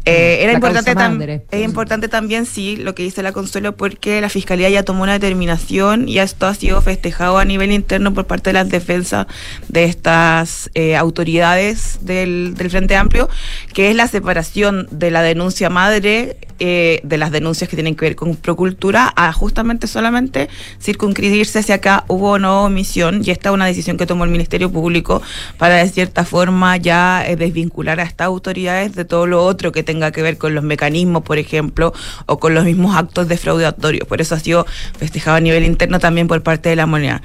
Eh, 0.04 0.38
era 0.40 0.52
La 0.52 0.54
importante, 0.54 0.94
causa 0.94 1.08
tam- 1.10 1.18
madre. 1.18 1.42
es 1.50 1.64
importante 1.64 2.08
también, 2.08 2.46
sí, 2.46 2.76
lo 2.76 2.94
que 2.94 3.02
dice 3.02 3.22
la 3.22 3.32
Consuelo, 3.32 3.76
porque 3.76 4.20
la 4.20 4.28
Fiscalía 4.28 4.68
ya 4.70 4.82
tomó 4.82 5.02
una 5.02 5.14
determinación 5.14 6.08
y 6.08 6.18
esto 6.18 6.46
ha 6.46 6.54
sido 6.54 6.80
festejado 6.82 7.38
a 7.38 7.44
nivel 7.44 7.72
interno 7.72 8.12
por 8.14 8.26
parte 8.26 8.50
de 8.50 8.54
las 8.54 8.68
defensas 8.68 9.26
de 9.68 9.84
estas 9.84 10.70
eh, 10.74 10.96
autoridades 10.96 11.98
del, 12.02 12.54
del 12.56 12.70
Frente 12.70 12.96
Amplio, 12.96 13.28
que 13.72 13.90
es 13.90 13.96
la 13.96 14.08
separación 14.08 14.86
de 14.90 15.10
la 15.10 15.22
denuncia 15.22 15.70
madre 15.70 16.36
eh, 16.60 17.00
de 17.02 17.18
las 17.18 17.32
denuncias 17.32 17.68
que 17.68 17.76
tienen 17.76 17.96
que 17.96 18.04
ver 18.04 18.16
con 18.16 18.36
procultura 18.36 19.12
a 19.16 19.32
justamente 19.32 19.86
solamente 19.94 20.50
circunscribirse 20.78 21.62
si 21.62 21.72
acá 21.72 22.04
hubo 22.08 22.32
o 22.32 22.38
no 22.38 22.64
omisión 22.64 23.22
y 23.24 23.30
esta 23.30 23.48
es 23.48 23.54
una 23.54 23.64
decisión 23.66 23.96
que 23.96 24.06
tomó 24.06 24.24
el 24.24 24.30
Ministerio 24.30 24.70
Público 24.70 25.22
para 25.56 25.76
de 25.76 25.88
cierta 25.88 26.24
forma 26.24 26.76
ya 26.76 27.24
eh, 27.26 27.36
desvincular 27.36 28.00
a 28.00 28.02
estas 28.02 28.26
autoridades 28.26 28.94
de 28.94 29.04
todo 29.04 29.26
lo 29.26 29.42
otro 29.44 29.72
que 29.72 29.82
tenga 29.82 30.10
que 30.10 30.20
ver 30.22 30.36
con 30.36 30.54
los 30.54 30.64
mecanismos, 30.64 31.22
por 31.22 31.38
ejemplo, 31.38 31.94
o 32.26 32.38
con 32.38 32.54
los 32.54 32.64
mismos 32.64 32.96
actos 32.96 33.28
defraudatorios. 33.28 34.06
Por 34.06 34.20
eso 34.20 34.34
ha 34.34 34.40
sido 34.40 34.66
festejado 34.98 35.36
a 35.36 35.40
nivel 35.40 35.64
interno 35.64 35.98
también 35.98 36.28
por 36.28 36.42
parte 36.42 36.68
de 36.68 36.76
la 36.76 36.86
moneda. 36.86 37.22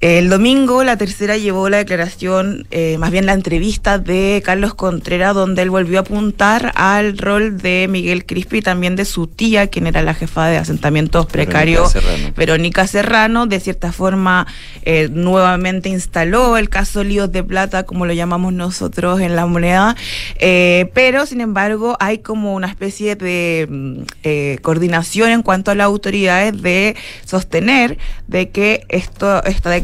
El 0.00 0.28
domingo 0.28 0.84
la 0.84 0.98
tercera 0.98 1.38
llevó 1.38 1.70
la 1.70 1.78
declaración, 1.78 2.66
eh, 2.70 2.98
más 2.98 3.10
bien 3.10 3.26
la 3.26 3.32
entrevista 3.32 3.98
de 3.98 4.42
Carlos 4.44 4.74
Contreras, 4.74 5.34
donde 5.34 5.62
él 5.62 5.70
volvió 5.70 5.98
a 5.98 6.02
apuntar 6.02 6.72
al 6.74 7.16
rol 7.16 7.56
de 7.56 7.86
Miguel 7.88 8.26
Crispi 8.26 8.58
y 8.58 8.62
también 8.62 8.96
de 8.96 9.06
su 9.06 9.28
tía, 9.28 9.68
quien 9.68 9.86
era 9.86 10.02
la 10.02 10.12
jefa 10.12 10.46
de 10.48 10.58
asentamientos 10.58 11.26
precarios, 11.26 11.92
Serrano. 11.92 12.32
Verónica 12.36 12.86
Serrano. 12.86 13.46
De 13.46 13.60
cierta 13.60 13.92
forma, 13.92 14.46
eh, 14.82 15.08
nuevamente 15.10 15.88
instaló 15.88 16.58
el 16.58 16.68
caso 16.68 17.02
Líos 17.02 17.32
de 17.32 17.42
Plata, 17.42 17.84
como 17.84 18.04
lo 18.04 18.12
llamamos 18.12 18.52
nosotros 18.52 19.20
en 19.20 19.36
la 19.36 19.46
moneda, 19.46 19.96
eh, 20.38 20.90
pero 20.92 21.24
sin 21.24 21.40
embargo 21.40 21.96
hay 22.00 22.18
como 22.18 22.54
una 22.54 22.66
especie 22.66 23.16
de 23.16 23.66
mm, 23.70 24.60
coordinación 24.60 25.30
en 25.30 25.42
cuanto 25.42 25.70
a 25.70 25.74
las 25.74 25.86
autoridades 25.86 26.60
de 26.60 26.96
sostener 27.24 27.96
de 28.26 28.50
que 28.50 28.84
esto 28.88 29.42
esta 29.44 29.70
declaración 29.70 29.83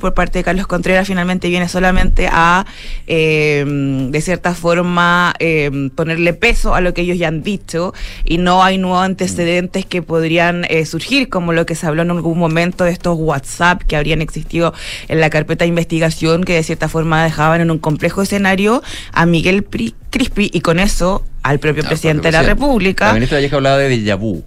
por 0.00 0.14
parte 0.14 0.38
de 0.38 0.44
Carlos 0.44 0.66
Contreras 0.66 1.06
finalmente 1.06 1.48
viene 1.48 1.68
solamente 1.68 2.28
a 2.30 2.64
eh, 3.06 3.64
de 3.66 4.20
cierta 4.20 4.54
forma 4.54 5.34
eh, 5.38 5.70
ponerle 5.94 6.32
peso 6.34 6.74
a 6.74 6.80
lo 6.80 6.94
que 6.94 7.02
ellos 7.02 7.18
ya 7.18 7.28
han 7.28 7.42
dicho 7.42 7.92
y 8.24 8.38
no 8.38 8.64
hay 8.64 8.78
nuevos 8.78 9.02
antecedentes 9.04 9.84
que 9.86 10.02
podrían 10.02 10.64
eh, 10.68 10.86
surgir 10.86 11.28
como 11.28 11.52
lo 11.52 11.66
que 11.66 11.74
se 11.74 11.86
habló 11.86 12.02
en 12.02 12.10
algún 12.10 12.38
momento 12.38 12.84
de 12.84 12.90
estos 12.92 13.16
WhatsApp 13.18 13.82
que 13.82 13.96
habrían 13.96 14.22
existido 14.22 14.72
en 15.08 15.20
la 15.20 15.30
carpeta 15.30 15.64
de 15.64 15.68
investigación 15.68 16.44
que 16.44 16.54
de 16.54 16.62
cierta 16.62 16.88
forma 16.88 17.22
dejaban 17.24 17.60
en 17.60 17.70
un 17.70 17.78
complejo 17.78 18.22
escenario 18.22 18.82
a 19.12 19.26
Miguel 19.26 19.62
Pri- 19.64 19.94
Crispi 20.10 20.50
y 20.52 20.60
con 20.60 20.78
eso 20.78 21.24
al 21.42 21.58
propio 21.58 21.84
presidente 21.84 22.28
de 22.28 22.32
la. 22.32 22.42
República. 22.42 23.06
La 23.08 23.14
ministra 23.14 23.38
Vallejo 23.38 23.56
hablaba 23.56 23.78
de 23.78 23.88
déjà 23.90 24.16
vu. 24.16 24.42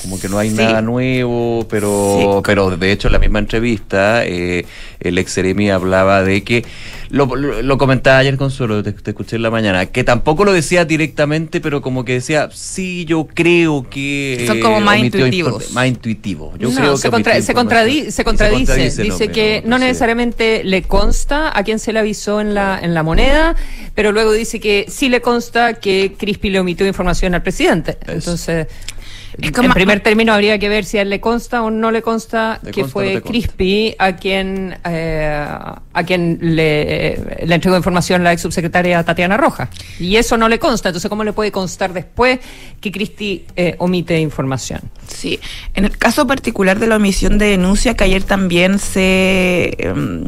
Como 0.00 0.18
que 0.18 0.28
no 0.28 0.38
hay 0.38 0.50
Sí. 0.50 0.56
nada 0.56 0.80
nuevo, 0.82 1.66
pero, 1.70 2.42
pero 2.44 2.76
de 2.76 2.90
hecho 2.92 3.08
en 3.08 3.12
la 3.12 3.18
misma 3.18 3.38
entrevista 3.38 4.24
eh, 4.24 4.64
el 5.00 5.18
ex 5.18 5.32
Seremi 5.32 5.70
hablaba 5.70 6.24
de 6.24 6.42
que, 6.42 6.64
lo, 7.10 7.26
lo, 7.36 7.62
lo 7.62 7.78
comentaba 7.78 8.18
ayer 8.18 8.36
Consuelo, 8.36 8.82
te, 8.82 8.92
te 8.92 9.10
escuché 9.10 9.36
en 9.36 9.42
la 9.42 9.50
mañana, 9.50 9.86
que 9.86 10.02
tampoco 10.02 10.44
lo 10.44 10.52
decía 10.52 10.84
directamente, 10.86 11.60
pero 11.60 11.82
como 11.82 12.04
que 12.04 12.14
decía, 12.14 12.48
sí, 12.52 13.04
yo 13.04 13.28
creo 13.32 13.86
que... 13.88 14.44
Son 14.46 14.60
como 14.60 14.80
más 14.80 14.98
omitió 14.98 15.20
intuitivos. 15.26 15.70
Más 15.72 15.86
intuitivo. 15.86 16.52
Yo 16.58 16.70
No, 16.70 16.74
creo 16.74 16.96
se, 16.96 17.02
que 17.08 17.10
contra- 17.10 17.32
omitió 17.34 17.46
se, 17.46 17.52
información. 17.52 17.88
contradi- 17.88 18.10
se 18.10 18.24
contradice. 18.24 19.02
Dice 19.02 19.28
que 19.28 19.62
no 19.66 19.78
necesariamente 19.78 20.64
le 20.64 20.82
consta 20.82 21.56
a 21.56 21.62
quien 21.64 21.78
se 21.78 21.92
le 21.92 21.98
avisó 22.00 22.40
en 22.40 22.54
la, 22.54 22.80
en 22.82 22.94
la 22.94 23.02
moneda, 23.02 23.54
pero 23.94 24.10
luego 24.10 24.32
dice 24.32 24.58
que 24.58 24.86
sí 24.88 25.08
le 25.10 25.20
consta 25.20 25.74
que 25.74 26.14
Crispi 26.18 26.50
le 26.50 26.58
omitió 26.60 26.86
información 26.86 27.34
al 27.34 27.42
presidente. 27.42 27.98
Entonces, 28.06 28.66
como- 29.52 29.68
en 29.68 29.72
primer 29.74 30.00
término 30.00 30.32
habría 30.32 30.58
que 30.58 30.68
ver 30.68 30.84
si 30.84 30.98
a 30.98 31.02
él 31.02 31.10
le 31.10 31.20
consta 31.20 31.62
o 31.62 31.70
no 31.70 31.90
le 31.90 32.02
consta 32.02 32.60
¿Le 32.62 32.70
que 32.70 32.82
consta 32.82 32.92
fue 32.92 33.04
no 33.04 33.10
te 33.10 33.20
consta? 33.22 33.28
Crispi 33.30 33.94
a 33.98 34.16
quien 34.16 34.76
eh, 34.84 35.46
a 35.94 36.04
quien 36.04 36.38
le, 36.40 37.18
le 37.46 37.54
entregó 37.54 37.76
información 37.76 38.24
la 38.24 38.32
ex 38.32 38.42
subsecretaria 38.42 39.02
Tatiana 39.04 39.36
Roja. 39.36 39.68
Y 39.98 40.16
eso 40.16 40.36
no 40.36 40.48
le 40.48 40.58
consta. 40.58 40.88
Entonces, 40.88 41.08
¿cómo 41.08 41.24
le 41.24 41.32
puede 41.32 41.52
constar 41.52 41.92
después 41.92 42.38
que 42.80 42.90
Crispi 42.90 43.44
eh, 43.56 43.74
omite 43.78 44.18
información? 44.18 44.80
Sí, 45.06 45.38
en 45.74 45.84
el 45.84 45.96
caso 45.98 46.26
particular 46.26 46.78
de 46.78 46.86
la 46.86 46.96
omisión 46.96 47.36
de 47.38 47.46
denuncia, 47.46 47.94
que 47.94 48.04
ayer 48.04 48.22
también 48.22 48.78
se 48.78 49.74
em, 49.78 50.24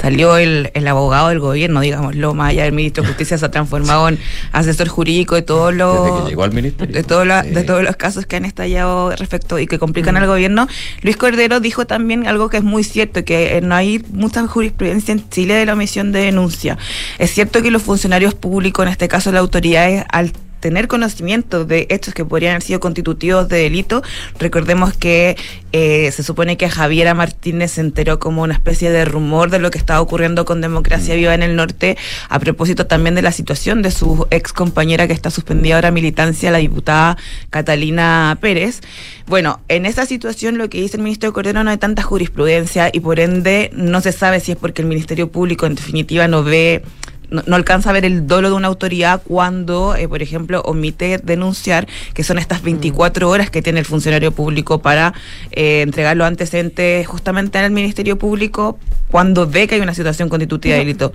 salió 0.00 0.36
el, 0.36 0.70
el 0.74 0.86
abogado 0.86 1.28
del 1.30 1.40
gobierno, 1.40 1.80
digámoslo, 1.80 2.34
más 2.34 2.50
allá 2.50 2.64
del 2.64 2.72
ministro 2.72 3.02
de 3.02 3.08
Justicia, 3.08 3.36
se 3.38 3.44
ha 3.44 3.50
transformado 3.50 4.08
en 4.08 4.18
asesor 4.52 4.88
jurídico 4.88 5.34
de 5.34 5.42
todos 5.42 5.74
los 5.74 6.22
que 6.22 6.28
llegó 6.30 6.44
al 6.44 6.52
ministerio. 6.52 6.94
de, 6.94 7.02
todos 7.02 7.26
la- 7.26 7.42
de 7.42 7.64
todos 7.64 7.82
los 7.82 7.96
casos 7.96 8.24
que 8.26 8.36
han 8.36 8.44
estallado 8.44 9.10
respecto 9.16 9.58
y 9.58 9.66
que 9.66 9.78
complican 9.78 10.16
al 10.16 10.26
gobierno. 10.26 10.68
Luis 11.02 11.16
Cordero 11.16 11.60
dijo 11.60 11.86
también 11.86 12.26
algo 12.26 12.48
que 12.48 12.58
es 12.58 12.62
muy 12.64 12.84
cierto, 12.84 13.24
que 13.24 13.56
eh, 13.56 13.60
no 13.60 13.74
hay 13.74 14.04
mucha 14.12 14.46
jurisprudencia 14.46 15.12
en 15.12 15.28
Chile 15.30 15.54
de 15.54 15.66
la 15.66 15.72
omisión 15.72 16.12
de 16.12 16.20
denuncia. 16.20 16.78
Es 17.18 17.32
cierto 17.32 17.60
que 17.62 17.70
los 17.70 17.82
funcionarios 17.82 18.34
públicos, 18.34 18.84
en 18.86 18.92
este 18.92 19.08
caso 19.08 19.32
las 19.32 19.40
autoridades, 19.40 20.04
al 20.10 20.32
tener 20.60 20.88
conocimiento 20.88 21.64
de 21.64 21.86
hechos 21.90 22.14
que 22.14 22.24
podrían 22.24 22.52
haber 22.52 22.62
sido 22.62 22.80
constitutivos 22.80 23.48
de 23.48 23.58
delito, 23.58 24.02
recordemos 24.38 24.94
que 24.94 25.36
eh, 25.72 26.10
se 26.12 26.22
supone 26.22 26.56
que 26.56 26.68
Javiera 26.68 27.14
Martínez 27.14 27.72
se 27.72 27.80
enteró 27.80 28.18
como 28.18 28.42
una 28.42 28.54
especie 28.54 28.90
de 28.90 29.04
rumor 29.04 29.50
de 29.50 29.58
lo 29.58 29.70
que 29.70 29.78
estaba 29.78 30.00
ocurriendo 30.00 30.44
con 30.44 30.60
Democracia 30.60 31.14
Viva 31.14 31.34
en 31.34 31.42
el 31.42 31.56
norte, 31.56 31.96
a 32.28 32.38
propósito 32.38 32.86
también 32.86 33.14
de 33.14 33.22
la 33.22 33.32
situación 33.32 33.82
de 33.82 33.90
su 33.90 34.26
ex 34.30 34.52
compañera 34.52 35.06
que 35.06 35.12
está 35.12 35.30
suspendida 35.30 35.76
ahora 35.76 35.90
militancia, 35.90 36.50
la 36.50 36.58
diputada 36.58 37.16
Catalina 37.50 38.38
Pérez. 38.40 38.80
Bueno, 39.26 39.60
en 39.68 39.84
esa 39.84 40.06
situación 40.06 40.56
lo 40.56 40.70
que 40.70 40.80
dice 40.80 40.96
el 40.96 41.02
ministro 41.02 41.32
Cordero 41.32 41.62
no 41.62 41.70
hay 41.70 41.78
tanta 41.78 42.02
jurisprudencia 42.02 42.90
y 42.92 43.00
por 43.00 43.20
ende 43.20 43.70
no 43.74 44.00
se 44.00 44.12
sabe 44.12 44.40
si 44.40 44.52
es 44.52 44.58
porque 44.58 44.82
el 44.82 44.88
Ministerio 44.88 45.30
Público 45.30 45.66
en 45.66 45.74
definitiva 45.74 46.28
no 46.28 46.42
ve 46.42 46.82
no, 47.30 47.42
no 47.46 47.56
alcanza 47.56 47.90
a 47.90 47.92
ver 47.92 48.04
el 48.04 48.26
dolo 48.26 48.50
de 48.50 48.56
una 48.56 48.68
autoridad 48.68 49.22
cuando, 49.22 49.94
eh, 49.94 50.08
por 50.08 50.22
ejemplo, 50.22 50.60
omite 50.62 51.18
denunciar, 51.18 51.86
que 52.14 52.24
son 52.24 52.38
estas 52.38 52.62
24 52.62 53.28
horas 53.28 53.50
que 53.50 53.62
tiene 53.62 53.80
el 53.80 53.86
funcionario 53.86 54.32
público 54.32 54.80
para 54.80 55.14
eh, 55.50 55.82
entregar 55.82 56.16
los 56.16 56.26
antecedentes 56.26 57.06
justamente 57.06 57.58
al 57.58 57.70
Ministerio 57.70 58.18
Público 58.18 58.78
cuando 59.10 59.46
ve 59.46 59.66
que 59.66 59.76
hay 59.76 59.80
una 59.80 59.94
situación 59.94 60.28
constitutiva 60.28 60.74
de 60.74 60.80
delito. 60.80 61.12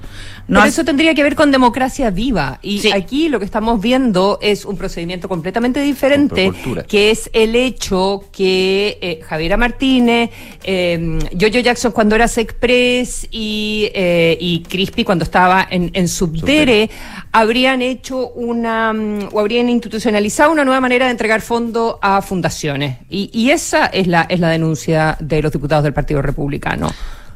No 0.47 0.59
Pero 0.59 0.69
eso 0.69 0.83
tendría 0.83 1.13
que 1.13 1.23
ver 1.23 1.35
con 1.35 1.51
democracia 1.51 2.09
viva. 2.09 2.59
Y 2.61 2.91
aquí 2.91 3.29
lo 3.29 3.39
que 3.39 3.45
estamos 3.45 3.79
viendo 3.81 4.39
es 4.41 4.65
un 4.65 4.77
procedimiento 4.77 5.29
completamente 5.29 5.81
diferente, 5.81 6.51
que 6.87 7.11
es 7.11 7.29
el 7.33 7.55
hecho 7.55 8.25
que 8.31 8.97
eh, 9.01 9.21
Javiera 9.23 9.57
Martínez, 9.57 10.31
eh, 10.63 11.19
Jojo 11.39 11.59
Jackson 11.59 11.91
cuando 11.91 12.15
era 12.15 12.27
Sexpress 12.27 13.27
y, 13.31 13.89
eh, 13.93 14.37
y 14.39 14.63
Crispy 14.63 15.03
cuando 15.03 15.23
estaba 15.23 15.65
en, 15.69 15.91
en 15.93 16.02
Subdere, 16.07 16.89
habrían 17.31 17.81
hecho 17.81 18.29
una, 18.29 18.93
mm, 18.93 19.29
o 19.33 19.39
habrían 19.39 19.69
institucionalizado 19.69 20.51
una 20.51 20.65
nueva 20.65 20.81
manera 20.81 21.05
de 21.05 21.11
entregar 21.11 21.41
fondos 21.41 21.95
a 22.01 22.21
fundaciones. 22.21 22.97
Y, 23.09 23.29
y 23.33 23.51
esa 23.51 23.87
es 23.87 24.07
la, 24.07 24.23
es 24.23 24.39
la 24.39 24.49
denuncia 24.49 25.17
de 25.19 25.41
los 25.41 25.51
diputados 25.51 25.83
del 25.83 25.93
Partido 25.93 26.21
Republicano. 26.21 26.89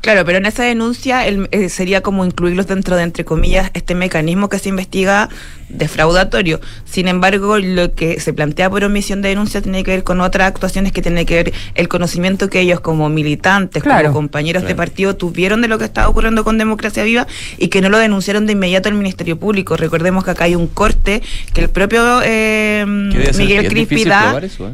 Claro, 0.08 0.24
pero 0.24 0.38
en 0.38 0.46
esa 0.46 0.64
denuncia 0.64 1.28
el- 1.28 1.50
eh, 1.52 1.68
sería 1.68 2.00
como 2.00 2.24
incluirlos 2.24 2.66
dentro 2.66 2.96
de, 2.96 3.04
entre 3.04 3.26
comillas, 3.26 3.72
este 3.74 3.94
mecanismo 3.94 4.48
que 4.48 4.58
se 4.58 4.70
investiga 4.70 5.28
defraudatorio. 5.68 6.62
Sin 6.86 7.10
embargo, 7.10 7.58
lo 7.58 7.94
que 7.94 8.22
se 8.22 8.32
plantea 8.32 8.70
por 8.70 8.86
omisión 8.86 9.22
de 9.22 9.28
denuncia 9.28 9.62
tiene 9.62 9.84
que 9.84 9.92
ver 9.92 10.04
con 10.06 10.22
otras 10.22 10.48
actuaciones 10.48 10.94
que 10.94 11.02
tiene 11.02 11.26
que 11.26 11.36
ver 11.44 11.54
el 11.76 11.90
conocimiento 11.90 12.50
que 12.50 12.62
ellos 12.62 12.80
como 12.80 13.10
militantes, 13.10 13.84
Claro. 13.84 14.04
como 14.14 14.14
compañeros 14.14 14.64
de 14.64 14.76
partido 14.76 15.18
tuvieron 15.18 15.62
de 15.62 15.68
lo 15.68 15.78
que 15.78 15.84
estaba 15.84 16.08
ocurriendo 16.08 16.46
con 16.46 16.58
Democracia 16.58 17.04
Viva 17.04 17.28
y 17.58 17.68
que 17.68 17.82
no 17.82 17.90
lo 17.90 17.98
denunciaron 17.98 18.46
de 18.46 18.54
inmediato 18.54 18.88
al 18.88 18.96
Ministerio 18.96 19.38
Público. 19.38 19.76
Recordemos 19.76 20.24
que 20.24 20.32
acá 20.32 20.46
hay 20.46 20.56
un 20.56 20.68
corte 20.68 21.22
que 21.54 21.60
el 21.60 21.70
propio 21.70 22.22
eh, 22.24 22.86
Miguel 22.88 23.68
Crispi 23.68 23.96
da 24.06 24.22
probar 24.24 24.46
eso, 24.46 24.70
¿eh? 24.70 24.72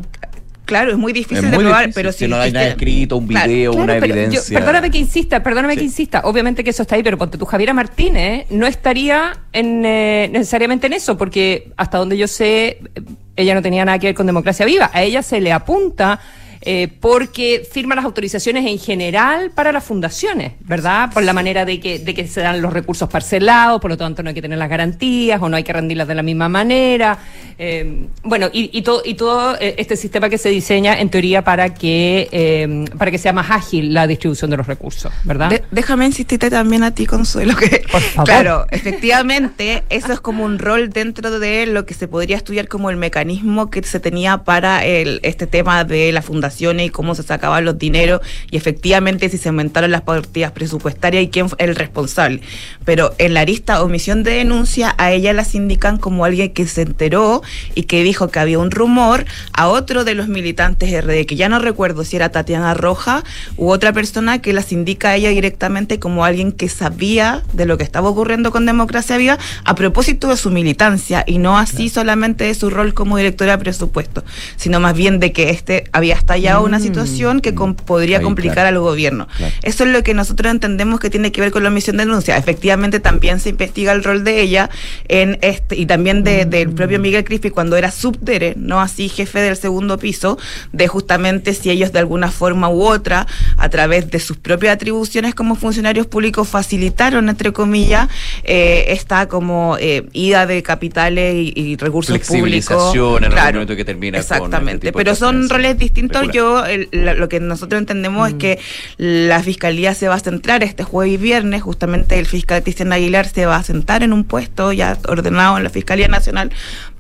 Claro, 0.66 0.92
es 0.92 0.98
muy 0.98 1.12
difícil 1.12 1.44
Es 1.44 1.52
de 1.52 1.58
probar, 1.58 1.80
difícil, 1.88 1.94
pero 1.94 2.12
si 2.14 2.20
si 2.20 2.28
no 2.28 2.38
hay 2.38 2.52
nada 2.52 2.68
escrito, 2.68 3.18
un 3.18 3.28
Claro. 3.28 3.50
video, 3.50 3.74
una 3.74 3.86
Claro, 3.86 4.00
pero 4.00 4.16
yo- 4.16 4.22
evidencia. 4.22 4.58
perdóname 4.60 4.92
que 4.92 4.98
insista, 4.98 5.44
perdóname 5.44 5.74
Sí. 5.74 5.80
que 5.80 5.86
insista. 5.86 6.22
Obviamente 6.24 6.64
que 6.64 6.70
eso 6.70 6.84
está 6.84 6.96
ahí, 6.96 7.04
pero 7.04 7.18
ponte 7.18 7.38
tú, 7.38 7.46
Javiera 7.46 7.74
Martínez 7.74 8.46
no 8.50 8.66
estaría 8.66 9.34
en, 9.52 9.84
eh, 9.86 10.30
necesariamente 10.32 10.88
en 10.88 10.94
eso, 10.94 11.18
porque 11.18 11.72
hasta 11.76 11.98
donde 11.98 12.18
yo 12.18 12.28
sé, 12.30 12.68
eh, 12.96 13.02
ella 13.36 13.56
no 13.56 13.62
tenía 13.62 13.84
nada 13.84 14.00
que 14.00 14.08
ver 14.08 14.16
con 14.16 14.26
democracia 14.26 14.66
viva. 14.66 14.90
A 14.94 15.02
ella 15.04 15.22
se 15.22 15.42
le 15.42 15.52
apunta. 15.52 16.20
Eh, 16.66 16.88
porque 17.00 17.68
firma 17.70 17.96
las 17.96 18.06
autorizaciones 18.06 18.66
en 18.66 18.80
general 18.80 19.52
para 19.54 19.72
las 19.72 19.84
fundaciones, 19.84 20.54
¿verdad? 20.62 21.12
Por 21.14 21.24
la 21.24 21.34
manera 21.34 21.66
de 21.66 21.80
que, 21.80 22.00
de 22.00 22.14
que 22.14 22.28
se 22.28 22.42
dan 22.42 22.62
los 22.62 22.72
recursos 22.74 23.10
parcelados, 23.10 23.80
por 23.82 23.92
lo 23.92 23.98
tanto 23.98 24.24
no 24.24 24.30
hay 24.30 24.36
que 24.36 24.42
tener 24.42 24.58
las 24.58 24.70
garantías 24.70 25.42
o 25.42 25.50
no 25.50 25.58
hay 25.58 25.64
que 25.64 25.74
rendirlas 25.74 26.08
de 26.08 26.16
la 26.16 26.24
misma 26.24 26.50
manera. 26.50 27.18
Eh, 27.60 28.08
bueno, 28.24 28.50
y, 28.52 28.70
y 28.78 28.82
todo, 28.82 29.02
y 29.06 29.14
todo 29.14 29.56
eh, 29.60 29.76
este 29.78 29.96
sistema 29.96 30.30
que 30.30 30.38
se 30.38 30.50
diseña 30.50 31.00
en 31.00 31.10
teoría 31.10 31.44
para 31.44 31.74
que, 31.74 32.28
eh, 32.32 32.86
para 32.98 33.12
que 33.12 33.18
sea 33.18 33.34
más 33.34 33.52
ágil 33.52 33.94
la 33.94 34.08
distribución 34.08 34.50
de 34.50 34.58
los 34.58 34.68
recursos, 34.68 35.12
¿verdad? 35.24 35.50
De- 35.50 35.64
déjame 35.72 36.06
insistirte 36.06 36.50
también 36.50 36.84
a 36.84 36.94
ti, 36.96 37.06
Consuelo, 37.06 37.56
que 37.56 37.84
favor. 37.90 38.26
claro, 38.26 38.66
efectivamente, 38.72 39.84
eso 39.90 40.14
es 40.14 40.20
como 40.20 40.44
un 40.44 40.60
rol 40.60 40.90
dentro 40.90 41.40
de 41.40 41.66
lo 41.68 41.86
que 41.86 41.94
se 41.94 42.08
podría 42.08 42.38
estudiar 42.38 42.68
como 42.68 42.90
el 42.90 42.98
mecanismo 42.98 43.70
que 43.70 43.84
se 43.84 44.00
tenía 44.00 44.40
para 44.40 44.86
el, 44.86 45.20
este 45.24 45.46
tema 45.48 45.84
de 45.84 46.12
las 46.12 46.26
fundaciones 46.54 46.88
y 46.88 46.90
cómo 46.90 47.16
se 47.16 47.24
sacaban 47.24 47.66
los 47.66 47.78
dineros 47.78 48.22
y 48.52 48.58
efectivamente 48.58 49.30
si 49.30 49.38
se 49.38 49.50
aumentaron 49.50 49.92
las 49.92 50.02
partidas 50.02 50.52
presupuestarias 50.52 51.24
y 51.24 51.30
quién 51.30 51.50
fue 51.50 51.58
el 51.60 51.76
responsable. 51.76 52.42
Pero 52.86 53.14
en 53.18 53.34
la 53.34 53.42
arista 53.42 53.82
omisión 53.82 54.24
de 54.24 54.32
denuncia, 54.32 54.94
a 54.98 55.12
ella 55.12 55.34
las 55.34 55.56
indican 55.56 55.98
como 55.98 56.26
alguien 56.26 56.52
que 56.52 56.68
se 56.68 56.84
enteró 56.84 57.42
y 57.76 57.84
que 57.84 58.04
dijo 58.04 58.30
que 58.30 58.40
había 58.40 58.60
un 58.60 58.72
rumor 58.72 59.26
a 59.54 59.68
otro 59.68 60.04
de 60.04 60.16
los 60.16 60.28
militantes 60.28 60.92
RD, 61.04 61.26
que 61.26 61.36
ya 61.36 61.50
no 61.50 61.60
recuerdo 61.60 62.04
si 62.04 62.16
era 62.16 62.30
Tatiana 62.30 62.74
Roja 62.74 63.24
u 63.58 63.70
otra 63.70 63.94
persona 63.94 64.42
que 64.42 64.54
las 64.54 64.72
indica 64.72 65.10
a 65.10 65.16
ella 65.16 65.30
directamente 65.30 66.00
como 66.00 66.26
alguien 66.26 66.52
que 66.52 66.70
sabía 66.70 67.44
de 67.54 67.66
lo 67.66 67.78
que 67.78 67.84
estaba 67.84 68.10
ocurriendo 68.10 68.52
con 68.52 68.66
Democracia 68.66 69.18
Viva 69.18 69.38
a 69.64 69.76
propósito 69.76 70.30
de 70.30 70.38
su 70.38 70.50
militancia 70.50 71.24
y 71.26 71.38
no 71.38 71.58
así 71.58 71.90
solamente 71.90 72.44
de 72.46 72.56
su 72.56 72.70
rol 72.70 72.94
como 72.94 73.18
directora 73.18 73.54
de 73.54 73.64
presupuesto, 73.64 74.24
sino 74.58 74.80
más 74.80 74.96
bien 74.96 75.20
de 75.20 75.32
que 75.32 75.50
este 75.50 75.86
había 75.92 76.16
estallado 76.16 76.43
una 76.52 76.80
situación 76.80 77.40
que 77.42 77.54
com- 77.56 77.76
podría 77.76 78.18
Ahí, 78.18 78.24
complicar 78.24 78.56
claro. 78.56 78.70
al 78.70 78.80
gobierno. 78.80 79.28
Claro. 79.38 79.54
Eso 79.64 79.84
es 79.86 79.90
lo 79.92 80.04
que 80.04 80.14
nosotros 80.14 80.52
entendemos 80.52 81.00
que 81.00 81.10
tiene 81.10 81.32
que 81.32 81.42
ver 81.42 81.52
con 81.52 81.64
la 81.64 81.70
omisión 81.70 81.98
de 81.98 82.06
denuncia. 82.06 82.38
Efectivamente, 82.38 83.00
también 83.00 83.40
se 83.40 83.50
investiga 83.50 83.92
el 83.94 84.04
rol 84.04 84.24
de 84.24 84.42
ella 84.42 84.70
en 85.08 85.38
este 85.42 85.76
y 85.76 85.86
también 85.86 86.24
de- 86.24 86.46
del 86.46 86.70
propio 86.72 87.00
Miguel 87.00 87.24
Crispi 87.24 87.50
cuando 87.50 87.76
era 87.78 87.92
subdere, 87.92 88.54
no 88.58 88.82
así 88.82 89.10
jefe 89.10 89.40
del 89.40 89.56
segundo 89.58 89.98
piso, 89.98 90.38
de 90.72 90.88
justamente 90.88 91.54
si 91.54 91.70
ellos 91.70 91.92
de 91.94 92.00
alguna 92.00 92.30
forma 92.32 92.70
u 92.70 92.84
otra, 92.84 93.26
a 93.58 93.70
través 93.70 94.10
de 94.12 94.20
sus 94.20 94.38
propias 94.38 94.76
atribuciones 94.76 95.34
como 95.36 95.56
funcionarios 95.56 96.08
públicos, 96.08 96.48
facilitaron, 96.48 97.30
entre 97.30 97.52
comillas, 97.54 98.10
eh, 98.44 98.86
esta 98.90 99.28
como 99.28 99.78
eh, 99.80 100.06
ida 100.14 100.46
de 100.46 100.62
capitales 100.64 101.36
y, 101.36 101.54
y 101.56 101.76
recursos 101.78 102.18
públicos. 102.20 102.94
En 102.96 103.32
Claro. 103.32 103.54
momento 103.54 103.76
que 103.76 103.86
termina 103.86 104.18
con 104.18 104.22
este 104.22 104.34
Exactamente, 104.36 104.88
tipo 104.88 105.00
de 105.00 105.04
pero 105.06 105.16
son 105.16 105.50
roles 105.50 105.78
distintos. 105.78 106.22
Yo, 106.34 106.66
el- 106.66 106.90
lo 106.92 107.30
que 107.30 107.40
nosotros 107.40 107.80
entendemos 107.80 108.28
es 108.30 108.34
que 108.36 108.60
la 108.98 109.42
fiscalía 109.42 109.94
se 109.94 110.08
va 110.08 110.16
a 110.16 110.20
centrar 110.20 110.64
este 110.64 110.84
jueves 110.84 111.14
y 111.14 111.18
viernes. 111.18 111.62
Justamente 111.62 112.20
el 112.20 112.26
fiscal 112.26 112.64
Cristian 112.64 112.92
Aguilar 112.92 113.28
se 113.28 113.46
va 113.46 113.58
a 113.58 113.64
sentar 113.64 114.04
en 114.04 114.14
un 114.14 114.24
puesto 114.24 114.72
ya 114.74 114.98
ordenado 115.08 115.58
en 115.58 115.64
la 115.64 115.70
Fiscalía 115.70 116.08
Nacional 116.08 116.52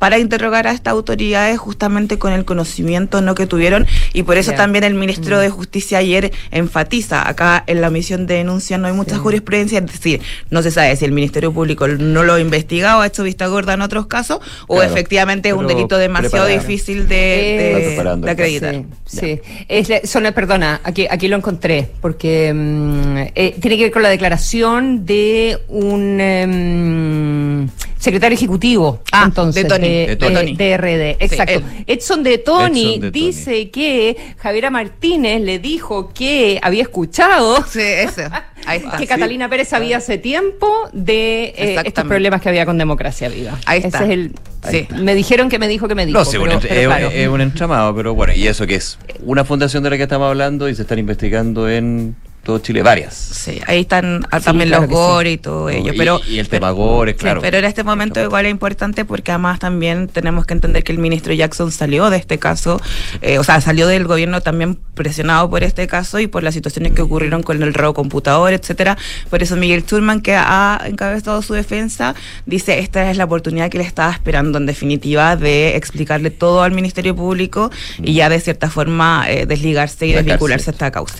para 0.03 0.19
interrogar 0.19 0.67
a 0.67 0.71
estas 0.73 0.91
autoridades 0.91 1.57
justamente 1.57 2.19
con 2.19 2.33
el 2.33 2.43
conocimiento 2.43 3.21
no 3.21 3.35
que 3.35 3.47
tuvieron. 3.47 3.87
Y 4.11 4.23
por 4.23 4.35
eso 4.37 4.51
también 4.57 4.83
el 4.83 4.95
ministro 4.95 5.39
de 5.39 5.49
Justicia 5.49 5.99
ayer 5.99 6.33
enfatiza 6.51 7.25
acá 7.25 7.63
en 7.67 7.79
la 7.79 7.89
misión 7.89 8.27
de 8.27 8.33
denuncia 8.35 8.77
no 8.77 8.87
hay 8.87 8.93
mucha 8.93 9.17
jurisprudencia, 9.17 9.79
es 9.79 9.85
decir, 9.85 10.19
no 10.49 10.61
se 10.61 10.71
sabe 10.71 10.93
si 10.97 11.05
el 11.05 11.13
Ministerio 11.13 11.53
Público 11.53 11.87
no 11.87 12.23
lo 12.23 12.33
ha 12.33 12.41
investigado, 12.41 12.99
ha 12.99 13.07
hecho 13.07 13.23
vista 13.23 13.47
gorda 13.47 13.75
en 13.75 13.81
otros 13.81 14.07
casos, 14.07 14.39
o 14.67 14.75
Claro, 14.75 14.91
efectivamente 14.91 15.47
es 15.47 15.55
un 15.55 15.67
delito 15.67 15.97
demasiado 15.97 16.47
difícil 16.47 17.07
de, 17.07 17.15
de- 17.15 17.95
Eh, 17.95 18.15
de 18.17 18.31
acreditar. 18.31 18.75
Sí, 19.05 19.19
sí. 19.19 19.39
Es 19.69 19.87
la- 19.87 20.01
son, 20.03 20.23
perdona, 20.35 20.81
aquí, 20.83 21.07
aquí 21.09 21.29
lo 21.29 21.37
encontré, 21.37 21.89
porque 22.01 22.51
mm, 22.53 23.17
eh, 23.35 23.55
tiene 23.61 23.77
que 23.77 23.83
ver 23.83 23.91
con 23.93 24.03
la 24.03 24.09
declaración 24.09 25.05
de 25.05 25.59
un 25.69 26.19
em, 26.19 27.69
secretario 28.03 28.35
ejecutivo, 28.35 29.01
Ah, 29.11 29.23
entonces, 29.27 29.63
de 29.63 29.69
Tony, 29.69 30.05
de 30.07 30.15
Tony. 30.17 30.55
de 30.55 30.77
RD, 30.77 31.23
exacto. 31.23 31.61
Edson 31.87 32.21
de 32.23 32.37
Tony 32.37 32.81
Edson 32.95 33.01
de 33.01 33.11
Tony. 33.11 33.11
dice 33.11 33.69
que 33.71 34.17
Javiera 34.37 34.69
Martínez 34.69 35.41
le 35.41 35.59
dijo 35.59 36.11
que 36.13 36.59
había 36.61 36.81
escuchado 36.83 37.63
Sí, 37.65 37.79
eso. 37.81 38.21
Ahí 38.65 38.79
está. 38.79 38.97
que 38.97 39.07
Catalina 39.07 39.49
Pérez 39.49 39.67
sabía 39.69 39.97
hace 39.97 40.17
tiempo 40.17 40.67
de 40.93 41.53
eh, 41.57 41.81
estos 41.85 42.05
problemas 42.05 42.41
que 42.41 42.49
había 42.49 42.65
con 42.65 42.77
Democracia 42.77 43.27
Viva. 43.29 43.57
Ahí 43.65 43.79
Ese 43.79 43.87
está. 43.87 44.03
es 44.03 44.09
el, 44.11 44.31
Sí. 44.69 44.87
Me 45.01 45.13
dijeron 45.15 45.49
que 45.49 45.59
me 45.59 45.67
dijo 45.67 45.87
que 45.89 45.95
me 45.95 46.05
dijo. 46.05 46.17
No, 46.19 46.23
sí, 46.23 46.37
pero- 46.41 46.55
un, 46.55 46.61
pero 46.61 46.73
es, 46.73 46.87
claro. 46.87 47.09
es 47.11 47.27
un 47.27 47.41
entramado, 47.41 47.93
pero 47.95 48.13
bueno, 48.15 48.33
y 48.33 48.47
eso 48.47 48.65
que 48.65 48.75
es 48.75 48.97
una 49.25 49.43
fundación 49.43 49.83
de 49.83 49.89
la 49.89 49.97
que 49.97 50.03
estamos 50.03 50.27
hablando 50.29 50.69
y 50.69 50.75
se 50.75 50.83
están 50.83 50.99
investigando 50.99 51.69
en 51.69 52.15
todo 52.43 52.59
Chile, 52.59 52.83
varias. 52.83 53.13
Sí, 53.15 53.61
ahí 53.67 53.79
están 53.81 54.27
ah, 54.29 54.39
Sí, 54.39 54.45
también 54.45 54.67
claro 54.69 54.83
los 54.83 54.89
sí. 54.89 54.95
gore 54.95 55.31
y 55.31 55.37
todo 55.37 55.69
ello. 55.69 55.93
Y- 55.93 55.97
Pero, 55.97 56.19
y, 56.27 56.39
el 56.39 56.49
tema 56.49 56.71
Gore, 56.71 57.13
Sí, 57.13 57.17
claro. 57.19 57.39
pero 57.41 57.57
en 57.57 57.63
este 57.65 57.83
momento 57.85 58.21
igual 58.21 58.45
es 58.45 58.51
importante 58.51 59.05
porque 59.05 59.31
además 59.31 59.59
también 59.59 60.09
tenemos 60.09 60.45
que 60.45 60.53
entender 60.53 60.83
que 60.83 60.91
el 60.91 60.97
ministro 60.97 61.33
Jackson 61.33 61.71
salió 61.71 62.09
de 62.09 62.17
este 62.17 62.39
caso, 62.39 62.81
eh, 63.21 63.39
o 63.39 63.43
sea, 63.45 63.61
salió 63.61 63.87
del 63.87 64.05
gobierno 64.05 64.41
también 64.41 64.77
presionado 64.93 65.49
por 65.49 65.63
este 65.63 65.87
caso 65.87 66.19
y 66.19 66.27
por 66.27 66.43
las 66.43 66.53
situaciones 66.53 66.91
que 66.91 67.01
ocurrieron 67.01 67.43
con 67.43 67.63
el 67.63 67.73
robo 67.73 67.93
computador, 67.93 68.51
etcétera. 68.51 68.97
Por 69.29 69.41
eso 69.41 69.55
Miguel 69.55 69.85
Turman, 69.85 70.19
que 70.21 70.35
ha 70.35 70.81
encabezado 70.85 71.41
su 71.41 71.53
defensa, 71.53 72.13
dice 72.45 72.79
esta 72.79 73.09
es 73.09 73.15
la 73.15 73.23
oportunidad 73.23 73.69
que 73.69 73.77
le 73.77 73.85
estaba 73.85 74.11
esperando 74.11 74.57
en 74.57 74.65
definitiva 74.65 75.37
de 75.37 75.77
explicarle 75.77 76.29
todo 76.29 76.61
al 76.63 76.71
Ministerio 76.73 77.15
Público 77.15 77.71
y 78.01 78.15
ya 78.15 78.27
de 78.27 78.41
cierta 78.41 78.69
forma 78.69 79.25
eh, 79.29 79.45
desligarse 79.45 80.07
y 80.07 80.11
desvincularse 80.11 80.69
a 80.69 80.73
esta 80.73 80.91
causa. 80.91 81.15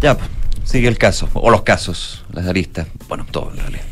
Ya, 0.00 0.16
sigue 0.70 0.86
el 0.88 0.98
caso, 0.98 1.28
o 1.34 1.50
los 1.50 1.62
casos, 1.62 2.24
las 2.32 2.46
aristas, 2.46 2.86
bueno, 3.08 3.26
todo 3.30 3.50
en 3.52 3.58
realidad. 3.58 3.84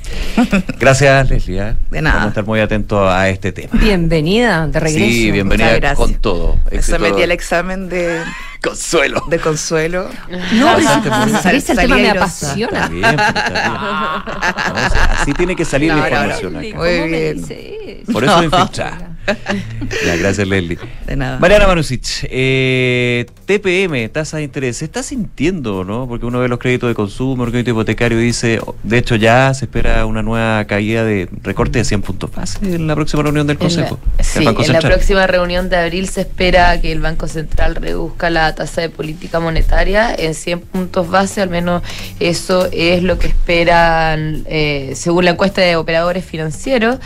Gracias, 0.79 1.29
Leslie. 1.29 1.61
¿eh? 1.61 1.75
De 1.91 2.01
nada. 2.03 2.17
Vamos 2.17 2.27
a 2.27 2.31
estar 2.31 2.47
muy 2.47 2.61
atentos 2.61 3.11
a 3.13 3.29
este 3.29 3.51
tema. 3.53 3.71
Bienvenida 3.81 4.67
de 4.69 4.79
regreso. 4.79 5.05
Sí, 5.11 5.31
bienvenida 5.33 5.95
con 5.95 6.15
todo. 6.15 6.57
Éxito. 6.71 6.99
metí 7.01 7.23
el 7.23 7.33
examen 7.33 7.89
de, 7.89 8.23
Consuelo. 8.63 9.25
de 9.29 9.39
consuelo. 9.41 10.09
No, 10.53 10.67
Pasaste 10.67 11.11
por- 11.11 11.29
ese- 11.29 11.57
ese 11.57 11.75
Salí 11.75 11.89
tema 11.89 11.97
me 11.97 12.11
apasiona. 12.11 12.79
Está 12.85 12.89
bien, 12.89 13.03
pero 13.17 13.23
está 13.23 13.51
bien. 13.51 13.73
No, 14.69 14.87
o 14.87 14.91
sea, 14.91 15.05
así 15.21 15.33
tiene 15.33 15.57
que 15.57 15.65
salir 15.65 15.89
la 15.89 15.97
No, 15.97 16.03
no, 16.03 16.09
no. 16.09 16.15
información 16.17 16.57
acá. 16.57 16.67
¿Cómo 16.71 16.83
Muy 16.85 17.09
bien. 17.09 18.05
Por 18.13 18.25
eso 18.25 18.43
infiltra. 18.45 18.99
Ya, 20.07 20.17
gracias, 20.17 20.47
Leslie. 20.47 20.79
De 21.07 21.17
nada. 21.17 21.39
Mariana 21.39 21.67
Manusic, 21.67 22.03
eh, 22.31 23.27
TPM, 23.47 24.09
tasa 24.11 24.37
de 24.39 24.45
interés, 24.45 24.77
¿se 24.79 24.85
está 24.85 25.03
sintiendo, 25.03 25.85
no? 25.85 26.07
Porque 26.09 26.27
uno 26.27 26.41
ve 26.41 26.49
los 26.49 26.59
créditos 26.59 26.89
de 26.89 26.95
consumo, 26.95 27.45
el 27.45 27.51
crédito 27.51 27.71
hipotecario 27.71 28.21
y 28.21 28.25
dice, 28.25 28.61
de 28.83 28.99
hecho 28.99 29.17
ya 29.17 29.53
se 29.55 29.65
espera 29.67 30.05
una 30.07 30.23
nueva 30.23 30.65
caída 30.67 31.05
de 31.05 31.29
recorte 31.43 31.79
de 31.79 31.85
100 31.85 32.03
puntos 32.03 32.31
base 32.35 32.59
en 32.63 32.87
la 32.87 32.95
próxima 32.95 33.23
reunión 33.23 33.47
del 33.47 33.57
En 33.57 33.61
la- 33.61 33.65
Consejo. 33.65 33.99
sí, 34.21 34.45
Banco 34.45 34.63
en 34.65 34.73
la 34.73 34.81
próxima 34.81 35.27
reunión 35.27 35.69
de 35.71 35.77
abril 35.77 36.09
se 36.09 36.23
espera 36.23 36.81
que 36.81 36.93
el 36.93 37.01
Banco 37.01 37.27
Central 37.29 37.75
reduzca 37.77 38.31
la 38.31 38.55
tasa 38.55 38.81
de 38.83 38.91
política 38.91 39.41
monetaria 39.41 40.15
en 40.15 40.35
100 40.35 40.61
puntos 40.61 41.09
base, 41.09 41.41
al 41.41 41.51
menos 41.51 41.83
eso 42.21 42.69
es 42.73 43.03
lo 43.03 43.19
que 43.19 43.29
esperan 43.29 44.45
eh, 44.47 44.93
según 44.95 45.25
la 45.25 45.33
encuesta 45.33 45.61
de 45.63 45.77
operadores 45.77 46.25
financieros. 46.25 46.99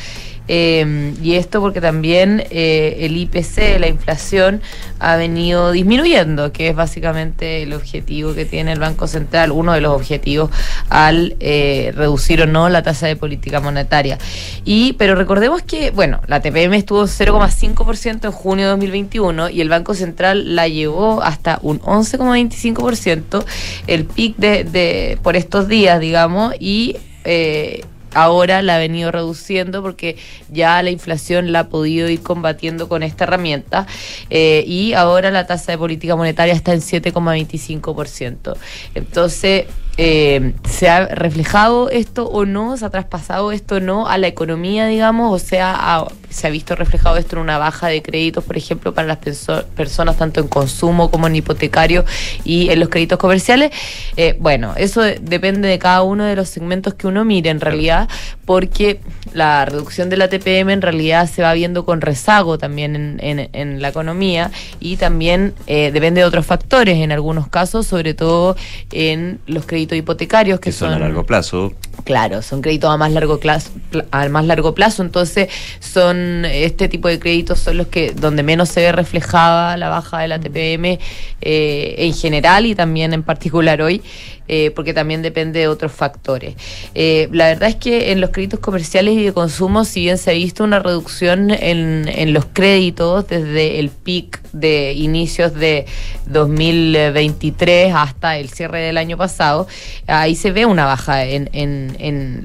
Eh, 0.48 1.14
y 1.22 1.34
esto 1.34 1.60
porque 1.60 1.80
también 1.80 2.44
eh, 2.50 2.98
el 3.00 3.16
IPC, 3.16 3.78
la 3.78 3.88
inflación, 3.88 4.60
ha 4.98 5.16
venido 5.16 5.72
disminuyendo, 5.72 6.52
que 6.52 6.68
es 6.68 6.76
básicamente 6.76 7.62
el 7.62 7.72
objetivo 7.72 8.34
que 8.34 8.44
tiene 8.44 8.72
el 8.72 8.80
Banco 8.80 9.06
Central, 9.06 9.52
uno 9.52 9.72
de 9.72 9.80
los 9.80 9.92
objetivos 9.92 10.50
al 10.88 11.36
eh, 11.40 11.92
reducir 11.94 12.42
o 12.42 12.46
no 12.46 12.68
la 12.68 12.82
tasa 12.82 13.06
de 13.06 13.16
política 13.16 13.60
monetaria. 13.60 14.18
Y, 14.64 14.94
pero 14.94 15.14
recordemos 15.14 15.62
que, 15.62 15.90
bueno, 15.90 16.20
la 16.26 16.40
TPM 16.40 16.74
estuvo 16.74 17.04
0,5% 17.04 18.24
en 18.24 18.32
junio 18.32 18.64
de 18.66 18.70
2021 18.70 19.50
y 19.50 19.60
el 19.60 19.68
Banco 19.68 19.94
Central 19.94 20.54
la 20.54 20.68
llevó 20.68 21.22
hasta 21.22 21.58
un 21.62 21.80
11,25%, 21.80 23.44
el 23.86 24.04
pic 24.04 24.36
de, 24.36 24.64
de 24.64 25.18
por 25.22 25.36
estos 25.36 25.68
días, 25.68 26.00
digamos, 26.00 26.54
y 26.58 26.96
eh, 27.24 27.84
ahora 28.14 28.62
la 28.62 28.76
ha 28.76 28.78
venido 28.78 29.10
reduciendo 29.10 29.82
porque 29.82 30.16
ya 30.50 30.82
la 30.82 30.90
inflación 30.90 31.52
la 31.52 31.60
ha 31.60 31.68
podido 31.68 32.08
ir 32.08 32.22
combatiendo 32.22 32.88
con 32.88 33.02
esta 33.02 33.24
herramienta 33.24 33.86
eh, 34.30 34.64
y 34.66 34.92
ahora 34.92 35.30
la 35.30 35.46
tasa 35.46 35.72
de 35.72 35.78
política 35.78 36.16
monetaria 36.16 36.54
está 36.54 36.72
en 36.72 36.80
7,25%. 36.80 38.56
Entonces, 38.94 39.66
eh, 39.98 40.54
¿se 40.68 40.88
ha 40.88 41.06
reflejado 41.06 41.90
esto 41.90 42.26
o 42.26 42.44
no? 42.46 42.76
¿Se 42.76 42.84
ha 42.84 42.90
traspasado 42.90 43.52
esto 43.52 43.76
o 43.76 43.80
no 43.80 44.08
a 44.08 44.16
la 44.18 44.26
economía, 44.26 44.86
digamos? 44.86 45.32
O 45.34 45.44
sea, 45.44 46.06
¿se 46.30 46.46
ha 46.46 46.50
visto 46.50 46.74
reflejado 46.74 47.18
esto 47.18 47.36
en 47.36 47.42
una 47.42 47.58
baja 47.58 47.88
de 47.88 48.00
créditos, 48.02 48.42
por 48.44 48.56
ejemplo, 48.56 48.94
para 48.94 49.06
las 49.06 49.20
perso- 49.20 49.64
personas 49.76 50.16
tanto 50.16 50.40
en 50.40 50.48
consumo 50.48 51.10
como 51.10 51.26
en 51.26 51.36
hipotecario 51.36 52.04
y 52.42 52.70
en 52.70 52.80
los 52.80 52.88
créditos 52.88 53.18
comerciales? 53.18 53.70
Eh, 54.16 54.34
bueno, 54.40 54.72
eso 54.76 55.02
de- 55.02 55.18
depende 55.20 55.68
de 55.68 55.78
cada 55.78 56.02
uno 56.02 56.24
de 56.24 56.36
los 56.36 56.48
segmentos 56.48 56.94
que 56.94 57.06
uno 57.06 57.24
mire 57.26 57.50
en 57.50 57.60
realidad, 57.60 58.08
porque 58.46 59.00
la 59.34 59.64
reducción 59.66 60.08
de 60.08 60.16
la 60.16 60.28
TPM 60.28 60.72
en 60.72 60.80
realidad 60.82 61.28
se 61.30 61.42
va 61.42 61.52
viendo 61.52 61.84
con 61.84 62.00
rezago 62.00 62.56
también 62.58 63.18
en 63.22 63.82
la 63.82 63.88
economía 63.88 64.50
y 64.80 64.96
también 64.96 65.54
eh, 65.66 65.90
depende 65.92 66.22
de 66.22 66.26
otros 66.26 66.46
factores, 66.46 66.96
en 66.98 67.12
algunos 67.12 67.48
casos, 67.48 67.86
sobre 67.86 68.14
todo 68.14 68.56
en 68.90 69.38
los 69.46 69.66
créditos 69.66 69.81
hipotecarios, 69.90 70.60
que, 70.60 70.70
que 70.70 70.72
son 70.72 70.92
a 70.92 70.98
largo 70.98 71.24
plazo. 71.24 71.72
Claro, 72.04 72.42
son 72.42 72.62
créditos 72.62 72.90
a 72.90 72.96
más 72.96 73.12
largo 73.12 73.38
plazo, 73.38 73.70
a 74.10 74.28
más 74.28 74.44
largo 74.46 74.74
plazo, 74.74 75.02
entonces 75.02 75.48
son 75.78 76.44
este 76.44 76.88
tipo 76.88 77.08
de 77.08 77.18
créditos 77.18 77.60
son 77.60 77.76
los 77.76 77.86
que 77.86 78.12
donde 78.12 78.42
menos 78.42 78.68
se 78.68 78.80
ve 78.80 78.92
reflejada 78.92 79.76
la 79.76 79.88
baja 79.88 80.20
de 80.20 80.28
la 80.28 80.40
TPM 80.40 80.98
eh, 81.40 81.94
en 81.98 82.14
general 82.14 82.66
y 82.66 82.74
también 82.74 83.12
en 83.12 83.22
particular 83.22 83.82
hoy, 83.82 84.02
eh, 84.48 84.70
porque 84.74 84.92
también 84.94 85.22
depende 85.22 85.60
de 85.60 85.68
otros 85.68 85.92
factores. 85.92 86.54
Eh, 86.94 87.28
la 87.32 87.46
verdad 87.48 87.68
es 87.70 87.76
que 87.76 88.12
en 88.12 88.20
los 88.20 88.30
créditos 88.30 88.60
comerciales 88.60 89.14
y 89.14 89.24
de 89.24 89.32
consumo, 89.32 89.84
si 89.84 90.00
bien 90.02 90.18
se 90.18 90.30
ha 90.30 90.34
visto 90.34 90.64
una 90.64 90.78
reducción 90.78 91.50
en, 91.50 92.08
en 92.08 92.32
los 92.32 92.46
créditos 92.52 93.26
desde 93.28 93.78
el 93.78 93.88
pic 93.90 94.40
de 94.52 94.92
inicios 94.92 95.54
de 95.54 95.86
2023 96.26 97.94
hasta 97.94 98.36
el 98.36 98.48
cierre 98.50 98.80
del 98.80 98.98
año 98.98 99.16
pasado, 99.16 99.66
ahí 100.06 100.34
se 100.34 100.50
ve 100.52 100.66
una 100.66 100.84
baja 100.84 101.24
en, 101.24 101.48
en- 101.52 101.92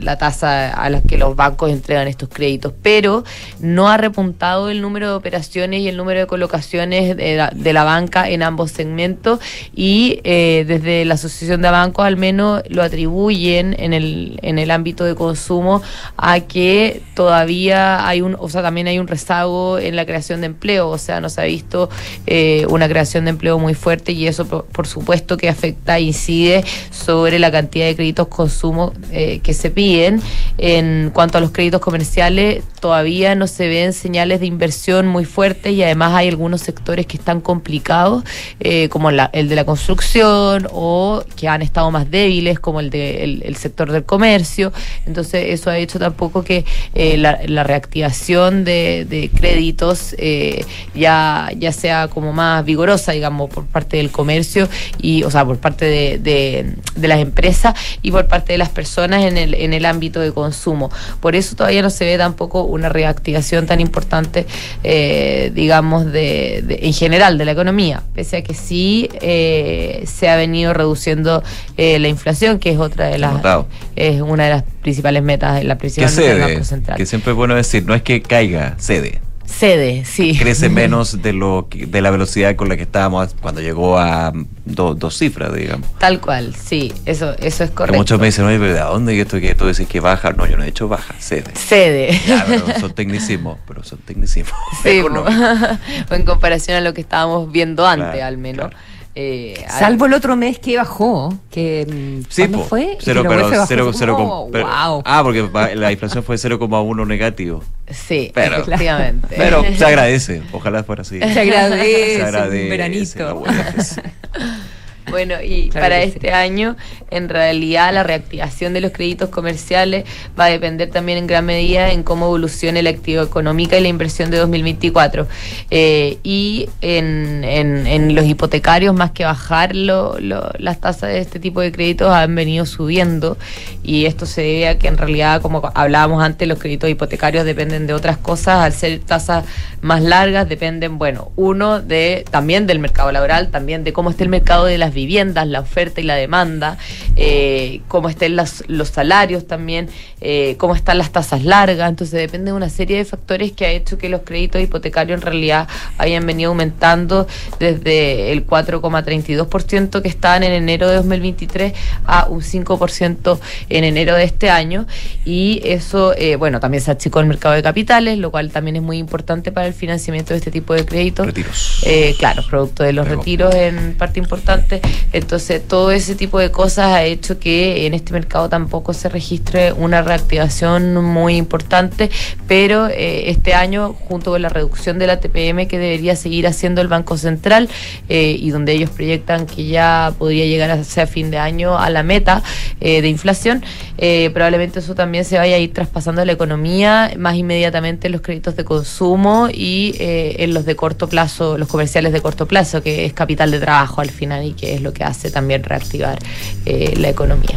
la 0.01 0.17
tasa 0.17 0.69
a 0.71 0.89
la 0.89 1.01
que 1.01 1.17
los 1.17 1.35
bancos 1.35 1.71
entregan 1.71 2.07
estos 2.07 2.29
créditos, 2.29 2.73
pero 2.81 3.23
no 3.59 3.89
ha 3.89 3.97
repuntado 3.97 4.69
el 4.69 4.81
número 4.81 5.09
de 5.09 5.13
operaciones 5.15 5.81
y 5.81 5.87
el 5.89 5.97
número 5.97 6.19
de 6.21 6.27
colocaciones 6.27 7.17
de 7.17 7.35
la, 7.35 7.51
de 7.53 7.73
la 7.73 7.83
banca 7.83 8.29
en 8.29 8.43
ambos 8.43 8.71
segmentos 8.71 9.39
y 9.75 10.19
eh, 10.23 10.65
desde 10.67 11.03
la 11.05 11.15
Asociación 11.15 11.61
de 11.61 11.69
Bancos 11.71 11.86
al 11.97 12.17
menos 12.17 12.61
lo 12.69 12.83
atribuyen 12.83 13.75
en 13.79 13.93
el, 13.93 14.39
en 14.41 14.59
el 14.59 14.71
ámbito 14.71 15.03
de 15.03 15.15
consumo 15.15 15.81
a 16.17 16.39
que 16.41 17.01
todavía 17.15 18.07
hay 18.07 18.21
un, 18.21 18.35
o 18.39 18.49
sea, 18.49 18.61
también 18.61 18.88
hay 18.88 18.99
un 18.99 19.07
rezago 19.07 19.77
en 19.79 19.95
la 19.95 20.05
creación 20.05 20.41
de 20.41 20.47
empleo, 20.47 20.89
o 20.89 20.97
sea, 20.97 21.19
no 21.21 21.29
se 21.29 21.41
ha 21.41 21.45
visto 21.45 21.89
eh, 22.25 22.65
una 22.69 22.88
creación 22.88 23.25
de 23.25 23.31
empleo 23.31 23.59
muy 23.59 23.73
fuerte 23.75 24.11
y 24.13 24.27
eso 24.27 24.45
por, 24.47 24.65
por 24.65 24.88
supuesto 24.88 25.38
que 25.38 25.49
afecta, 25.49 25.99
incide 25.99 26.63
sobre 26.91 27.38
la 27.39 27.51
cantidad 27.51 27.85
de 27.85 27.95
créditos 27.95 28.27
consumo 28.27 28.93
eh, 29.11 29.39
que 29.43 29.53
se 29.53 29.69
piden. 29.69 30.21
En 30.57 31.11
cuanto 31.13 31.38
a 31.38 31.41
los 31.41 31.51
créditos 31.51 31.81
comerciales, 31.81 32.63
todavía 32.79 33.35
no 33.35 33.45
se 33.45 33.67
ven 33.67 33.93
señales 33.93 34.39
de 34.39 34.47
inversión 34.47 35.07
muy 35.07 35.25
fuertes 35.25 35.73
y 35.73 35.83
además 35.83 36.13
hay 36.15 36.27
algunos 36.29 36.61
sectores 36.61 37.05
que 37.05 37.17
están 37.17 37.41
complicados, 37.41 38.23
eh, 38.59 38.89
como 38.89 39.11
la- 39.11 39.29
el 39.33 39.49
de 39.49 39.55
la 39.55 39.65
construcción 39.65 40.67
o 40.71 41.23
que 41.35 41.47
han 41.47 41.61
estado 41.61 41.76
más 41.91 42.09
débiles, 42.09 42.59
como 42.59 42.80
el, 42.80 42.89
de, 42.89 43.55
sector 43.57 43.91
del 43.91 44.03
comercio. 44.03 44.73
Entonces, 45.05 45.45
eso 45.49 45.69
ha 45.69 45.78
hecho 45.78 45.99
tampoco 45.99 46.43
que 46.43 46.65
eh, 46.93 47.17
la, 47.17 47.63
reactivación 47.63 48.63
de, 48.63 49.30
créditos 49.36 50.15
eh, 50.17 50.65
ya, 50.95 51.49
ya 51.57 51.71
sea 51.71 52.07
como 52.07 52.34
más 52.34 52.65
vigorosa, 52.65 53.11
digamos, 53.11 53.49
por 53.49 53.65
parte 53.65 53.97
del 53.97 54.11
comercio 54.11 54.67
y, 55.01 55.23
o 55.23 55.32
sea, 55.32 55.45
por 55.45 55.57
parte 55.57 55.86
de, 55.86 56.17
de- 56.17 57.07
las 57.07 57.19
empresas 57.19 57.73
y 58.01 58.11
por 58.11 58.28
parte 58.28 58.51
de 58.51 58.57
las 58.57 58.69
personas 58.69 59.23
en 59.23 59.38
el, 59.38 59.53
en 59.53 59.73
el 59.73 59.86
ámbito 59.86 60.19
de 60.19 60.34
consumo. 60.34 60.89
Por 61.21 61.36
eso 61.36 61.55
todavía 61.55 61.82
no 61.82 61.89
se 61.89 62.03
ve 62.03 62.17
tampoco 62.17 62.63
una 62.63 62.89
reactivación 62.89 63.65
tan 63.65 63.80
importante, 63.80 64.45
eh, 64.84 65.51
digamos, 65.55 66.11
de, 66.11 66.80
en 66.82 66.93
general 66.93 67.38
de 67.38 67.45
la 67.45 67.51
economía, 67.51 68.03
pese 68.13 68.38
a 68.38 68.41
que 68.41 68.53
sí 68.53 69.09
se 69.19 70.30
ha 70.30 70.36
venido 70.36 70.73
reduciendo 70.73 71.43
eh, 71.78 71.99
la 71.99 72.07
inflación, 72.07 72.59
que 72.59 72.71
es 72.71 72.80
otra 72.80 73.05
de 73.07 73.17
las, 73.19 73.34
Notado. 73.34 73.67
es 73.95 74.21
una 74.21 74.45
de 74.45 74.49
las 74.49 74.63
principales 74.82 75.23
metas, 75.23 75.63
la 75.63 75.75
Que 75.75 75.80
principal 75.80 76.11
meta 76.15 76.21
del 76.34 76.41
Banco 76.53 76.63
Central. 76.65 76.97
que 76.97 77.05
siempre 77.05 77.32
es 77.32 77.38
bueno 77.38 77.55
decir, 77.55 77.86
no 77.86 77.93
es 77.93 78.01
que 78.01 78.21
caiga, 78.21 78.75
cede. 78.80 79.21
Cede, 79.45 80.03
sí. 80.03 80.38
Crece 80.38 80.67
menos 80.84 81.21
de 81.21 81.32
lo 81.32 81.67
que- 81.69 81.86
de 81.86 82.01
la 82.01 82.11
velocidad 82.11 82.57
con 82.57 82.67
la 82.67 82.75
que 82.75 82.84
estábamos 82.84 83.34
cuando 83.41 83.61
llegó 83.61 83.97
a 83.97 84.34
do- 84.65 84.93
dos 84.93 85.17
cifras, 85.17 85.53
digamos. 85.53 85.88
Tal 85.99 86.19
cual, 86.19 86.53
sí, 86.53 86.91
eso, 87.05 87.34
eso 87.39 87.63
es 87.63 87.71
correcto. 87.71 87.97
muchos 87.97 88.19
me 88.19 88.25
dicen, 88.25 88.43
oye, 88.43 88.59
pero 88.59 88.73
¿de 88.73 88.80
dónde 88.82 89.15
y 89.15 89.21
esto 89.21 89.39
que 89.39 89.55
tú 89.55 89.65
dices 89.67 89.88
que 89.88 90.01
baja? 90.01 90.34
No, 90.34 90.45
yo 90.47 90.57
no 90.57 90.63
he 90.63 90.65
dicho 90.65 90.89
baja, 90.89 91.15
cede. 91.19 91.53
Cede. 91.55 92.19
Ya, 92.28 92.43
pero 92.45 92.65
son 92.78 92.93
tecnicismos, 92.93 93.57
pero 93.65 93.84
son 93.86 93.99
tecnicismos. 93.99 94.53
Sí, 94.84 94.99
o 96.11 96.13
en 96.13 96.23
comparación 96.25 96.75
a 96.78 96.82
lo 96.82 96.93
que 96.93 96.99
estábamos 97.01 97.49
viendo 97.49 97.88
antes, 97.88 98.09
Claro, 98.11 98.25
al 98.25 98.38
menos. 98.38 98.71
Eh, 99.20 99.65
Salvo 99.68 100.05
el 100.05 100.13
otro 100.13 100.36
mes 100.36 100.59
que 100.59 100.78
bajó, 100.78 101.34
que 101.49 101.88
mm, 101.89 102.26
Sí, 102.30 102.43
¿cuándo 102.43 102.57
po, 102.59 102.63
fue? 102.65 102.97
Cero, 103.01 103.24
Que 103.24 103.30
pero 103.30 103.49
bajó. 103.49 103.65
cero, 103.68 103.91
cero 103.91 104.15
Oh, 104.20 104.49
pero- 104.51 104.65
wow. 104.68 105.01
Ah, 105.05 105.22
porque 105.24 105.49
la 105.76 105.91
inflación 105.91 106.24
fue 106.24 106.38
0,1 106.38 107.03
negativo. 107.07 107.63
Sí, 107.89 108.32
Pero- 108.36 108.57
efectivamente. 108.57 109.28
Pero 109.36 109.63
se 109.76 109.86
agradece, 109.88 110.43
ojalá 110.51 110.84
fuera 110.84 111.01
así. 111.01 111.18
Se 111.18 111.26
agradece, 111.39 112.15
Se 112.15 112.22
un 112.22 112.28
agradece, 112.28 112.70
veranito. 112.70 113.43
Bueno, 115.10 115.36
y 115.41 115.70
Claro 115.70 115.86
para 115.86 116.01
sí. 116.03 116.10
este 116.10 116.32
año, 116.32 116.76
en 117.12 117.30
realidad, 117.30 117.93
la 117.93 118.03
reactivación 118.03 118.74
de 118.74 118.82
los 118.82 118.91
créditos 118.91 119.30
comerciales 119.30 120.03
va 120.38 120.45
a 120.45 120.49
depender 120.49 120.89
también 120.89 121.18
en 121.18 121.28
gran 121.28 121.45
medida 121.45 121.91
en 121.91 122.03
cómo 122.03 122.26
evolucione 122.26 122.84
la 122.84 122.89
actividad 122.89 123.24
económica 123.24 123.78
y 123.78 123.82
la 123.82 123.88
inversión 123.88 124.30
de 124.32 124.38
2024. 124.38 125.28
Eh, 125.72 126.18
y 126.24 126.70
en, 126.82 127.43
en- 127.45 127.88
en 127.88 128.16
los 128.16 128.26
hipotecarios, 128.26 128.93
más 128.93 129.12
que 129.12 129.24
bajar 129.24 129.76
lo- 129.76 130.20
lo- 130.20 130.51
las 130.60 130.80
tasas 130.82 131.10
de 131.10 131.20
este 131.20 131.39
tipo 131.39 131.62
de 131.62 131.72
créditos, 131.72 132.12
han 132.12 132.36
venido 132.36 132.66
subiendo. 132.66 133.38
Y 133.84 134.05
esto 134.05 134.26
se 134.26 134.41
debe 134.41 134.68
a 134.68 134.78
que 134.80 134.88
en 134.89 134.97
realidad, 134.97 135.41
como 135.41 135.72
hablábamos 135.74 136.22
antes, 136.24 136.47
los 136.47 136.60
créditos 136.60 136.89
hipotecarios 136.89 137.45
dependen 137.45 137.88
de 137.88 137.93
otras 137.93 138.18
cosas. 138.18 138.58
Al 138.66 138.74
ser 138.74 138.99
tasas 138.99 139.45
más 139.82 140.01
largas, 140.01 140.49
dependen, 140.49 140.97
bueno, 140.97 141.32
uno, 141.38 141.80
de 141.80 142.26
también 142.30 142.68
del 142.68 142.80
mercado 142.80 143.12
laboral, 143.12 143.49
también 143.49 143.84
de 143.84 143.93
cómo 143.93 144.10
esté 144.10 144.24
el 144.24 144.30
mercado 144.30 144.66
de 144.66 144.78
las 144.78 144.93
viviendas, 144.97 145.47
la 145.47 145.59
oferta 145.61 146.01
y 146.01 146.03
la 146.03 146.15
demanda, 146.15 146.77
eh, 147.15 147.81
cómo 147.87 148.09
estén 148.09 148.35
las- 148.35 148.63
los 148.67 148.89
salarios 148.89 149.47
también, 149.47 149.89
eh, 150.21 150.55
cómo 150.57 150.75
están 150.75 150.97
las 150.97 151.11
tasas 151.11 151.43
largas. 151.43 151.89
Entonces 151.89 152.19
depende 152.19 152.51
de 152.51 152.57
una 152.57 152.69
serie 152.69 152.97
de 152.97 153.05
factores 153.05 153.51
que 153.51 153.65
ha 153.65 153.71
hecho 153.71 153.97
que 153.97 154.09
los 154.09 154.21
créditos 154.21 154.61
hipotecarios 154.61 155.17
en 155.19 155.21
realidad 155.21 155.67
hayan 155.97 156.25
venido 156.25 156.49
aumentando 156.49 157.27
desde 157.59 158.31
el 158.31 158.45
4,32% 158.45 160.01
que 160.01 160.07
estaban 160.09 160.43
en 160.43 160.51
enero 160.53 160.87
de 160.89 160.95
2023 160.95 161.73
a 162.05 162.25
un 162.29 162.41
5% 162.41 163.39
en 163.69 163.83
enero 163.83 164.15
de 164.15 164.23
este 164.23 164.49
año. 164.49 164.87
Y 165.25 165.61
eso, 165.63 166.13
eh, 166.17 166.35
bueno, 166.35 166.59
también 166.59 166.81
se 166.83 166.91
achicó 166.91 167.19
el 167.19 167.27
mercado 167.27 167.55
de 167.55 167.63
capitales, 167.63 168.17
lo 168.17 168.31
cual 168.31 168.51
también 168.51 168.75
es 168.77 168.81
muy 168.81 168.97
importante 168.97 169.51
para 169.51 169.67
el 169.67 169.73
financiamiento 169.73 170.33
de 170.33 170.39
este 170.39 170.51
tipo 170.51 170.73
de 170.73 170.85
créditos. 170.85 171.25
Retiros. 171.27 171.81
Eh, 171.85 172.15
claro, 172.17 172.43
producto 172.49 172.83
de 172.83 172.93
los 172.93 173.07
retiros 173.07 173.53
en 173.55 173.95
parte 173.97 174.19
importante. 174.19 174.81
Entonces, 175.13 175.65
todo 175.67 175.91
ese 175.91 176.15
tipo 176.15 176.39
de 176.39 176.51
cosas 176.51 176.88
ha 176.93 177.03
hecho 177.03 177.39
que 177.39 177.85
en 177.85 177.93
este 177.93 178.13
mercado 178.13 178.49
tampoco 178.49 178.93
se 178.93 179.09
registre 179.09 179.73
una 179.73 180.01
reactivación 180.01 180.95
muy 181.03 181.35
importante, 181.35 182.09
pero 182.47 182.88
eh, 182.88 183.29
este 183.29 183.53
año, 183.53 183.93
junto 183.93 184.31
con 184.31 184.41
la 184.41 184.49
reducción 184.49 184.99
de 184.99 185.07
la 185.07 185.19
TPM 185.19 185.67
que 185.67 185.79
debería 185.79 186.15
seguir 186.15 186.47
haciendo 186.47 186.81
el 186.81 186.88
Banco 186.88 187.17
Central 187.17 187.69
eh, 188.09 188.38
y 188.39 188.49
donde 188.49 188.73
ellos 188.73 188.89
proyectan 188.89 189.45
que 189.45 189.65
ya 189.65 190.13
podría 190.17 190.45
llegar 190.45 190.71
hacia 190.71 191.07
fin 191.07 191.31
de 191.31 191.38
año 191.38 191.77
a 191.77 191.89
la 191.89 192.03
meta 192.03 192.43
eh, 192.79 193.01
de 193.01 193.09
inflación, 193.09 193.63
eh, 193.97 194.29
probablemente 194.33 194.79
eso 194.79 194.95
también 194.95 195.25
se 195.25 195.38
vaya 195.38 195.55
a 195.55 195.59
ir 195.59 195.73
traspasando 195.73 196.21
a 196.21 196.25
la 196.25 196.31
economía 196.31 197.11
más 197.17 197.35
inmediatamente 197.35 198.07
en 198.07 198.13
los 198.13 198.21
créditos 198.21 198.55
de 198.55 198.63
consumo 198.63 199.47
y 199.51 199.95
en 199.99 200.53
los 200.53 200.65
de 200.65 200.75
corto 200.75 201.07
plazo, 201.07 201.57
los 201.57 201.67
comerciales 201.67 202.13
de 202.13 202.21
corto 202.21 202.45
plazo, 202.45 202.81
que 202.81 203.05
es 203.05 203.13
capital 203.13 203.51
de 203.51 203.59
trabajo 203.59 204.01
al 204.01 204.09
final 204.09 204.45
y 204.45 204.53
que 204.53 204.75
es 204.75 204.76
lo 204.82 204.93
que 204.93 205.03
hace 205.03 205.32
también 205.32 205.63
reactivar 205.63 206.19
eh, 206.65 206.93
la 206.97 207.09
economía. 207.09 207.55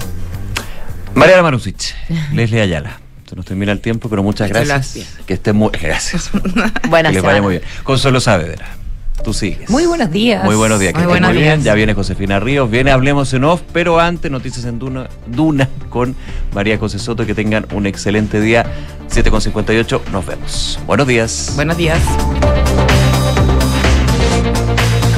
Mariana 1.14 1.42
Marusic, 1.42 1.94
Leslie 2.32 2.60
Ayala. 2.60 3.00
Se 3.28 3.36
nos 3.36 3.46
termina 3.46 3.70
el 3.70 3.80
tiempo, 3.80 4.08
pero 4.08 4.24
muchas 4.24 4.48
gracias. 4.48 4.94
gracias. 4.94 5.26
Que 5.26 5.34
estén 5.34 5.54
muy. 5.54 5.70
Gracias. 5.70 6.30
Buenas 6.88 7.10
que 7.10 7.16
les 7.16 7.22
vaya 7.22 7.40
muy 7.40 7.58
bien. 7.58 7.62
Consuelo 7.84 8.18
Saavedra. 8.20 8.80
Tú 9.22 9.34
sigues. 9.34 9.68
Muy 9.68 9.86
buenos 9.86 10.10
días. 10.10 10.44
Muy 10.44 10.56
buenos 10.56 10.80
días, 10.80 10.92
que 10.92 10.98
Muy 10.98 11.02
estén 11.02 11.22
buenos 11.22 11.34
muy 11.34 11.42
bien. 11.42 11.62
Ya 11.62 11.74
viene 11.74 11.94
Josefina 11.94 12.40
Ríos, 12.40 12.70
viene 12.70 12.90
Hablemos 12.90 13.32
en 13.34 13.44
Off, 13.44 13.60
pero 13.72 14.00
antes 14.00 14.30
noticias 14.30 14.64
en 14.64 14.78
Duna, 14.78 15.08
Duna 15.26 15.68
con 15.90 16.16
María 16.54 16.78
José 16.78 16.98
Soto. 16.98 17.26
Que 17.26 17.34
tengan 17.34 17.66
un 17.72 17.86
excelente 17.86 18.40
día. 18.40 18.64
7.58, 19.10 20.00
nos 20.10 20.26
vemos. 20.26 20.78
Buenos 20.86 21.06
días. 21.06 21.52
Buenos 21.54 21.76
días. 21.76 22.00